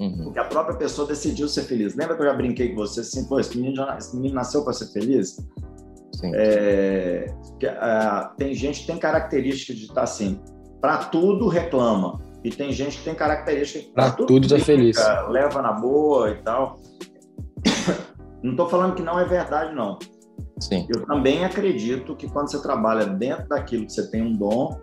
Uhum. 0.00 0.24
Porque 0.24 0.38
a 0.38 0.44
própria 0.44 0.76
pessoa 0.76 1.08
decidiu 1.08 1.48
ser 1.48 1.64
feliz. 1.64 1.96
Lembra 1.96 2.16
que 2.16 2.22
eu 2.22 2.26
já 2.26 2.34
brinquei 2.34 2.70
com 2.70 2.76
você 2.76 3.00
assim, 3.00 3.26
pô, 3.26 3.40
esse 3.40 3.56
menino, 3.56 3.76
já, 3.76 3.96
esse 3.98 4.14
menino 4.14 4.34
nasceu 4.34 4.62
para 4.62 4.72
ser 4.72 4.86
feliz? 4.92 5.36
Sim. 6.14 6.32
É, 6.34 7.26
que, 7.58 7.66
uh, 7.66 8.36
tem 8.36 8.54
gente 8.54 8.80
que 8.80 8.86
tem 8.86 8.98
característica 8.98 9.74
de 9.74 9.82
estar 9.82 9.94
tá 9.94 10.02
assim, 10.02 10.40
para 10.80 10.98
tudo 11.06 11.48
reclama. 11.48 12.20
E 12.44 12.50
tem 12.50 12.72
gente 12.72 12.98
que 12.98 13.04
tem 13.04 13.14
característica 13.14 13.84
que 13.84 13.92
para 13.92 14.12
tudo, 14.12 14.26
tudo 14.26 14.48
tá 14.48 14.58
feliz. 14.58 14.96
Leva 15.28 15.60
na 15.60 15.72
boa 15.72 16.30
e 16.30 16.42
tal. 16.42 16.78
Não 18.42 18.52
estou 18.52 18.68
falando 18.68 18.94
que 18.94 19.02
não 19.02 19.18
é 19.18 19.24
verdade, 19.24 19.74
não. 19.74 19.98
Sim. 20.60 20.86
Eu 20.88 21.04
também 21.06 21.44
acredito 21.44 22.14
que 22.14 22.28
quando 22.28 22.48
você 22.48 22.62
trabalha 22.62 23.04
dentro 23.04 23.48
daquilo 23.48 23.84
que 23.84 23.92
você 23.92 24.08
tem 24.08 24.22
um 24.22 24.32
dom, 24.32 24.80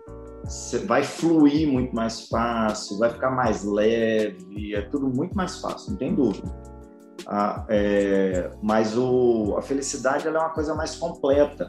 vai 0.86 1.02
fluir 1.02 1.68
muito 1.68 1.94
mais 1.94 2.28
fácil, 2.28 2.98
vai 2.98 3.10
ficar 3.10 3.30
mais 3.30 3.64
leve, 3.64 4.74
é 4.74 4.82
tudo 4.82 5.08
muito 5.08 5.36
mais 5.36 5.58
fácil, 5.60 5.90
não 5.90 5.98
tem 5.98 6.14
dúvida. 6.14 6.54
Ah, 7.26 7.64
é, 7.68 8.50
mas 8.62 8.96
o, 8.96 9.56
a 9.58 9.62
felicidade 9.62 10.28
é 10.28 10.30
uma 10.30 10.50
coisa 10.50 10.74
mais 10.74 10.94
completa. 10.96 11.66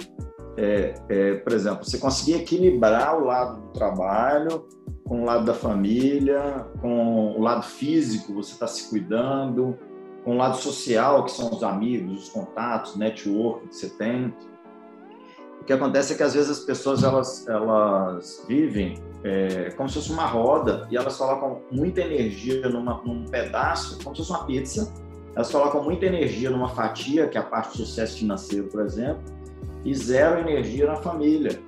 É, 0.55 0.95
é, 1.09 1.33
por 1.35 1.53
exemplo, 1.53 1.83
você 1.83 1.97
conseguir 1.97 2.41
equilibrar 2.41 3.19
o 3.19 3.25
lado 3.25 3.61
do 3.61 3.67
trabalho 3.73 4.67
com 5.07 5.21
o 5.21 5.25
lado 5.25 5.45
da 5.45 5.53
família, 5.53 6.67
com 6.81 7.31
o 7.37 7.41
lado 7.41 7.63
físico, 7.63 8.33
você 8.33 8.53
está 8.53 8.67
se 8.67 8.89
cuidando, 8.89 9.77
com 10.23 10.33
o 10.33 10.37
lado 10.37 10.57
social, 10.57 11.23
que 11.23 11.31
são 11.31 11.49
os 11.49 11.63
amigos, 11.63 12.23
os 12.23 12.29
contatos, 12.29 12.97
network 12.97 13.67
que 13.69 13.75
você 13.75 13.89
tem. 13.89 14.33
Que 15.67 15.73
acontece 15.73 16.13
é 16.13 16.15
que 16.15 16.23
às 16.23 16.33
vezes 16.33 16.49
as 16.49 16.59
pessoas 16.59 17.03
elas, 17.03 17.45
elas 17.45 18.41
vivem 18.47 19.03
é, 19.21 19.69
como 19.71 19.89
se 19.89 19.95
fosse 19.95 20.13
uma 20.13 20.25
roda 20.25 20.87
e 20.89 20.95
elas 20.95 21.17
colocam 21.17 21.61
muita 21.69 21.99
energia 21.99 22.69
numa, 22.69 23.01
num 23.03 23.25
pedaço, 23.25 24.01
como 24.01 24.15
se 24.15 24.21
fosse 24.21 24.31
uma 24.31 24.45
pizza. 24.45 24.93
Elas 25.35 25.51
colocam 25.51 25.83
muita 25.83 26.05
energia 26.05 26.49
numa 26.49 26.69
fatia, 26.69 27.27
que 27.27 27.37
é 27.37 27.41
a 27.41 27.43
parte 27.43 27.71
do 27.71 27.85
sucesso 27.85 28.17
financeiro, 28.17 28.69
por 28.69 28.81
exemplo, 28.81 29.21
e 29.83 29.93
zero 29.93 30.39
energia 30.39 30.87
na 30.87 30.95
família. 30.95 31.61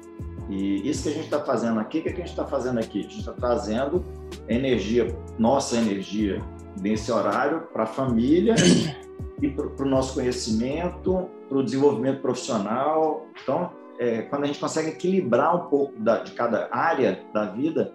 E 0.49 0.89
isso 0.89 1.03
que 1.03 1.09
a 1.09 1.11
gente 1.11 1.25
está 1.25 1.41
fazendo 1.41 1.77
aqui, 1.81 1.99
o 1.99 2.03
que, 2.03 2.07
é 2.09 2.13
que 2.13 2.21
a 2.21 2.25
gente 2.25 2.31
está 2.31 2.45
fazendo 2.45 2.79
aqui? 2.79 2.99
A 2.99 3.03
gente 3.03 3.19
está 3.19 3.33
trazendo 3.33 4.01
energia, 4.47 5.13
nossa 5.37 5.75
energia, 5.75 6.41
nesse 6.81 7.11
horário 7.11 7.67
para 7.73 7.83
a 7.83 7.85
família 7.85 8.55
e 9.41 9.49
para 9.49 9.85
o 9.85 9.89
nosso 9.89 10.13
conhecimento, 10.13 11.29
para 11.49 11.57
o 11.57 11.63
desenvolvimento 11.63 12.21
profissional. 12.21 13.27
Então, 13.43 13.77
é, 13.99 14.21
quando 14.23 14.45
a 14.45 14.47
gente 14.47 14.59
consegue 14.59 14.89
equilibrar 14.89 15.55
um 15.55 15.69
pouco 15.69 15.99
da, 15.99 16.23
de 16.23 16.31
cada 16.31 16.69
área 16.71 17.21
da 17.33 17.45
vida, 17.45 17.93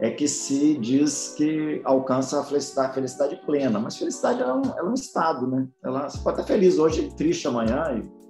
é 0.00 0.10
que 0.10 0.26
se 0.26 0.78
diz 0.78 1.34
que 1.36 1.80
alcança 1.84 2.40
a 2.40 2.44
felicidade, 2.44 2.90
a 2.90 2.94
felicidade 2.94 3.36
plena. 3.44 3.78
Mas 3.78 3.96
felicidade 3.96 4.40
ela 4.40 4.52
é, 4.52 4.54
um, 4.54 4.78
ela 4.78 4.88
é 4.88 4.90
um 4.90 4.94
estado, 4.94 5.46
né? 5.46 5.68
Ela, 5.84 6.08
você 6.08 6.18
pode 6.18 6.40
estar 6.40 6.52
feliz 6.52 6.78
hoje, 6.78 7.12
triste 7.16 7.46
amanhã, 7.46 8.00
e 8.00 8.22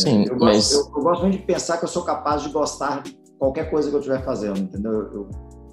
Sim, 0.00 0.24
eu, 0.28 0.38
mas... 0.38 0.72
Gosto, 0.72 0.90
eu, 0.90 0.96
eu, 0.96 1.02
gosto 1.02 1.22
muito 1.22 1.38
de 1.38 1.44
pensar 1.44 1.76
que 1.76 1.84
eu 1.84 1.88
sou 1.88 2.04
capaz 2.04 2.42
de 2.42 2.50
gostar 2.50 3.02
de 3.02 3.16
qualquer 3.38 3.70
coisa 3.70 3.90
que 3.90 3.96
eu 3.96 4.00
estiver 4.00 4.24
fazendo, 4.24 4.58
entendeu? 4.58 4.92
Eu, 4.92 5.30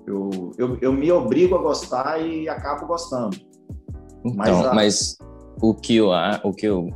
eu, 0.07 0.51
eu, 0.57 0.77
eu, 0.81 0.93
me 0.93 1.11
obrigo 1.11 1.55
a 1.55 1.61
gostar 1.61 2.19
e 2.19 2.49
acabo 2.49 2.88
gostando. 2.88 3.38
Então, 4.23 4.36
mas, 4.36 4.65
a... 4.65 4.73
mas 4.73 5.17
o 5.61 5.73
que 5.73 5.97
eu... 5.97 6.09
O 6.43 6.53
que 6.53 6.65
eu... 6.65 6.89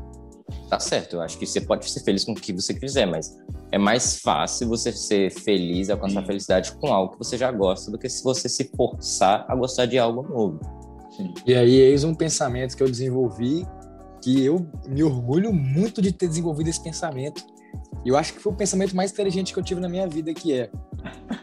Tá 0.70 0.80
certo, 0.80 1.16
eu 1.16 1.22
acho 1.22 1.38
que 1.38 1.46
você 1.46 1.62
pode 1.62 1.90
ser 1.90 2.02
feliz 2.02 2.24
com 2.24 2.32
o 2.32 2.36
que 2.36 2.54
você 2.54 2.74
quiser, 2.74 3.06
mas 3.06 3.38
é 3.72 3.78
mais 3.78 4.20
fácil 4.20 4.68
você 4.68 4.92
ser 4.92 5.32
feliz, 5.32 5.90
alcançar 5.90 6.22
Sim. 6.22 6.28
felicidade 6.28 6.72
com 6.74 6.88
algo 6.94 7.14
que 7.14 7.18
você 7.18 7.38
já 7.38 7.52
gosta, 7.52 7.92
do 7.92 7.98
que 7.98 8.10
se 8.10 8.24
você 8.24 8.48
se 8.50 8.72
forçar 8.76 9.46
a 9.48 9.56
gostar 9.56 9.86
de 9.86 9.98
algo 9.98 10.22
novo. 10.24 10.60
Sim. 11.16 11.34
E 11.46 11.54
aí, 11.56 11.76
eis 11.76 12.04
um 12.04 12.14
pensamento 12.14 12.76
que 12.76 12.84
eu 12.84 12.90
desenvolvi 12.90 13.66
que 14.22 14.44
eu 14.44 14.68
me 14.88 15.04
orgulho 15.04 15.54
muito 15.54 16.02
de 16.02 16.12
ter 16.12 16.28
desenvolvido 16.28 16.70
esse 16.70 16.82
pensamento. 16.82 17.46
E 18.06 18.10
eu 18.10 18.18
acho 18.18 18.34
que 18.34 18.40
foi 18.40 18.52
o 18.52 18.56
pensamento 18.56 18.96
mais 18.96 19.12
inteligente 19.12 19.54
que 19.54 19.60
eu 19.60 19.64
tive 19.64 19.80
na 19.80 19.90
minha 19.90 20.08
vida, 20.08 20.34
que 20.34 20.54
é 20.54 20.70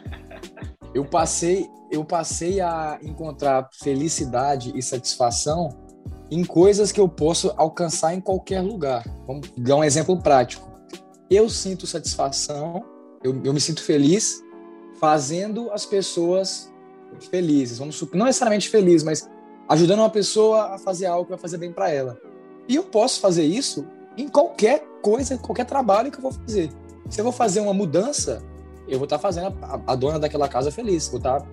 eu 0.95 1.05
passei 1.05 1.69
eu 1.91 2.05
passei 2.05 2.61
a 2.61 2.99
encontrar 3.03 3.69
felicidade 3.73 4.73
e 4.75 4.83
satisfação 4.83 5.86
em 6.31 6.45
coisas 6.45 6.91
que 6.91 7.01
eu 7.01 7.09
posso 7.09 7.53
alcançar 7.57 8.15
em 8.15 8.21
qualquer 8.21 8.61
lugar. 8.61 9.05
Vamos 9.27 9.51
dar 9.57 9.77
um 9.77 9.85
exemplo 9.85 10.21
prático. 10.21 10.69
Eu 11.31 11.49
sinto 11.49 11.87
satisfação, 11.87 12.85
eu, 13.23 13.41
eu 13.45 13.53
me 13.53 13.61
sinto 13.61 13.83
feliz 13.83 14.43
fazendo 15.01 15.71
as 15.71 15.85
pessoas 15.85 16.73
felizes. 17.31 17.79
Vamos 17.79 17.97
supor, 17.97 18.17
não 18.17 18.27
necessariamente 18.27 18.69
feliz, 18.69 19.03
mas 19.03 19.29
ajudando 19.69 20.01
uma 20.01 20.11
pessoa 20.11 20.75
a 20.75 20.79
fazer 20.79 21.07
algo 21.07 21.25
que 21.25 21.31
vai 21.31 21.39
fazer 21.39 21.59
bem 21.59 21.73
para 21.73 21.91
ela. 21.91 22.19
E 22.69 22.75
eu 22.75 22.85
posso 22.85 23.21
fazer 23.21 23.45
isso 23.45 23.87
em 24.17 24.29
qualquer 24.29 24.85
coisa, 25.03 25.39
qualquer 25.39 25.67
trabalho 25.67 26.11
que 26.11 26.19
eu 26.19 26.23
vou 26.23 26.33
fazer. 26.33 26.71
Se 27.09 27.21
eu 27.21 27.25
vou 27.25 27.33
fazer 27.33 27.61
uma 27.61 27.75
mudança, 27.75 28.43
eu 28.89 28.99
vou 28.99 29.05
estar 29.05 29.17
tá 29.17 29.23
fazendo 29.23 29.57
a, 29.63 29.93
a, 29.93 29.95
dona 29.95 30.19
daquela 30.19 30.49
casa 30.49 30.71
feliz, 30.71 31.09
vou 31.09 31.19
estar 31.19 31.41
tá, 31.41 31.47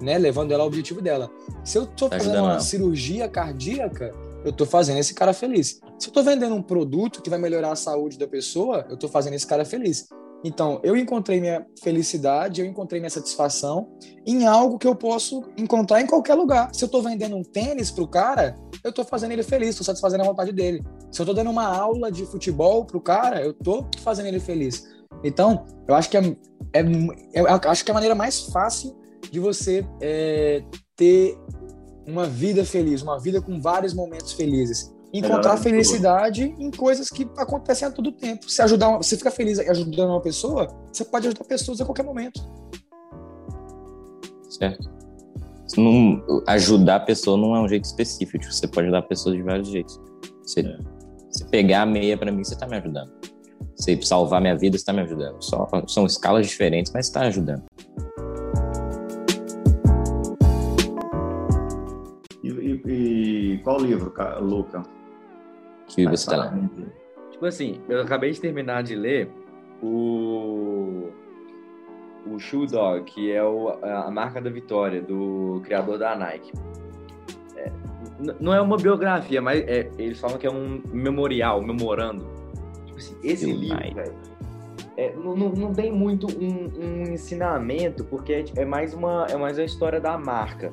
né, 0.00 0.18
levando 0.18 0.52
ela 0.52 0.62
ao 0.62 0.68
objetivo 0.68 1.00
dela. 1.00 1.30
Se 1.64 1.78
eu 1.78 1.84
estou 1.84 2.08
tá 2.08 2.18
fazendo 2.18 2.38
uma 2.42 2.60
cirurgia 2.60 3.28
cardíaca, 3.28 4.12
eu 4.44 4.50
estou 4.50 4.66
fazendo 4.66 4.98
esse 4.98 5.14
cara 5.14 5.32
feliz. 5.32 5.80
Se 5.98 6.08
eu 6.08 6.10
estou 6.10 6.22
vendendo 6.22 6.54
um 6.54 6.62
produto 6.62 7.22
que 7.22 7.30
vai 7.30 7.38
melhorar 7.38 7.72
a 7.72 7.76
saúde 7.76 8.18
da 8.18 8.26
pessoa, 8.26 8.86
eu 8.88 8.94
estou 8.94 9.08
fazendo 9.08 9.34
esse 9.34 9.46
cara 9.46 9.64
feliz. 9.64 10.08
Então, 10.44 10.80
eu 10.84 10.96
encontrei 10.96 11.40
minha 11.40 11.66
felicidade, 11.82 12.60
eu 12.60 12.66
encontrei 12.66 13.00
minha 13.00 13.10
satisfação 13.10 13.88
em 14.24 14.46
algo 14.46 14.78
que 14.78 14.86
eu 14.86 14.94
posso 14.94 15.42
encontrar 15.56 16.00
em 16.00 16.06
qualquer 16.06 16.34
lugar. 16.34 16.70
Se 16.72 16.84
eu 16.84 16.86
estou 16.86 17.02
vendendo 17.02 17.34
um 17.34 17.42
tênis 17.42 17.90
para 17.90 18.04
o 18.04 18.08
cara, 18.08 18.54
eu 18.84 18.90
estou 18.90 19.04
fazendo 19.04 19.32
ele 19.32 19.42
feliz, 19.42 19.70
estou 19.70 19.84
satisfazendo 19.84 20.20
a 20.22 20.26
vontade 20.26 20.52
dele. 20.52 20.84
Se 21.10 21.20
eu 21.20 21.24
estou 21.24 21.34
dando 21.34 21.50
uma 21.50 21.66
aula 21.66 22.12
de 22.12 22.24
futebol 22.26 22.84
para 22.84 22.96
o 22.96 23.00
cara, 23.00 23.42
eu 23.42 23.50
estou 23.50 23.88
fazendo 24.02 24.26
ele 24.26 24.38
feliz. 24.38 24.86
Então, 25.24 25.66
eu 25.88 25.94
acho 25.94 26.10
que 26.10 26.16
é, 26.16 26.20
é, 26.74 26.82
eu 27.34 27.70
acho 27.70 27.84
que 27.84 27.90
é 27.90 27.92
a 27.92 27.94
maneira 27.94 28.14
mais 28.14 28.42
fácil 28.42 28.96
de 29.30 29.40
você 29.40 29.86
é, 30.00 30.62
ter 30.94 31.38
uma 32.06 32.26
vida 32.26 32.64
feliz, 32.64 33.02
uma 33.02 33.18
vida 33.18 33.40
com 33.40 33.60
vários 33.60 33.92
momentos 33.92 34.32
felizes 34.32 34.94
encontrar 35.18 35.56
felicidade 35.56 36.54
em 36.58 36.70
coisas 36.70 37.08
que 37.08 37.28
acontecem 37.36 37.88
a 37.88 37.90
todo 37.90 38.12
tempo. 38.12 38.50
Se 38.50 38.60
ajudar, 38.62 38.96
você 38.96 39.16
fica 39.16 39.30
feliz 39.30 39.58
ajudando 39.58 40.10
uma 40.10 40.20
pessoa, 40.20 40.68
você 40.92 41.04
pode 41.04 41.28
ajudar 41.28 41.44
pessoas 41.44 41.80
a 41.80 41.84
qualquer 41.84 42.04
momento. 42.04 42.40
Certo. 44.48 44.90
Não, 45.76 46.22
ajudar 46.46 46.96
a 46.96 47.00
pessoa 47.00 47.36
não 47.36 47.54
é 47.54 47.60
um 47.60 47.68
jeito 47.68 47.84
específico. 47.84 48.44
Você 48.44 48.66
pode 48.66 48.86
ajudar 48.86 48.98
a 48.98 49.02
pessoa 49.02 49.34
de 49.34 49.42
vários 49.42 49.68
jeitos. 49.68 50.00
Você, 50.42 50.60
é. 50.60 50.78
você 51.30 51.44
pegar 51.46 51.82
a 51.82 51.86
meia 51.86 52.16
para 52.16 52.30
mim, 52.30 52.42
você 52.44 52.54
está 52.54 52.66
me 52.66 52.76
ajudando. 52.76 53.12
Você 53.76 54.00
salvar 54.00 54.40
minha 54.40 54.56
vida, 54.56 54.76
você 54.76 54.82
está 54.82 54.92
me 54.92 55.00
ajudando. 55.00 55.42
Só, 55.42 55.68
são 55.86 56.06
escalas 56.06 56.46
diferentes, 56.46 56.92
mas 56.92 57.06
está 57.06 57.22
ajudando. 57.22 57.64
E, 62.86 63.60
qual 63.64 63.78
livro, 63.78 64.12
Luca? 64.40 64.82
que 65.86 66.04
você 66.04 66.14
está 66.14 66.50
lendo? 66.50 66.92
Tipo 67.30 67.46
assim, 67.46 67.80
eu 67.88 68.00
acabei 68.00 68.30
de 68.30 68.40
terminar 68.40 68.82
de 68.82 68.94
ler 68.94 69.30
o 69.82 71.10
o 72.28 72.38
Shoe 72.38 72.66
Dog, 72.66 73.04
que 73.04 73.30
é 73.30 73.42
o, 73.42 73.68
a 73.68 74.10
marca 74.10 74.40
da 74.40 74.50
vitória 74.50 75.00
do 75.00 75.60
criador 75.64 75.98
da 75.98 76.16
Nike. 76.16 76.52
É, 77.56 77.70
não 78.40 78.52
é 78.52 78.60
uma 78.60 78.76
biografia, 78.76 79.40
mas 79.40 79.60
é, 79.60 79.90
eles 79.96 80.18
falam 80.18 80.36
que 80.36 80.46
é 80.46 80.50
um 80.50 80.82
memorial, 80.92 81.62
memorando. 81.62 82.26
Tipo 82.84 82.98
assim, 82.98 83.16
esse 83.22 83.50
livro, 83.52 83.94
velho, 83.94 84.14
é, 84.96 85.14
não, 85.14 85.36
não 85.36 85.72
tem 85.72 85.92
muito 85.92 86.26
um, 86.26 86.70
um 86.78 87.02
ensinamento, 87.12 88.04
porque 88.04 88.32
é, 88.32 88.44
é, 88.56 88.64
mais 88.64 88.94
uma, 88.94 89.26
é 89.30 89.36
mais 89.36 89.58
a 89.58 89.64
história 89.64 90.00
da 90.00 90.18
marca. 90.18 90.72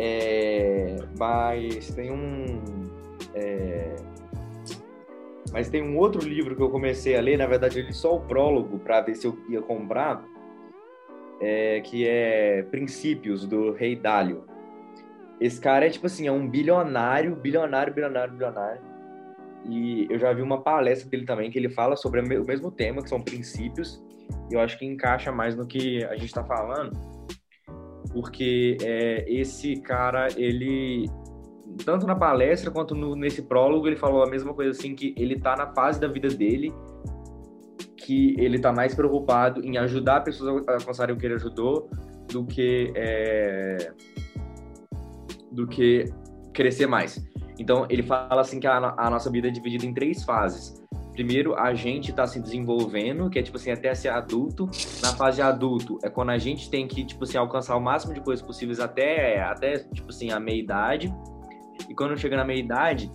É, 0.00 0.96
mas 1.18 1.90
tem 1.90 2.12
um 2.12 2.62
é... 3.34 3.96
Mas 5.52 5.68
tem 5.68 5.82
um 5.82 5.96
outro 5.96 6.26
livro 6.26 6.54
que 6.54 6.62
eu 6.62 6.70
comecei 6.70 7.16
a 7.16 7.20
ler, 7.20 7.36
na 7.36 7.46
verdade, 7.46 7.80
ele 7.80 7.92
só 7.92 8.14
o 8.14 8.20
prólogo 8.20 8.78
para 8.78 9.00
ver 9.00 9.16
se 9.16 9.26
eu 9.26 9.36
ia 9.48 9.60
comprar, 9.60 10.24
é... 11.40 11.80
que 11.80 12.06
é 12.08 12.62
Princípios 12.70 13.44
do 13.44 13.72
Rei 13.72 13.96
Dálio. 13.96 14.44
Esse 15.40 15.60
cara 15.60 15.86
é 15.86 15.90
tipo 15.90 16.06
assim, 16.06 16.28
é 16.28 16.32
um 16.32 16.48
bilionário, 16.48 17.34
bilionário, 17.34 17.92
bilionário, 17.92 18.32
bilionário. 18.32 18.80
E 19.68 20.06
eu 20.10 20.18
já 20.18 20.32
vi 20.32 20.42
uma 20.42 20.62
palestra 20.62 21.08
dele 21.08 21.24
também 21.24 21.50
que 21.50 21.58
ele 21.58 21.68
fala 21.68 21.96
sobre 21.96 22.20
o 22.20 22.44
mesmo 22.44 22.70
tema, 22.70 23.02
que 23.02 23.08
são 23.08 23.20
princípios. 23.20 24.02
E 24.50 24.54
eu 24.54 24.60
acho 24.60 24.78
que 24.78 24.84
encaixa 24.84 25.32
mais 25.32 25.56
no 25.56 25.66
que 25.66 26.04
a 26.04 26.14
gente 26.14 26.26
está 26.26 26.44
falando, 26.44 26.92
porque 28.12 28.76
é, 28.82 29.24
esse 29.28 29.76
cara, 29.80 30.28
ele 30.36 31.08
tanto 31.84 32.06
na 32.06 32.16
palestra 32.16 32.70
quanto 32.70 32.94
no, 32.94 33.14
nesse 33.14 33.42
prólogo, 33.42 33.86
ele 33.86 33.96
falou 33.96 34.22
a 34.22 34.26
mesma 34.28 34.54
coisa 34.54 34.70
assim, 34.70 34.94
que 34.94 35.14
ele 35.16 35.38
tá 35.38 35.56
na 35.56 35.66
fase 35.74 36.00
da 36.00 36.08
vida 36.08 36.28
dele 36.28 36.72
que 38.08 38.34
ele 38.38 38.58
tá 38.58 38.72
mais 38.72 38.94
preocupado 38.94 39.62
em 39.62 39.76
ajudar 39.76 40.22
pessoas 40.22 40.66
a 40.66 40.72
alcançarem 40.72 41.14
o 41.14 41.18
que 41.18 41.26
ele 41.26 41.34
ajudou 41.34 41.90
do 42.32 42.46
que 42.46 42.90
é, 42.96 43.92
do 45.52 45.66
que 45.66 46.06
crescer 46.54 46.86
mais. 46.86 47.22
Então 47.58 47.86
ele 47.90 48.02
fala 48.02 48.40
assim 48.40 48.58
que 48.58 48.66
a, 48.66 48.94
a 48.96 49.10
nossa 49.10 49.30
vida 49.30 49.48
é 49.48 49.50
dividida 49.50 49.84
em 49.84 49.92
três 49.92 50.24
fases. 50.24 50.82
Primeiro, 51.18 51.56
a 51.56 51.74
gente 51.74 52.12
está 52.12 52.28
se 52.28 52.40
desenvolvendo, 52.40 53.28
que 53.28 53.40
é 53.40 53.42
tipo 53.42 53.56
assim, 53.56 53.72
até 53.72 53.92
ser 53.92 54.08
adulto. 54.08 54.70
Na 55.02 55.12
fase 55.16 55.42
adulto 55.42 55.98
é 56.04 56.08
quando 56.08 56.30
a 56.30 56.38
gente 56.38 56.70
tem 56.70 56.86
que, 56.86 57.04
tipo 57.04 57.24
assim, 57.24 57.36
alcançar 57.36 57.74
o 57.74 57.80
máximo 57.80 58.14
de 58.14 58.20
coisas 58.20 58.40
possíveis 58.40 58.78
até, 58.78 59.42
até 59.42 59.78
tipo 59.92 60.10
assim, 60.10 60.30
a 60.30 60.38
meia 60.38 60.60
idade. 60.60 61.12
E 61.90 61.94
quando 61.96 62.16
chega 62.16 62.36
na 62.36 62.44
meia 62.44 62.60
idade, 62.60 63.10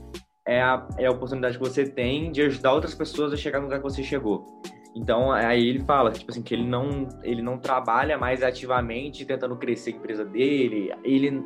é 0.46 0.62
a, 0.62 0.86
é 0.98 1.06
a 1.06 1.12
oportunidade 1.12 1.58
que 1.58 1.64
você 1.64 1.86
tem 1.86 2.30
de 2.30 2.42
ajudar 2.42 2.74
outras 2.74 2.94
pessoas 2.94 3.32
a 3.32 3.38
chegar 3.38 3.60
no 3.60 3.68
lugar 3.68 3.78
que 3.78 3.84
você 3.84 4.04
chegou. 4.04 4.62
Então, 4.94 5.32
aí 5.32 5.66
ele 5.66 5.80
fala, 5.86 6.12
tipo 6.12 6.30
assim, 6.30 6.42
que 6.42 6.54
ele 6.54 6.68
não, 6.68 7.08
ele 7.24 7.42
não 7.42 7.58
trabalha 7.58 8.18
mais 8.18 8.44
ativamente 8.44 9.24
tentando 9.24 9.56
crescer 9.56 9.94
a 9.94 9.96
empresa 9.96 10.26
dele. 10.26 10.92
Ele, 11.06 11.42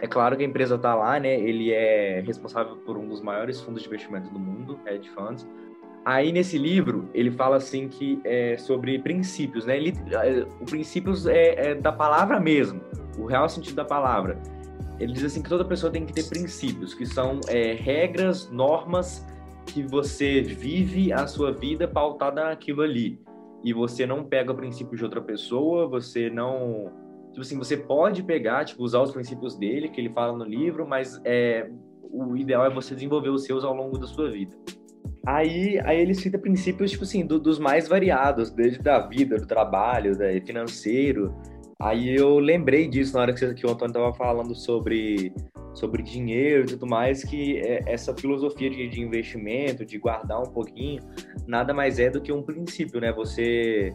é 0.00 0.06
claro 0.06 0.36
que 0.36 0.44
a 0.44 0.46
empresa 0.46 0.78
tá 0.78 0.94
lá, 0.94 1.18
né? 1.18 1.34
Ele 1.34 1.72
é 1.72 2.20
responsável 2.20 2.76
por 2.76 2.96
um 2.96 3.08
dos 3.08 3.20
maiores 3.20 3.60
fundos 3.60 3.82
de 3.82 3.88
investimento 3.88 4.30
do 4.30 4.38
mundo, 4.38 4.78
hedge 4.86 5.10
funds. 5.10 5.44
Aí 6.06 6.30
nesse 6.30 6.56
livro 6.56 7.10
ele 7.12 7.32
fala 7.32 7.56
assim 7.56 7.88
que 7.88 8.20
é 8.22 8.56
sobre 8.56 8.96
princípios, 9.00 9.66
né? 9.66 9.76
Ele, 9.76 9.92
é, 10.12 10.46
o 10.60 10.64
princípios 10.64 11.26
é, 11.26 11.70
é 11.70 11.74
da 11.74 11.90
palavra 11.90 12.38
mesmo, 12.38 12.80
o 13.18 13.26
real 13.26 13.48
sentido 13.48 13.74
da 13.74 13.84
palavra. 13.84 14.40
Ele 15.00 15.12
diz 15.12 15.24
assim 15.24 15.42
que 15.42 15.48
toda 15.48 15.64
pessoa 15.64 15.90
tem 15.90 16.06
que 16.06 16.12
ter 16.12 16.28
princípios, 16.28 16.94
que 16.94 17.04
são 17.04 17.40
é, 17.48 17.72
regras, 17.72 18.48
normas 18.52 19.26
que 19.66 19.82
você 19.82 20.42
vive 20.42 21.12
a 21.12 21.26
sua 21.26 21.50
vida 21.50 21.88
pautada 21.88 22.44
naquilo 22.44 22.82
ali. 22.82 23.20
E 23.64 23.72
você 23.72 24.06
não 24.06 24.22
pega 24.22 24.52
o 24.52 24.54
princípio 24.54 24.96
de 24.96 25.02
outra 25.02 25.20
pessoa, 25.20 25.88
você 25.88 26.30
não. 26.30 26.92
Tipo 27.30 27.40
assim, 27.40 27.58
você 27.58 27.76
pode 27.76 28.22
pegar, 28.22 28.64
tipo, 28.64 28.80
usar 28.84 29.02
os 29.02 29.10
princípios 29.10 29.56
dele, 29.56 29.88
que 29.88 30.00
ele 30.00 30.10
fala 30.10 30.38
no 30.38 30.44
livro, 30.44 30.86
mas 30.86 31.20
é, 31.24 31.68
o 32.00 32.36
ideal 32.36 32.64
é 32.64 32.70
você 32.70 32.94
desenvolver 32.94 33.30
os 33.30 33.42
seus 33.42 33.64
ao 33.64 33.74
longo 33.74 33.98
da 33.98 34.06
sua 34.06 34.30
vida. 34.30 34.56
Aí, 35.26 35.80
aí 35.84 36.00
ele 36.00 36.14
cita 36.14 36.38
princípios, 36.38 36.92
tipo 36.92 37.02
assim, 37.02 37.26
do, 37.26 37.40
dos 37.40 37.58
mais 37.58 37.88
variados, 37.88 38.50
desde 38.50 38.78
da 38.78 39.00
vida, 39.00 39.36
do 39.36 39.46
trabalho, 39.46 40.16
da, 40.16 40.26
financeiro. 40.46 41.34
Aí 41.80 42.16
eu 42.16 42.38
lembrei 42.38 42.88
disso 42.88 43.14
na 43.14 43.22
hora 43.22 43.32
que, 43.34 43.54
que 43.54 43.66
o 43.66 43.70
Antônio 43.70 43.90
estava 43.90 44.14
falando 44.14 44.54
sobre 44.54 45.32
sobre 45.74 46.02
dinheiro 46.02 46.62
e 46.64 46.66
tudo 46.68 46.86
mais, 46.86 47.22
que 47.22 47.58
é, 47.58 47.82
essa 47.86 48.16
filosofia 48.16 48.70
de, 48.70 48.88
de, 48.88 49.00
investimento, 49.00 49.84
de 49.84 49.98
guardar 49.98 50.40
um 50.40 50.50
pouquinho, 50.50 51.02
nada 51.46 51.74
mais 51.74 51.98
é 51.98 52.08
do 52.08 52.18
que 52.18 52.32
um 52.32 52.42
princípio, 52.42 52.98
né? 52.98 53.12
Você, 53.12 53.92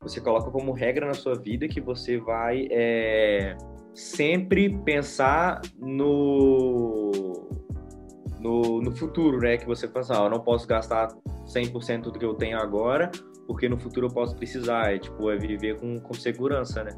você 0.00 0.20
coloca 0.20 0.50
como 0.50 0.72
regra 0.72 1.06
na 1.06 1.14
sua 1.14 1.36
vida 1.36 1.68
que 1.68 1.80
você 1.80 2.18
vai 2.18 2.66
é, 2.72 3.56
sempre 3.94 4.76
pensar 4.84 5.60
no, 5.78 7.12
no, 8.42 8.82
no 8.82 8.94
futuro, 8.96 9.38
né? 9.38 9.56
Que 9.56 9.66
você 9.66 9.86
pensa, 9.86 10.20
ah, 10.20 10.24
eu 10.24 10.30
não 10.30 10.40
posso 10.40 10.66
gastar 10.66 11.08
100% 11.46 12.02
do 12.02 12.18
que 12.18 12.24
eu 12.24 12.34
tenho 12.34 12.58
agora, 12.58 13.10
porque 13.46 13.68
no 13.68 13.78
futuro 13.78 14.08
eu 14.08 14.10
posso 14.12 14.36
precisar. 14.36 14.92
É, 14.92 14.98
tipo, 14.98 15.30
é 15.30 15.36
viver 15.36 15.78
com, 15.78 16.00
com 16.00 16.14
segurança, 16.14 16.82
né? 16.82 16.90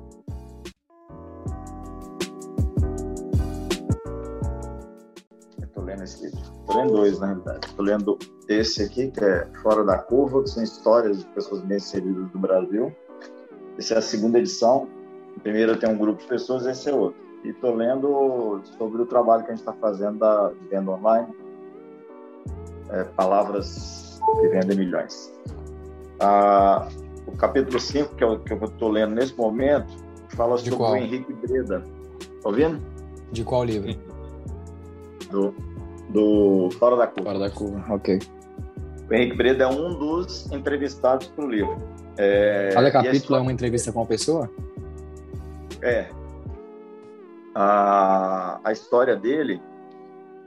lendo 5.85 6.03
esse 6.03 6.25
livro. 6.25 6.41
Estou 6.41 6.77
lendo 6.77 6.93
dois, 6.93 7.19
na 7.19 7.27
realidade. 7.27 7.67
Estou 7.67 7.85
lendo 7.85 8.19
esse 8.49 8.83
aqui, 8.83 9.11
que 9.11 9.25
é 9.25 9.47
Fora 9.63 9.85
da 9.85 9.99
Curva, 9.99 10.43
que 10.43 10.51
são 10.51 10.63
histórias 10.63 11.19
de 11.19 11.27
pessoas 11.27 11.63
bem 11.63 11.77
inseridas 11.77 12.31
do 12.31 12.39
Brasil. 12.39 12.95
Essa 13.79 13.95
é 13.95 13.99
a 13.99 14.03
segunda 14.03 14.39
edição. 14.39 14.89
A 15.37 15.41
primeira 15.41 15.77
tem 15.77 15.89
um 15.89 15.99
grupo 15.99 16.21
de 16.21 16.29
pessoas, 16.29 16.67
esse 16.67 16.89
é 16.89 16.95
outro. 16.95 17.24
E 17.45 17.51
estou 17.51 17.75
lendo 17.75 18.61
sobre 18.79 19.03
o 19.03 19.07
trabalho 19.07 19.45
que 19.45 19.51
a 19.51 19.55
gente 19.55 19.61
está 19.61 19.73
fazendo 19.75 20.19
da 20.19 20.51
venda 20.71 20.91
online. 20.91 21.29
É, 22.91 23.05
palavras 23.05 24.21
que 24.41 24.49
vendem 24.49 24.79
milhões. 24.79 25.33
Ah, 26.21 26.89
o 27.27 27.37
capítulo 27.37 27.79
5, 27.79 28.15
que, 28.15 28.25
é 28.25 28.27
o, 28.27 28.39
que 28.39 28.53
eu 28.53 28.65
estou 28.65 28.91
lendo 28.91 29.15
nesse 29.15 29.37
momento, 29.37 29.93
fala 30.31 30.57
de 30.57 30.65
sobre 30.65 30.77
qual? 30.77 30.93
o 30.93 30.97
Henrique 30.97 31.33
Breda. 31.33 31.81
Tá 32.43 32.49
ouvindo? 32.49 32.81
De 33.31 33.45
qual 33.45 33.65
livro? 33.65 33.95
Do 35.31 35.55
do 36.11 36.71
Fora 36.79 36.97
da 36.97 37.07
Curva. 37.07 37.31
Fora 37.31 37.39
da 37.39 37.51
Curva, 37.51 37.95
ok. 37.95 38.19
O 39.11 39.15
Henrique 39.15 39.37
Breda 39.37 39.65
é 39.65 39.67
um 39.67 39.99
dos 39.99 40.51
entrevistados 40.53 41.27
para 41.27 41.45
o 41.45 41.51
livro. 41.51 41.77
É, 42.17 42.71
Cada 42.73 42.91
capítulo 42.91 43.17
história... 43.17 43.41
é 43.41 43.43
uma 43.43 43.53
entrevista 43.53 43.93
com 43.93 44.01
uma 44.01 44.07
pessoa? 44.07 44.51
É. 45.83 46.07
A, 47.55 48.61
a 48.65 48.73
história 48.73 49.17
dele 49.17 49.63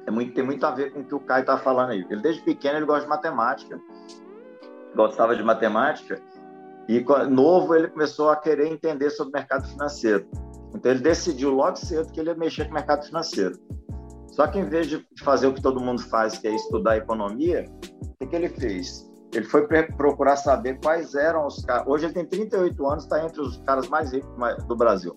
é 0.06 0.12
muito, 0.12 0.34
tem 0.34 0.44
muito 0.44 0.66
a 0.66 0.72
ver 0.72 0.92
com 0.92 1.02
o 1.02 1.04
que 1.04 1.16
o 1.16 1.20
Caio 1.20 1.42
está 1.42 1.58
falando 1.58 1.92
aí. 1.92 2.06
Ele, 2.10 2.22
desde 2.22 2.42
pequeno, 2.42 2.78
ele 2.78 2.86
gosta 2.86 3.04
de 3.04 3.10
matemática, 3.10 3.80
gostava 4.96 5.36
de 5.36 5.44
matemática, 5.44 6.22
e 6.88 7.04
novo 7.30 7.76
ele 7.76 7.90
começou 7.90 8.30
a 8.30 8.36
querer 8.36 8.68
entender 8.68 9.10
sobre 9.10 9.32
o 9.32 9.34
mercado 9.34 9.68
financeiro. 9.68 10.26
Então 10.74 10.92
ele 10.92 11.02
decidiu 11.02 11.52
logo 11.52 11.76
cedo 11.76 12.12
que 12.12 12.20
ele 12.20 12.30
ia 12.30 12.36
mexer 12.36 12.66
com 12.66 12.72
o 12.72 12.74
mercado 12.74 13.06
financeiro. 13.06 13.60
Só 14.30 14.48
que 14.48 14.60
em 14.60 14.66
vez 14.66 14.88
de 14.88 15.06
fazer 15.24 15.48
o 15.48 15.54
que 15.54 15.62
todo 15.62 15.82
mundo 15.82 16.02
faz, 16.04 16.38
que 16.38 16.48
é 16.48 16.56
estudar 16.56 16.98
economia, 16.98 17.66
o 18.02 18.18
que, 18.20 18.28
que 18.28 18.36
ele 18.36 18.50
fez? 18.50 19.06
Ele 19.34 19.46
foi 19.46 19.68
procurar 19.68 20.38
saber 20.38 20.80
quais 20.80 21.16
eram 21.16 21.48
os 21.48 21.66
caras. 21.66 21.86
Hoje 21.88 22.06
ele 22.06 22.14
tem 22.14 22.26
38 22.26 22.88
anos, 22.88 23.04
está 23.04 23.26
entre 23.26 23.42
os 23.42 23.58
caras 23.64 23.90
mais 23.90 24.14
ricos 24.14 24.64
do 24.66 24.76
Brasil. 24.76 25.14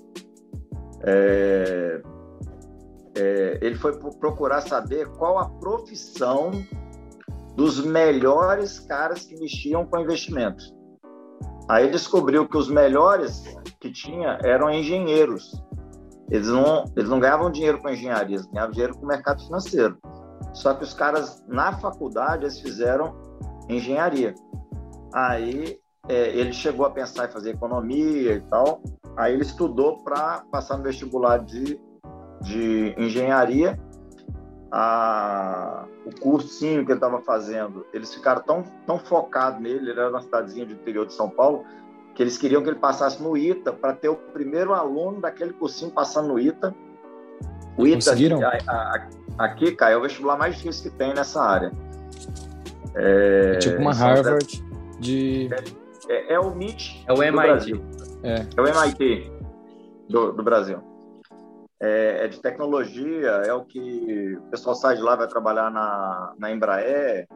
É... 1.03 2.03
É... 3.16 3.59
ele 3.61 3.76
foi 3.76 3.98
procurar 4.18 4.61
saber 4.61 5.09
qual 5.16 5.38
a 5.38 5.48
profissão 5.48 6.51
dos 7.57 7.84
melhores 7.84 8.78
caras 8.78 9.24
que 9.24 9.38
mexiam 9.38 9.84
com 9.84 9.98
investimentos. 9.98 10.74
Aí 11.68 11.90
descobriu 11.90 12.48
que 12.48 12.57
os 12.57 12.68
melhores 12.68 13.44
que 13.80 13.92
tinha 13.92 14.38
eram 14.42 14.70
engenheiros. 14.70 15.62
Eles 16.30 16.48
não, 16.48 16.84
eles 16.96 17.09
não 17.09 17.18
ganhavam 17.18 17.51
dinheiro 17.51 17.80
com 17.80 17.88
engenharia, 17.88 18.36
eles 18.36 18.46
ganhavam 18.46 18.72
dinheiro 18.72 18.94
com 18.96 19.05
o 19.05 19.09
mercado 19.09 19.42
financeiro. 19.42 19.98
Só 20.53 20.74
que 20.74 20.84
os 20.84 20.94
caras, 20.94 21.44
na 21.46 21.72
faculdade, 21.78 22.44
eles 22.44 22.61
fizeram 22.61 23.14
engenharia. 23.68 24.34
Aí 25.12 25.78
é, 26.09 26.30
ele 26.30 26.53
chegou 26.53 26.86
a 26.86 26.90
pensar 26.90 27.28
em 27.28 27.32
fazer 27.32 27.51
economia 27.51 28.34
e 28.34 28.40
tal. 28.42 28.82
Aí 29.16 29.34
ele 29.34 29.42
estudou 29.42 29.98
para 29.98 30.44
passar 30.50 30.76
no 30.76 30.84
vestibular 30.84 31.38
de, 31.38 31.78
de 32.42 32.94
engenharia. 32.96 33.78
A, 34.72 35.84
o 36.06 36.20
cursinho 36.20 36.84
que 36.84 36.92
ele 36.92 36.98
estava 36.98 37.20
fazendo, 37.20 37.84
eles 37.92 38.14
ficaram 38.14 38.40
tão, 38.42 38.62
tão 38.86 38.98
focados 38.98 39.61
nele, 39.61 39.90
ele 39.90 39.98
era 39.98 40.11
uma 40.11 40.22
cidadezinha 40.22 40.64
do 40.64 40.72
interior 40.72 41.06
de 41.06 41.12
São 41.12 41.28
Paulo, 41.28 41.64
que 42.14 42.22
eles 42.22 42.38
queriam 42.38 42.62
que 42.62 42.68
ele 42.68 42.78
passasse 42.78 43.20
no 43.20 43.36
ITA 43.36 43.72
para 43.72 43.94
ter 43.94 44.08
o 44.08 44.14
primeiro 44.14 44.72
aluno 44.72 45.20
daquele 45.20 45.52
cursinho 45.52 45.90
passando 45.90 46.28
no 46.28 46.38
ITA. 46.38 46.74
O 47.76 47.86
ITA 47.86 48.12
aqui, 48.12 48.32
a, 48.32 48.48
a, 48.68 49.44
aqui, 49.44 49.72
cara, 49.72 49.94
é 49.94 49.96
o 49.96 50.02
vestibular 50.02 50.36
mais 50.36 50.56
difícil 50.56 50.90
que 50.90 50.96
tem 50.96 51.12
nessa 51.14 51.42
área. 51.42 51.72
É, 52.94 53.52
é 53.54 53.58
tipo 53.58 53.80
uma 53.80 53.92
Harvard 53.92 54.64
de. 54.98 55.48
É, 56.08 56.12
é, 56.12 56.34
é, 56.34 56.40
o 56.40 56.52
MIT. 56.52 57.04
É 57.06 57.12
o 57.12 57.22
MIT. 57.22 57.80
É. 58.23 58.47
é 58.57 58.61
o 58.61 58.66
MIT 58.66 59.33
do, 60.09 60.33
do 60.33 60.43
Brasil. 60.43 60.79
É, 61.83 62.25
é, 62.25 62.29
de 62.29 62.41
tecnologia, 62.41 63.31
é 63.47 63.55
o 63.55 63.64
que 63.64 64.37
o 64.37 64.51
pessoal 64.51 64.75
sai 64.75 64.97
de 64.97 65.03
lá, 65.03 65.16
vai 65.16 65.27
trabalhar 65.27 65.71
na, 65.71 66.35
na 66.39 66.53
Embraer, 66.53 67.27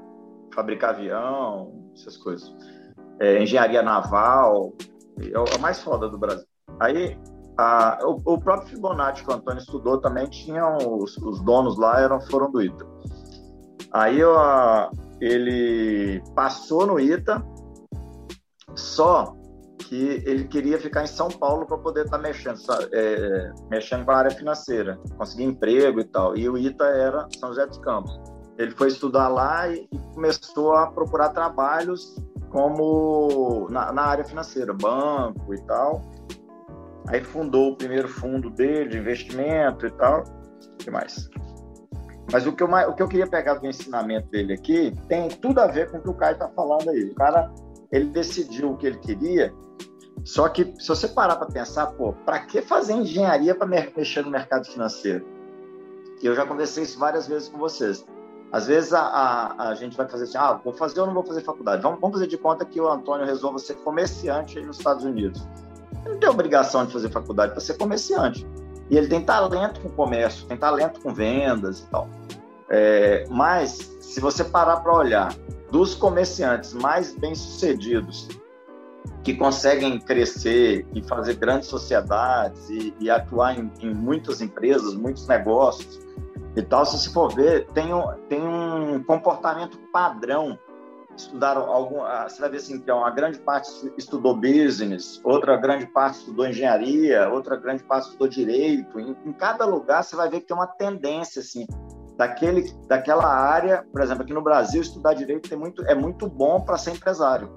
fabricar 0.55 0.91
avião, 0.91 1.73
essas 1.95 2.17
coisas 2.19 2.55
é, 3.19 3.43
engenharia 3.43 3.83
naval, 3.83 4.73
é 5.21 5.39
o 5.39 5.61
mais 5.61 5.81
foda 5.81 6.09
do 6.09 6.19
Brasil. 6.19 6.47
Aí, 6.81 7.19
a, 7.57 7.99
o, 8.03 8.35
o, 8.35 8.39
próprio 8.39 8.69
Fibonacci 8.69 9.25
que 9.25 9.31
o 9.31 9.35
Antônio 9.35 9.61
estudou 9.61 10.01
também 10.01 10.27
tinham 10.27 10.77
os, 10.77 11.17
os 11.19 11.41
donos 11.43 11.79
lá 11.79 12.01
eram 12.01 12.21
foram 12.21 12.51
do 12.51 12.61
ITA. 12.61 12.87
Aí 13.93 14.21
a, 14.23 14.91
ele 15.21 16.23
passou 16.35 16.87
no 16.87 16.99
ITA, 16.99 17.43
só 18.75 19.37
que 19.89 20.23
ele 20.25 20.45
queria 20.45 20.79
ficar 20.79 21.05
em 21.05 21.07
São 21.07 21.29
Paulo 21.29 21.67
para 21.67 21.79
poder 21.79 22.05
estar 22.05 22.19
tá 22.19 22.23
mexendo, 22.23 22.59
é, 22.93 23.53
mexendo 23.71 24.05
com 24.05 24.11
a 24.11 24.17
área 24.17 24.31
financeira, 24.31 24.99
conseguir 25.17 25.45
emprego 25.45 26.01
e 26.01 26.05
tal. 26.05 26.37
E 26.37 26.49
o 26.49 26.57
ITA 26.57 26.85
era 26.85 27.29
São 27.39 27.51
José 27.51 27.67
dos 27.67 27.79
Campos. 27.79 28.19
ele 28.59 28.71
foi 28.73 28.89
estudar 28.89 29.29
lá 29.29 29.69
e, 29.69 29.89
e 29.91 29.99
começou 30.15 30.75
a 30.75 30.91
procurar 30.91 31.31
trabalhos 31.31 32.17
como 32.51 33.67
na, 33.71 33.93
na, 33.93 34.03
área 34.03 34.25
financeira, 34.25 34.73
banco 34.73 35.55
e 35.55 35.61
tal. 35.63 36.03
Aí 37.09 37.23
fundou 37.23 37.73
o 37.73 37.77
primeiro 37.77 38.09
fundo 38.09 38.49
dele 38.51 38.91
de 38.91 38.99
investimento 38.99 39.87
e 39.87 39.91
tal. 39.91 40.23
O 40.23 40.77
que 40.79 40.91
mais? 40.91 41.29
Mas 42.33 42.47
o 42.47 42.53
que, 42.53 42.63
eu, 42.63 42.69
o 42.69 42.95
que 42.95 43.03
eu 43.03 43.09
queria 43.09 43.27
pegar 43.27 43.55
do 43.55 43.67
ensinamento 43.67 44.29
dele 44.29 44.55
aqui 44.55 44.93
tem 45.09 45.29
tudo 45.29 45.61
a 45.61 45.67
ver 45.67 45.91
com 45.91 45.99
o 45.99 46.03
que 46.03 46.09
o 46.09 46.15
Caio 46.15 46.35
está 46.35 46.49
falando 46.49 46.89
aí. 46.89 47.05
O 47.05 47.15
cara, 47.15 47.53
ele 47.91 48.07
decidiu 48.07 48.73
o 48.73 48.77
que 48.77 48.87
ele 48.87 48.99
queria, 48.99 49.55
só 50.25 50.49
que 50.49 50.75
se 50.79 50.89
você 50.89 51.09
parar 51.09 51.37
para 51.37 51.47
pensar, 51.47 51.87
pô, 51.89 52.13
para 52.13 52.41
que 52.41 52.63
fazer 52.63 52.95
engenharia 52.95 53.55
para 53.55 53.67
mexer 53.67 54.25
no 54.25 54.31
mercado 54.31 54.67
financeiro? 54.67 55.27
Eu 56.23 56.35
já 56.35 56.47
conversei 56.47 56.85
isso 56.85 56.99
várias 56.99 57.27
vezes 57.27 57.49
com 57.49 57.59
vocês. 57.59 58.05
Às 58.51 58.67
vezes 58.67 58.93
a, 58.93 59.01
a, 59.01 59.69
a, 59.71 59.75
gente 59.75 59.97
vai 59.97 60.09
fazer 60.09 60.25
assim, 60.25 60.39
ah, 60.39 60.53
vou 60.53 60.73
fazer 60.73 61.01
ou 61.01 61.07
não 61.07 61.15
vou 61.15 61.25
fazer 61.25 61.43
faculdade. 61.43 61.83
Vamos, 61.83 62.01
vamos 62.01 62.17
fazer 62.17 62.29
de 62.29 62.39
conta 62.39 62.65
que 62.65 62.81
o 62.81 62.89
Antônio 62.89 63.27
resolva 63.27 63.59
ser 63.59 63.75
comerciante 63.79 64.59
aí 64.59 64.65
nos 64.65 64.79
Estados 64.79 65.05
Unidos. 65.05 65.47
Ele 66.05 66.15
não 66.15 66.21
tem 66.21 66.29
obrigação 66.29 66.87
de 66.87 66.93
fazer 66.93 67.11
faculdade 67.11 67.53
para 67.53 67.61
ser 67.61 67.77
comerciante. 67.77 68.47
E 68.89 68.97
ele 68.97 69.09
tem 69.09 69.25
talento 69.25 69.81
com 69.81 69.89
comércio, 69.91 70.47
tem 70.47 70.57
talento 70.57 71.01
com 71.01 71.13
vendas 71.13 71.81
e 71.81 71.87
tal. 71.87 72.09
É, 72.69 73.27
mas, 73.29 73.71
se 74.01 74.21
você 74.21 74.45
parar 74.45 74.77
para 74.79 74.93
olhar, 74.95 75.35
dos 75.75 75.93
comerciantes 75.93 76.73
mais 76.73 77.17
bem-sucedidos, 77.17 78.29
que 79.25 79.35
conseguem 79.35 79.99
crescer 79.99 80.87
e 80.95 81.03
fazer 81.03 81.35
grandes 81.35 81.67
sociedades 81.67 82.71
e, 82.71 82.95
e 83.01 83.11
atuar 83.11 83.59
em, 83.59 83.69
em 83.81 83.93
muitas 83.93 84.41
empresas, 84.41 84.95
muitos 84.95 85.27
negócios, 85.27 85.99
e 86.55 86.63
tal, 86.63 86.87
se 86.87 86.97
você 86.97 87.11
for 87.11 87.35
ver, 87.35 87.67
tem 87.73 87.93
um, 87.93 88.05
tem 88.29 88.41
um 88.41 89.03
comportamento 89.03 89.77
padrão. 89.93 90.57
Estudaram 91.17 91.63
algum, 91.63 92.03
ah, 92.03 92.29
você 92.29 92.41
vai 92.41 92.51
ver 92.51 92.59
assim 92.59 92.79
que 92.79 92.91
uma 92.93 93.11
grande 93.11 93.41
parte 93.41 93.69
estudou 93.99 94.37
business, 94.37 95.21
outra 95.25 95.57
grande 95.57 95.87
parte 95.87 96.21
estudou 96.21 96.47
engenharia, 96.47 97.29
outra 97.31 97.57
grande 97.57 97.83
parte 97.83 98.05
estudou 98.05 98.29
direito. 98.29 99.01
Em, 99.01 99.17
em 99.27 99.33
cada 99.33 99.65
lugar 99.65 100.05
você 100.05 100.15
vai 100.15 100.31
ver 100.31 100.41
que 100.41 100.47
tem 100.47 100.57
uma 100.57 100.69
tendência 100.69 101.41
assim 101.41 101.67
daquele 102.17 102.73
daquela 102.89 103.27
área, 103.27 103.85
por 103.93 104.01
exemplo, 104.01 104.23
aqui 104.23 104.33
no 104.33 104.43
Brasil 104.43 104.83
estudar 104.83 105.15
direito 105.15 105.53
é 105.53 105.57
muito 105.57 105.85
é 105.87 105.95
muito 105.95 106.29
bom 106.29 106.61
para 106.61 106.79
ser 106.79 106.93
empresário. 106.93 107.51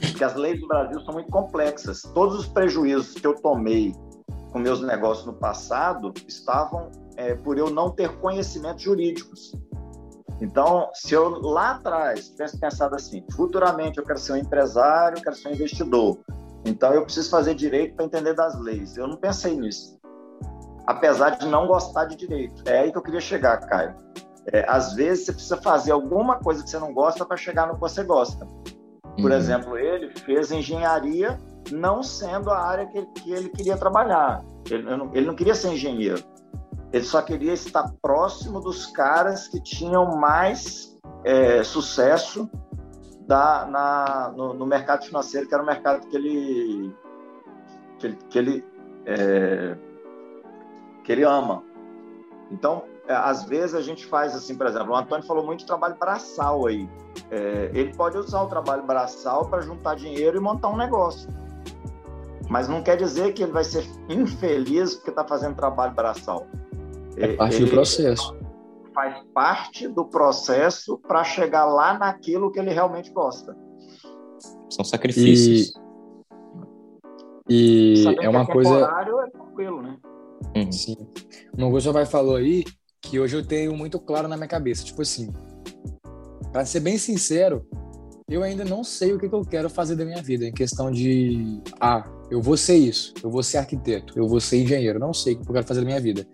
Porque 0.00 0.22
as 0.22 0.34
leis 0.34 0.60
do 0.60 0.68
Brasil 0.68 1.00
são 1.00 1.14
muito 1.14 1.30
complexas. 1.30 2.02
Todos 2.02 2.40
os 2.40 2.46
prejuízos 2.46 3.14
que 3.14 3.26
eu 3.26 3.34
tomei 3.34 3.94
com 4.52 4.58
meus 4.58 4.82
negócios 4.82 5.26
no 5.26 5.32
passado 5.34 6.12
estavam 6.26 6.90
é, 7.16 7.34
por 7.34 7.58
eu 7.58 7.70
não 7.70 7.90
ter 7.90 8.14
conhecimentos 8.18 8.82
jurídicos. 8.82 9.52
Então, 10.40 10.90
se 10.92 11.14
eu 11.14 11.40
lá 11.40 11.72
atrás 11.72 12.28
tivesse 12.28 12.58
pensado 12.58 12.94
assim, 12.94 13.24
futuramente 13.34 13.98
eu 13.98 14.04
quero 14.04 14.18
ser 14.18 14.32
um 14.32 14.36
empresário, 14.36 15.18
eu 15.18 15.22
quero 15.22 15.34
ser 15.34 15.48
um 15.48 15.52
investidor, 15.52 16.18
então 16.64 16.92
eu 16.92 17.02
preciso 17.04 17.30
fazer 17.30 17.54
direito 17.54 17.94
para 17.94 18.04
entender 18.04 18.34
das 18.34 18.58
leis. 18.60 18.96
Eu 18.96 19.06
não 19.06 19.16
pensei 19.16 19.56
nisso, 19.56 19.95
apesar 20.86 21.30
de 21.30 21.46
não 21.46 21.66
gostar 21.66 22.04
de 22.06 22.16
direito. 22.16 22.62
É 22.66 22.80
aí 22.80 22.92
que 22.92 22.98
eu 22.98 23.02
queria 23.02 23.20
chegar, 23.20 23.58
Caio. 23.66 23.94
É, 24.52 24.64
às 24.68 24.94
vezes 24.94 25.26
você 25.26 25.32
precisa 25.32 25.56
fazer 25.56 25.92
alguma 25.92 26.36
coisa 26.36 26.62
que 26.62 26.70
você 26.70 26.78
não 26.78 26.94
gosta 26.94 27.24
para 27.24 27.36
chegar 27.36 27.66
no 27.66 27.74
que 27.74 27.80
você 27.80 28.04
gosta. 28.04 28.46
Por 29.16 29.30
uhum. 29.30 29.36
exemplo, 29.36 29.78
ele 29.78 30.12
fez 30.20 30.52
engenharia 30.52 31.38
não 31.72 32.02
sendo 32.02 32.50
a 32.50 32.58
área 32.58 32.86
que, 32.86 33.04
que 33.06 33.32
ele 33.32 33.48
queria 33.48 33.76
trabalhar. 33.76 34.44
Ele 34.70 34.82
não, 34.82 35.10
ele 35.14 35.26
não 35.26 35.34
queria 35.34 35.54
ser 35.54 35.72
engenheiro 35.72 36.22
ele 36.92 37.04
só 37.04 37.20
queria 37.20 37.52
estar 37.52 37.92
próximo 38.00 38.60
dos 38.60 38.86
caras 38.86 39.48
que 39.48 39.60
tinham 39.60 40.16
mais 40.16 40.96
é, 41.24 41.62
sucesso 41.62 42.48
da, 43.26 43.66
na, 43.66 44.32
no, 44.36 44.54
no, 44.54 44.66
mercado 44.66 45.04
financeiro, 45.04 45.48
que 45.48 45.54
era 45.54 45.62
o 45.62 45.66
mercado 45.66 46.06
que 46.06 46.16
ele, 46.16 46.94
que 47.98 48.06
ele, 48.06 48.18
que 48.30 48.38
ele, 48.38 48.64
é, 49.04 49.76
que 51.06 51.12
ele 51.12 51.22
ama. 51.22 51.62
Então, 52.50 52.82
é, 53.06 53.14
às 53.14 53.44
vezes 53.44 53.74
a 53.74 53.80
gente 53.80 54.04
faz 54.04 54.34
assim, 54.34 54.56
por 54.56 54.66
exemplo, 54.66 54.92
o 54.92 54.96
Antônio 54.96 55.24
falou 55.24 55.46
muito 55.46 55.60
de 55.60 55.66
trabalho 55.66 55.96
braçal 55.98 56.66
aí. 56.66 56.88
É, 57.30 57.70
ele 57.72 57.94
pode 57.94 58.18
usar 58.18 58.42
o 58.42 58.48
trabalho 58.48 58.82
braçal 58.82 59.48
para 59.48 59.62
juntar 59.62 59.94
dinheiro 59.94 60.36
e 60.36 60.40
montar 60.40 60.68
um 60.68 60.76
negócio. 60.76 61.30
Mas 62.50 62.68
não 62.68 62.82
quer 62.82 62.96
dizer 62.96 63.32
que 63.32 63.44
ele 63.44 63.52
vai 63.52 63.64
ser 63.64 63.86
infeliz 64.08 64.96
porque 64.96 65.10
está 65.10 65.24
fazendo 65.24 65.54
trabalho 65.54 65.94
braçal. 65.94 66.46
É 67.16 67.34
parte 67.34 67.64
do 67.64 67.70
processo. 67.70 68.36
Faz 68.92 69.24
parte 69.32 69.88
do 69.88 70.04
processo 70.04 70.98
para 70.98 71.22
chegar 71.22 71.64
lá 71.66 71.96
naquilo 71.96 72.50
que 72.50 72.58
ele 72.58 72.70
realmente 72.70 73.12
gosta. 73.12 73.56
São 74.70 74.84
sacrifícios. 74.84 75.72
E, 77.48 78.04
e 78.04 78.24
é 78.24 78.28
uma 78.28 78.42
é 78.42 78.46
coisa. 78.46 78.80
É 78.80 79.30
tranquilo, 79.30 79.82
né? 79.82 79.96
Uhum. 80.54 80.72
Sim. 80.72 80.96
Uma 81.56 81.70
coisa 81.70 81.88
que 81.88 81.92
vai 81.92 82.06
falou 82.06 82.36
aí 82.36 82.64
que 83.00 83.20
hoje 83.20 83.36
eu 83.36 83.44
tenho 83.44 83.74
muito 83.74 83.98
claro 83.98 84.28
na 84.28 84.36
minha 84.36 84.48
cabeça. 84.48 84.84
Tipo 84.84 85.02
assim, 85.02 85.32
para 86.52 86.64
ser 86.64 86.80
bem 86.80 86.98
sincero, 86.98 87.66
eu 88.28 88.42
ainda 88.42 88.64
não 88.64 88.82
sei 88.82 89.12
o 89.12 89.18
que, 89.18 89.28
que, 89.28 89.34
eu 89.34 89.42
quero 89.42 89.70
fazer 89.70 89.94
da 89.94 90.04
minha 90.04 90.22
vida 90.22 90.44
em 90.44 90.52
questão 90.52 90.90
de 90.90 91.60
ah, 91.80 92.04
eu 92.28 92.42
vou 92.42 92.56
ser 92.56 92.76
isso, 92.76 93.14
eu 93.22 93.30
vou 93.30 93.42
ser 93.42 93.58
arquiteto, 93.58 94.18
eu 94.18 94.26
vou 94.26 94.40
ser 94.40 94.60
engenheiro, 94.62 94.98
não 94.98 95.14
sei 95.14 95.34
o 95.34 95.40
que 95.40 95.48
eu 95.48 95.54
quero 95.54 95.66
fazer 95.66 95.80
da 95.80 95.86
minha 95.86 96.00
vida. 96.00 96.26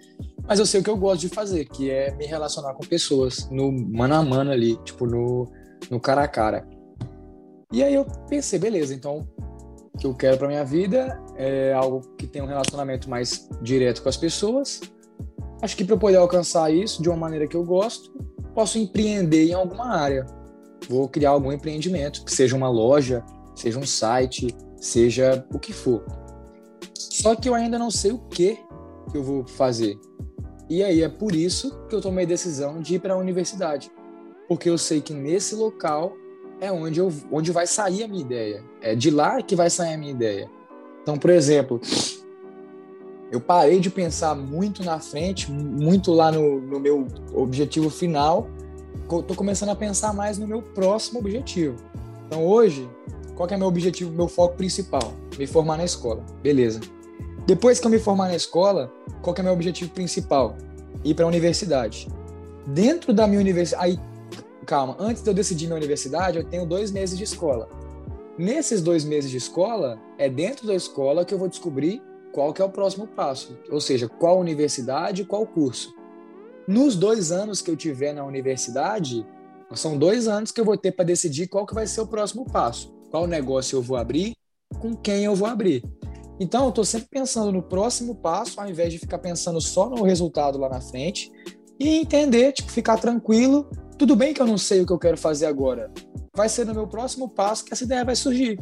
Mas 0.46 0.59
eu 0.59 0.66
sei 0.66 0.80
o 0.80 0.84
que 0.84 0.90
eu 0.90 0.96
gosto 0.96 1.20
de 1.20 1.28
fazer, 1.28 1.66
que 1.66 1.90
é 1.90 2.14
me 2.16 2.26
relacionar 2.26 2.74
com 2.74 2.84
pessoas, 2.86 3.48
no 3.50 3.70
mano 3.70 4.14
a 4.14 4.22
mano 4.22 4.50
ali, 4.50 4.76
tipo, 4.84 5.07
no, 5.07 5.53
no 5.90 6.00
cara 6.00 6.22
a 6.22 6.28
cara. 6.28 6.66
E 7.70 7.82
aí 7.82 7.94
eu 7.94 8.07
pensei, 8.28 8.59
beleza, 8.59 8.94
então 8.94 9.28
que 9.99 10.07
eu 10.07 10.14
quero 10.14 10.38
para 10.38 10.49
minha 10.49 10.64
vida 10.64 11.20
é 11.36 11.72
algo 11.72 12.01
que 12.16 12.26
tenha 12.26 12.45
um 12.45 12.49
relacionamento 12.49 13.09
mais 13.11 13.49
direto 13.61 14.03
com 14.03 14.09
as 14.09 14.16
pessoas. 14.16 14.80
Acho 15.61 15.76
que 15.76 15.84
para 15.84 15.97
poder 15.97 16.16
alcançar 16.16 16.72
isso 16.72 17.03
de 17.03 17.09
uma 17.09 17.16
maneira 17.16 17.47
que 17.47 17.57
eu 17.57 17.64
gosto, 17.64 18.11
posso 18.55 18.78
empreender 18.78 19.49
em 19.49 19.55
alguma 19.55 19.95
área. 19.95 20.26
Vou 20.88 21.09
criar 21.09 21.30
algum 21.30 21.53
empreendimento, 21.53 22.24
que 22.24 22.32
seja 22.32 22.57
uma 22.57 22.68
loja, 22.68 23.24
seja 23.55 23.78
um 23.78 23.86
site, 23.86 24.55
seja 24.76 25.47
o 25.53 25.59
que 25.59 25.72
for. 25.72 26.05
Só 26.99 27.36
que 27.36 27.49
eu 27.49 27.55
ainda 27.55 27.78
não 27.78 27.90
sei 27.90 28.11
o 28.11 28.18
que 28.18 28.59
que 29.11 29.16
eu 29.16 29.22
vou 29.22 29.47
fazer. 29.47 29.97
E 30.68 30.82
aí 30.82 31.03
é 31.03 31.09
por 31.09 31.34
isso 31.34 31.86
que 31.88 31.95
eu 31.95 32.01
tomei 32.01 32.24
a 32.24 32.28
decisão 32.28 32.80
de 32.80 32.95
ir 32.95 32.99
para 32.99 33.14
a 33.14 33.18
universidade, 33.18 33.90
porque 34.49 34.70
eu 34.70 34.78
sei 34.78 35.01
que 35.01 35.12
nesse 35.12 35.55
local 35.55 36.14
é 36.62 36.70
onde, 36.70 37.00
eu, 37.00 37.12
onde 37.32 37.50
vai 37.50 37.66
sair 37.66 38.04
a 38.04 38.08
minha 38.08 38.22
ideia. 38.22 38.62
É 38.80 38.94
de 38.94 39.10
lá 39.10 39.42
que 39.42 39.56
vai 39.56 39.68
sair 39.68 39.94
a 39.94 39.98
minha 39.98 40.12
ideia. 40.12 40.48
Então, 41.02 41.18
por 41.18 41.28
exemplo, 41.30 41.80
eu 43.32 43.40
parei 43.40 43.80
de 43.80 43.90
pensar 43.90 44.36
muito 44.36 44.84
na 44.84 45.00
frente, 45.00 45.50
muito 45.50 46.12
lá 46.12 46.30
no, 46.30 46.60
no 46.60 46.78
meu 46.78 47.08
objetivo 47.34 47.90
final. 47.90 48.46
Estou 48.94 49.34
começando 49.34 49.70
a 49.70 49.74
pensar 49.74 50.14
mais 50.14 50.38
no 50.38 50.46
meu 50.46 50.62
próximo 50.62 51.18
objetivo. 51.18 51.74
Então, 52.28 52.46
hoje, 52.46 52.88
qual 53.34 53.48
é 53.50 53.56
meu 53.56 53.66
objetivo, 53.66 54.12
meu 54.12 54.28
foco 54.28 54.56
principal? 54.56 55.12
Me 55.36 55.48
formar 55.48 55.78
na 55.78 55.84
escola. 55.84 56.24
Beleza. 56.44 56.80
Depois 57.44 57.80
que 57.80 57.86
eu 57.88 57.90
me 57.90 57.98
formar 57.98 58.28
na 58.28 58.36
escola, 58.36 58.88
qual 59.20 59.34
é 59.36 59.42
meu 59.42 59.52
objetivo 59.52 59.90
principal? 59.90 60.56
Ir 61.04 61.14
para 61.14 61.24
a 61.24 61.28
universidade. 61.28 62.06
Dentro 62.68 63.12
da 63.12 63.26
minha 63.26 63.40
universidade, 63.40 64.00
calma, 64.66 64.96
antes 64.98 65.22
de 65.22 65.28
eu 65.28 65.34
decidir 65.34 65.66
minha 65.66 65.76
universidade, 65.76 66.38
eu 66.38 66.44
tenho 66.44 66.66
dois 66.66 66.90
meses 66.90 67.16
de 67.16 67.24
escola. 67.24 67.68
Nesses 68.38 68.80
dois 68.80 69.04
meses 69.04 69.30
de 69.30 69.36
escola, 69.36 70.00
é 70.18 70.28
dentro 70.28 70.66
da 70.66 70.74
escola 70.74 71.24
que 71.24 71.34
eu 71.34 71.38
vou 71.38 71.48
descobrir 71.48 72.02
qual 72.32 72.52
que 72.52 72.62
é 72.62 72.64
o 72.64 72.70
próximo 72.70 73.06
passo, 73.06 73.58
ou 73.70 73.80
seja, 73.80 74.08
qual 74.08 74.40
universidade, 74.40 75.24
qual 75.24 75.46
curso. 75.46 75.94
Nos 76.66 76.96
dois 76.96 77.30
anos 77.30 77.60
que 77.60 77.70
eu 77.70 77.76
tiver 77.76 78.14
na 78.14 78.24
universidade, 78.24 79.26
são 79.74 79.98
dois 79.98 80.28
anos 80.28 80.50
que 80.50 80.60
eu 80.60 80.64
vou 80.64 80.76
ter 80.76 80.92
para 80.92 81.04
decidir 81.04 81.48
qual 81.48 81.66
que 81.66 81.74
vai 81.74 81.86
ser 81.86 82.00
o 82.00 82.06
próximo 82.06 82.44
passo, 82.44 82.92
qual 83.10 83.26
negócio 83.26 83.76
eu 83.76 83.82
vou 83.82 83.96
abrir, 83.96 84.34
com 84.80 84.96
quem 84.96 85.24
eu 85.24 85.34
vou 85.34 85.46
abrir. 85.46 85.82
Então, 86.40 86.64
eu 86.64 86.68
estou 86.70 86.84
sempre 86.84 87.08
pensando 87.10 87.52
no 87.52 87.62
próximo 87.62 88.14
passo, 88.14 88.60
ao 88.60 88.68
invés 88.68 88.92
de 88.92 88.98
ficar 88.98 89.18
pensando 89.18 89.60
só 89.60 89.88
no 89.88 90.02
resultado 90.02 90.58
lá 90.58 90.68
na 90.68 90.80
frente 90.80 91.30
e 91.78 91.98
entender, 91.98 92.52
tipo, 92.52 92.70
ficar 92.70 92.98
tranquilo. 92.98 93.68
Tudo 94.03 94.16
bem 94.16 94.34
que 94.34 94.42
eu 94.42 94.46
não 94.48 94.59
sei 94.59 94.80
o 94.80 94.84
que 94.84 94.92
eu 94.92 94.98
quero 94.98 95.16
fazer 95.16 95.46
agora. 95.46 95.88
Vai 96.36 96.48
ser 96.48 96.66
no 96.66 96.74
meu 96.74 96.88
próximo 96.88 97.28
passo 97.28 97.64
que 97.64 97.72
essa 97.72 97.84
ideia 97.84 98.05
vai 98.05 98.16
surgir. 98.16 98.59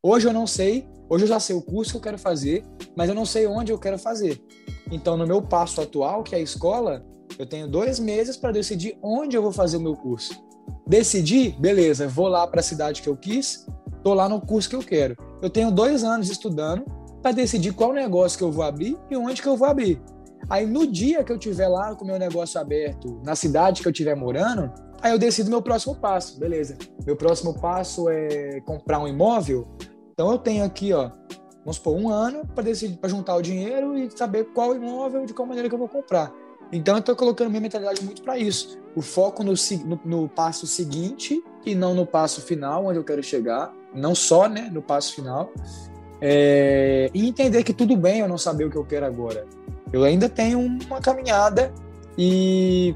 Hoje 0.00 0.28
eu 0.28 0.32
não 0.32 0.46
sei, 0.46 0.86
hoje 1.10 1.24
eu 1.24 1.28
já 1.28 1.40
sei 1.40 1.56
o 1.56 1.60
curso 1.60 1.90
que 1.90 1.96
eu 1.96 2.00
quero 2.00 2.16
fazer, 2.16 2.64
mas 2.96 3.08
eu 3.08 3.14
não 3.16 3.26
sei 3.26 3.48
onde 3.48 3.72
eu 3.72 3.80
quero 3.80 3.98
fazer. 3.98 4.40
Então, 4.92 5.16
no 5.16 5.26
meu 5.26 5.42
passo 5.42 5.80
atual, 5.80 6.22
que 6.22 6.36
é 6.36 6.38
a 6.38 6.40
escola, 6.40 7.04
eu 7.36 7.44
tenho 7.44 7.66
dois 7.66 7.98
meses 7.98 8.36
para 8.36 8.52
decidir 8.52 8.96
onde 9.02 9.36
eu 9.36 9.42
vou 9.42 9.50
fazer 9.50 9.76
o 9.76 9.80
meu 9.80 9.96
curso. 9.96 10.40
Decidi, 10.86 11.50
beleza, 11.58 12.06
vou 12.06 12.28
lá 12.28 12.46
para 12.46 12.60
a 12.60 12.62
cidade 12.62 13.02
que 13.02 13.08
eu 13.08 13.16
quis, 13.16 13.66
estou 13.96 14.14
lá 14.14 14.28
no 14.28 14.40
curso 14.40 14.70
que 14.70 14.76
eu 14.76 14.84
quero. 14.84 15.16
Eu 15.42 15.50
tenho 15.50 15.72
dois 15.72 16.04
anos 16.04 16.30
estudando 16.30 16.84
para 17.20 17.32
decidir 17.32 17.72
qual 17.72 17.92
negócio 17.92 18.38
que 18.38 18.44
eu 18.44 18.52
vou 18.52 18.62
abrir 18.62 18.96
e 19.10 19.16
onde 19.16 19.42
que 19.42 19.48
eu 19.48 19.56
vou 19.56 19.66
abrir. 19.66 20.00
Aí 20.48 20.66
no 20.66 20.86
dia 20.86 21.24
que 21.24 21.32
eu 21.32 21.38
tiver 21.38 21.68
lá 21.68 21.94
com 21.94 22.04
o 22.04 22.06
meu 22.06 22.18
negócio 22.18 22.60
aberto, 22.60 23.20
na 23.24 23.34
cidade 23.34 23.82
que 23.82 23.88
eu 23.88 23.92
estiver 23.92 24.14
morando, 24.14 24.72
aí 25.02 25.12
eu 25.12 25.18
decido 25.18 25.50
meu 25.50 25.60
próximo 25.60 25.96
passo, 25.96 26.38
beleza. 26.38 26.76
Meu 27.04 27.16
próximo 27.16 27.58
passo 27.58 28.08
é 28.08 28.60
comprar 28.60 29.00
um 29.00 29.08
imóvel. 29.08 29.66
Então 30.12 30.30
eu 30.30 30.38
tenho 30.38 30.64
aqui, 30.64 30.92
ó, 30.92 31.10
vamos 31.60 31.76
supor, 31.76 31.96
um 31.96 32.08
ano 32.08 32.46
para 32.54 32.64
decidir, 32.64 32.96
para 32.96 33.08
juntar 33.08 33.34
o 33.34 33.42
dinheiro 33.42 33.98
e 33.98 34.08
saber 34.10 34.44
qual 34.54 34.74
imóvel 34.74 35.24
e 35.24 35.26
de 35.26 35.34
qual 35.34 35.46
maneira 35.46 35.68
que 35.68 35.74
eu 35.74 35.78
vou 35.78 35.88
comprar. 35.88 36.32
Então 36.72 36.94
eu 36.94 37.00
estou 37.00 37.14
colocando 37.14 37.50
minha 37.50 37.60
mentalidade 37.60 38.04
muito 38.04 38.22
para 38.22 38.38
isso. 38.38 38.78
O 38.94 39.02
foco 39.02 39.42
no, 39.42 39.52
no, 39.84 40.00
no, 40.04 40.28
passo 40.28 40.66
seguinte 40.66 41.42
e 41.64 41.74
não 41.74 41.94
no 41.94 42.06
passo 42.06 42.40
final, 42.40 42.86
onde 42.86 42.98
eu 42.98 43.04
quero 43.04 43.22
chegar. 43.22 43.72
Não 43.94 44.14
só 44.14 44.48
né, 44.48 44.68
no 44.72 44.82
passo 44.82 45.14
final. 45.14 45.52
É, 46.20 47.10
e 47.12 47.28
entender 47.28 47.62
que 47.62 47.72
tudo 47.72 47.96
bem 47.96 48.20
eu 48.20 48.28
não 48.28 48.38
saber 48.38 48.64
o 48.64 48.70
que 48.70 48.76
eu 48.76 48.84
quero 48.84 49.06
agora. 49.06 49.46
Eu 49.92 50.04
ainda 50.04 50.28
tenho 50.28 50.58
uma 50.58 51.00
caminhada 51.00 51.72
e 52.18 52.94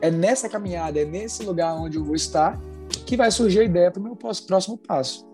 é 0.00 0.10
nessa 0.10 0.48
caminhada, 0.48 1.00
é 1.00 1.04
nesse 1.04 1.44
lugar 1.44 1.74
onde 1.74 1.96
eu 1.96 2.04
vou 2.04 2.14
estar 2.14 2.60
que 3.06 3.16
vai 3.16 3.30
surgir 3.30 3.60
a 3.60 3.64
ideia 3.64 3.90
para 3.90 4.00
o 4.00 4.02
meu 4.02 4.16
próximo 4.16 4.76
passo. 4.78 5.26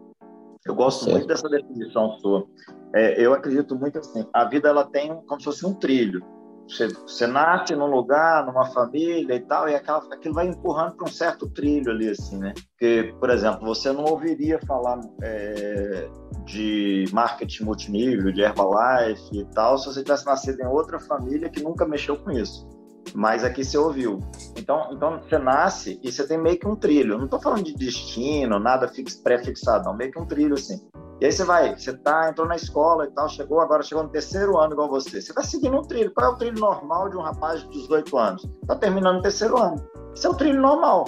Eu 0.64 0.74
gosto 0.74 1.04
certo. 1.04 1.16
muito 1.16 1.26
dessa 1.26 1.48
definição 1.48 2.18
sua. 2.18 2.46
É, 2.94 3.24
eu 3.24 3.32
acredito 3.32 3.74
muito 3.74 3.98
assim, 3.98 4.24
a 4.32 4.44
vida 4.44 4.68
ela 4.68 4.84
tem 4.84 5.14
como 5.26 5.40
se 5.40 5.44
fosse 5.44 5.66
um 5.66 5.74
trilho. 5.74 6.22
Você, 6.68 6.88
você 6.88 7.26
nasce 7.26 7.74
num 7.74 7.86
lugar, 7.86 8.46
numa 8.46 8.66
família 8.66 9.34
e 9.34 9.40
tal, 9.40 9.68
e 9.68 9.74
aquela, 9.74 9.98
aquilo 10.12 10.34
vai 10.34 10.46
empurrando 10.46 10.94
para 10.94 11.04
um 11.04 11.12
certo 11.12 11.48
trilho 11.48 11.90
ali, 11.90 12.08
assim, 12.08 12.38
né? 12.38 12.54
Porque, 12.70 13.14
por 13.18 13.30
exemplo, 13.30 13.66
você 13.66 13.92
não 13.92 14.04
ouviria 14.04 14.58
falar 14.66 15.00
é, 15.22 16.08
de 16.44 17.04
marketing 17.12 17.64
multinível, 17.64 18.32
de 18.32 18.42
Herbalife 18.42 19.38
e 19.38 19.44
tal, 19.46 19.76
se 19.78 19.86
você 19.86 20.02
tivesse 20.02 20.26
nascido 20.26 20.60
em 20.60 20.66
outra 20.66 20.98
família 20.98 21.50
que 21.50 21.62
nunca 21.62 21.86
mexeu 21.86 22.16
com 22.16 22.30
isso. 22.30 22.66
Mas 23.14 23.44
aqui 23.44 23.64
você 23.64 23.76
ouviu. 23.76 24.20
Então, 24.56 24.88
então 24.92 25.20
você 25.20 25.38
nasce 25.38 26.00
e 26.02 26.10
você 26.10 26.26
tem 26.26 26.38
meio 26.38 26.58
que 26.58 26.66
um 26.66 26.76
trilho. 26.76 27.18
Não 27.18 27.24
estou 27.24 27.40
falando 27.40 27.64
de 27.64 27.74
destino, 27.74 28.58
nada 28.58 28.90
pré-fixado, 29.22 29.84
não. 29.84 29.96
Meio 29.96 30.12
que 30.12 30.18
um 30.18 30.26
trilho, 30.26 30.54
assim. 30.54 30.80
E 31.20 31.26
aí 31.26 31.30
você 31.30 31.44
vai, 31.44 31.78
você 31.78 31.96
tá, 31.96 32.30
entrou 32.30 32.48
na 32.48 32.56
escola 32.56 33.04
e 33.04 33.10
tal, 33.10 33.28
chegou, 33.28 33.60
agora 33.60 33.82
chegou 33.82 34.02
no 34.02 34.10
terceiro 34.10 34.58
ano 34.58 34.72
igual 34.72 34.88
você. 34.88 35.20
Você 35.20 35.32
vai 35.32 35.44
seguindo 35.44 35.78
um 35.78 35.82
trilho. 35.82 36.12
Qual 36.12 36.30
é 36.30 36.34
o 36.34 36.36
trilho 36.36 36.58
normal 36.58 37.08
de 37.10 37.16
um 37.16 37.22
rapaz 37.22 37.60
de 37.62 37.68
18 37.68 38.18
anos? 38.18 38.50
Tá 38.66 38.74
terminando 38.74 39.18
o 39.18 39.22
terceiro 39.22 39.56
ano. 39.56 39.76
Esse 40.14 40.26
é 40.26 40.30
o 40.30 40.34
trilho 40.34 40.60
normal. 40.60 41.04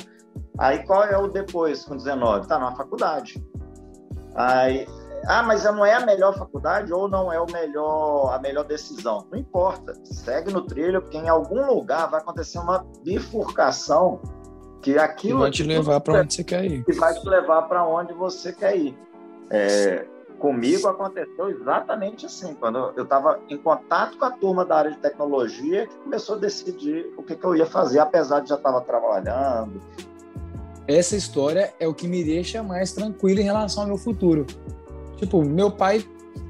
Aí 0.58 0.84
qual 0.86 1.02
é 1.02 1.18
o 1.18 1.26
depois, 1.26 1.84
com 1.84 1.96
19? 1.96 2.46
Tá 2.46 2.58
numa 2.58 2.76
faculdade. 2.76 3.44
Aí, 4.36 4.86
ah, 5.26 5.42
mas 5.42 5.64
não 5.64 5.84
é 5.84 5.94
a 5.94 6.04
melhor 6.04 6.36
faculdade 6.36 6.92
ou 6.92 7.08
não 7.08 7.32
é 7.32 7.40
o 7.40 7.46
melhor, 7.50 8.34
a 8.34 8.38
melhor 8.38 8.64
decisão. 8.64 9.26
Não 9.30 9.38
importa. 9.38 9.94
Segue 10.04 10.52
no 10.52 10.62
trilho, 10.62 11.00
porque 11.02 11.16
em 11.16 11.28
algum 11.28 11.66
lugar 11.66 12.10
vai 12.10 12.20
acontecer 12.20 12.58
uma 12.58 12.84
bifurcação 13.02 14.20
que 14.82 14.98
aquilo. 14.98 15.40
Vai 15.40 15.50
te 15.50 15.62
levar 15.62 16.00
para 16.00 16.20
onde 16.20 16.34
você 16.34 16.44
quer 16.44 16.64
ir. 16.64 16.84
Que 16.84 16.92
vai 16.92 17.14
te 17.14 17.28
levar 17.28 17.62
para 17.62 17.86
onde 17.86 18.12
você 18.12 18.52
quer 18.52 18.76
ir. 18.76 18.98
É, 19.50 20.06
comigo 20.38 20.88
aconteceu 20.88 21.48
exatamente 21.48 22.26
assim, 22.26 22.54
quando 22.54 22.92
eu 22.96 23.04
estava 23.04 23.40
em 23.48 23.56
contato 23.56 24.18
com 24.18 24.24
a 24.24 24.30
turma 24.30 24.64
da 24.64 24.76
área 24.76 24.90
de 24.90 24.98
tecnologia, 24.98 25.86
que 25.86 25.96
começou 25.96 26.36
a 26.36 26.38
decidir 26.38 27.10
o 27.16 27.22
que, 27.22 27.34
que 27.34 27.44
eu 27.44 27.56
ia 27.56 27.66
fazer, 27.66 27.98
apesar 27.98 28.40
de 28.40 28.50
já 28.50 28.56
estar 28.56 28.80
trabalhando. 28.82 29.80
Essa 30.86 31.16
história 31.16 31.72
é 31.80 31.88
o 31.88 31.94
que 31.94 32.06
me 32.06 32.22
deixa 32.22 32.62
mais 32.62 32.92
tranquilo 32.92 33.40
em 33.40 33.44
relação 33.44 33.84
ao 33.84 33.88
meu 33.88 33.96
futuro. 33.96 34.46
Tipo, 35.16 35.44
meu 35.44 35.70
pai, 35.70 36.04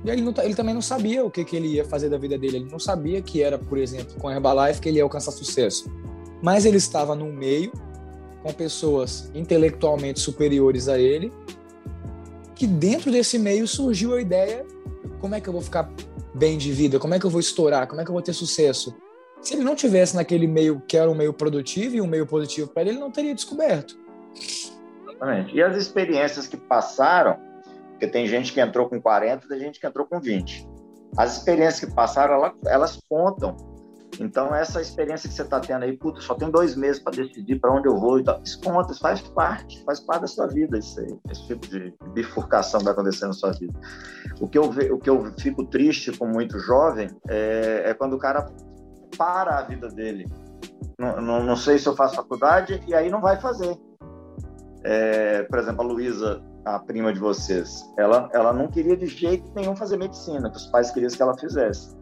ele, 0.04 0.22
não, 0.22 0.34
ele 0.42 0.54
também 0.54 0.74
não 0.74 0.82
sabia 0.82 1.24
o 1.24 1.30
que, 1.30 1.44
que 1.44 1.56
ele 1.56 1.68
ia 1.68 1.84
fazer 1.84 2.08
da 2.08 2.18
vida 2.18 2.36
dele. 2.38 2.58
Ele 2.58 2.68
não 2.70 2.78
sabia 2.78 3.20
que 3.22 3.42
era, 3.42 3.58
por 3.58 3.78
exemplo, 3.78 4.14
com 4.18 4.28
a 4.28 4.34
Herbalife 4.34 4.80
que 4.80 4.88
ele 4.88 4.98
ia 4.98 5.02
alcançar 5.02 5.32
sucesso. 5.32 5.90
Mas 6.42 6.64
ele 6.64 6.76
estava 6.76 7.14
no 7.14 7.32
meio, 7.32 7.72
com 8.42 8.52
pessoas 8.52 9.30
intelectualmente 9.34 10.20
superiores 10.20 10.88
a 10.88 10.98
ele, 10.98 11.32
que 12.54 12.66
dentro 12.66 13.10
desse 13.10 13.38
meio 13.38 13.66
surgiu 13.66 14.14
a 14.14 14.20
ideia: 14.20 14.64
como 15.20 15.34
é 15.34 15.40
que 15.40 15.48
eu 15.48 15.52
vou 15.52 15.62
ficar 15.62 15.90
bem 16.34 16.58
de 16.58 16.72
vida? 16.72 16.98
Como 16.98 17.14
é 17.14 17.18
que 17.18 17.24
eu 17.24 17.30
vou 17.30 17.40
estourar? 17.40 17.86
Como 17.86 18.00
é 18.00 18.04
que 18.04 18.10
eu 18.10 18.14
vou 18.14 18.22
ter 18.22 18.32
sucesso? 18.32 18.94
Se 19.40 19.54
ele 19.54 19.62
não 19.62 19.74
tivesse 19.74 20.16
naquele 20.16 20.46
meio 20.46 20.82
que 20.86 20.96
era 20.96 21.10
um 21.10 21.14
meio 21.14 21.32
produtivo 21.32 21.96
e 21.96 22.00
um 22.00 22.06
meio 22.06 22.26
positivo 22.26 22.68
para 22.68 22.82
ele, 22.82 22.90
ele 22.92 22.98
não 22.98 23.10
teria 23.10 23.34
descoberto. 23.34 23.96
Exatamente. 25.06 25.54
E 25.54 25.62
as 25.62 25.76
experiências 25.76 26.46
que 26.46 26.56
passaram, 26.56 27.38
porque 27.94 28.06
tem 28.06 28.26
gente 28.26 28.52
que 28.52 28.60
entrou 28.60 28.88
com 28.88 29.00
40, 29.00 29.48
tem 29.48 29.58
gente 29.58 29.80
que 29.80 29.86
entrou 29.86 30.06
com 30.06 30.20
20. 30.20 30.68
As 31.16 31.38
experiências 31.38 31.88
que 31.88 31.94
passaram, 31.94 32.34
elas, 32.34 32.52
elas 32.66 33.00
contam 33.08 33.56
então, 34.20 34.54
essa 34.54 34.80
experiência 34.80 35.28
que 35.28 35.34
você 35.34 35.42
está 35.42 35.60
tendo 35.60 35.84
aí, 35.84 35.96
puta, 35.96 36.20
só 36.20 36.34
tem 36.34 36.50
dois 36.50 36.76
meses 36.76 37.02
para 37.02 37.16
decidir 37.16 37.58
para 37.58 37.72
onde 37.72 37.88
eu 37.88 37.98
vou 37.98 38.18
e 38.18 38.24
tal. 38.24 38.40
Isso 38.42 38.60
conta, 38.60 38.92
isso 38.92 39.00
faz 39.00 39.20
parte, 39.20 39.82
faz 39.84 40.00
parte 40.00 40.22
da 40.22 40.26
sua 40.26 40.46
vida, 40.46 40.78
isso 40.78 41.00
aí, 41.00 41.18
esse 41.30 41.46
tipo 41.46 41.66
de 41.66 41.94
bifurcação 42.12 42.78
que 42.78 42.84
vai 42.84 42.92
acontecer 42.92 43.26
na 43.26 43.32
sua 43.32 43.52
vida. 43.52 43.72
O 44.40 44.48
que 44.48 44.58
eu, 44.58 44.64
o 44.64 44.98
que 44.98 45.10
eu 45.10 45.32
fico 45.38 45.64
triste 45.64 46.16
com 46.16 46.26
muito 46.26 46.58
jovem 46.58 47.08
é, 47.28 47.90
é 47.90 47.94
quando 47.94 48.14
o 48.14 48.18
cara 48.18 48.46
para 49.16 49.58
a 49.58 49.62
vida 49.62 49.88
dele. 49.88 50.26
Não, 50.98 51.20
não, 51.20 51.42
não, 51.42 51.56
sei 51.56 51.78
se 51.78 51.88
eu 51.88 51.96
faço 51.96 52.14
faculdade 52.14 52.80
e 52.86 52.94
aí 52.94 53.10
não 53.10 53.20
vai 53.20 53.40
fazer. 53.40 53.76
É, 54.84 55.42
por 55.44 55.58
exemplo, 55.58 55.82
a 55.82 55.84
Luísa, 55.84 56.42
a 56.64 56.78
prima 56.78 57.12
de 57.12 57.20
vocês, 57.20 57.92
ela, 57.96 58.28
ela 58.32 58.52
não 58.52 58.68
queria 58.68 58.96
de 58.96 59.06
jeito 59.06 59.50
nenhum 59.54 59.76
fazer 59.76 59.96
medicina, 59.96 60.50
que 60.50 60.56
os 60.56 60.66
pais 60.66 60.90
queriam 60.90 61.10
que 61.10 61.22
ela 61.22 61.36
fizesse 61.36 61.94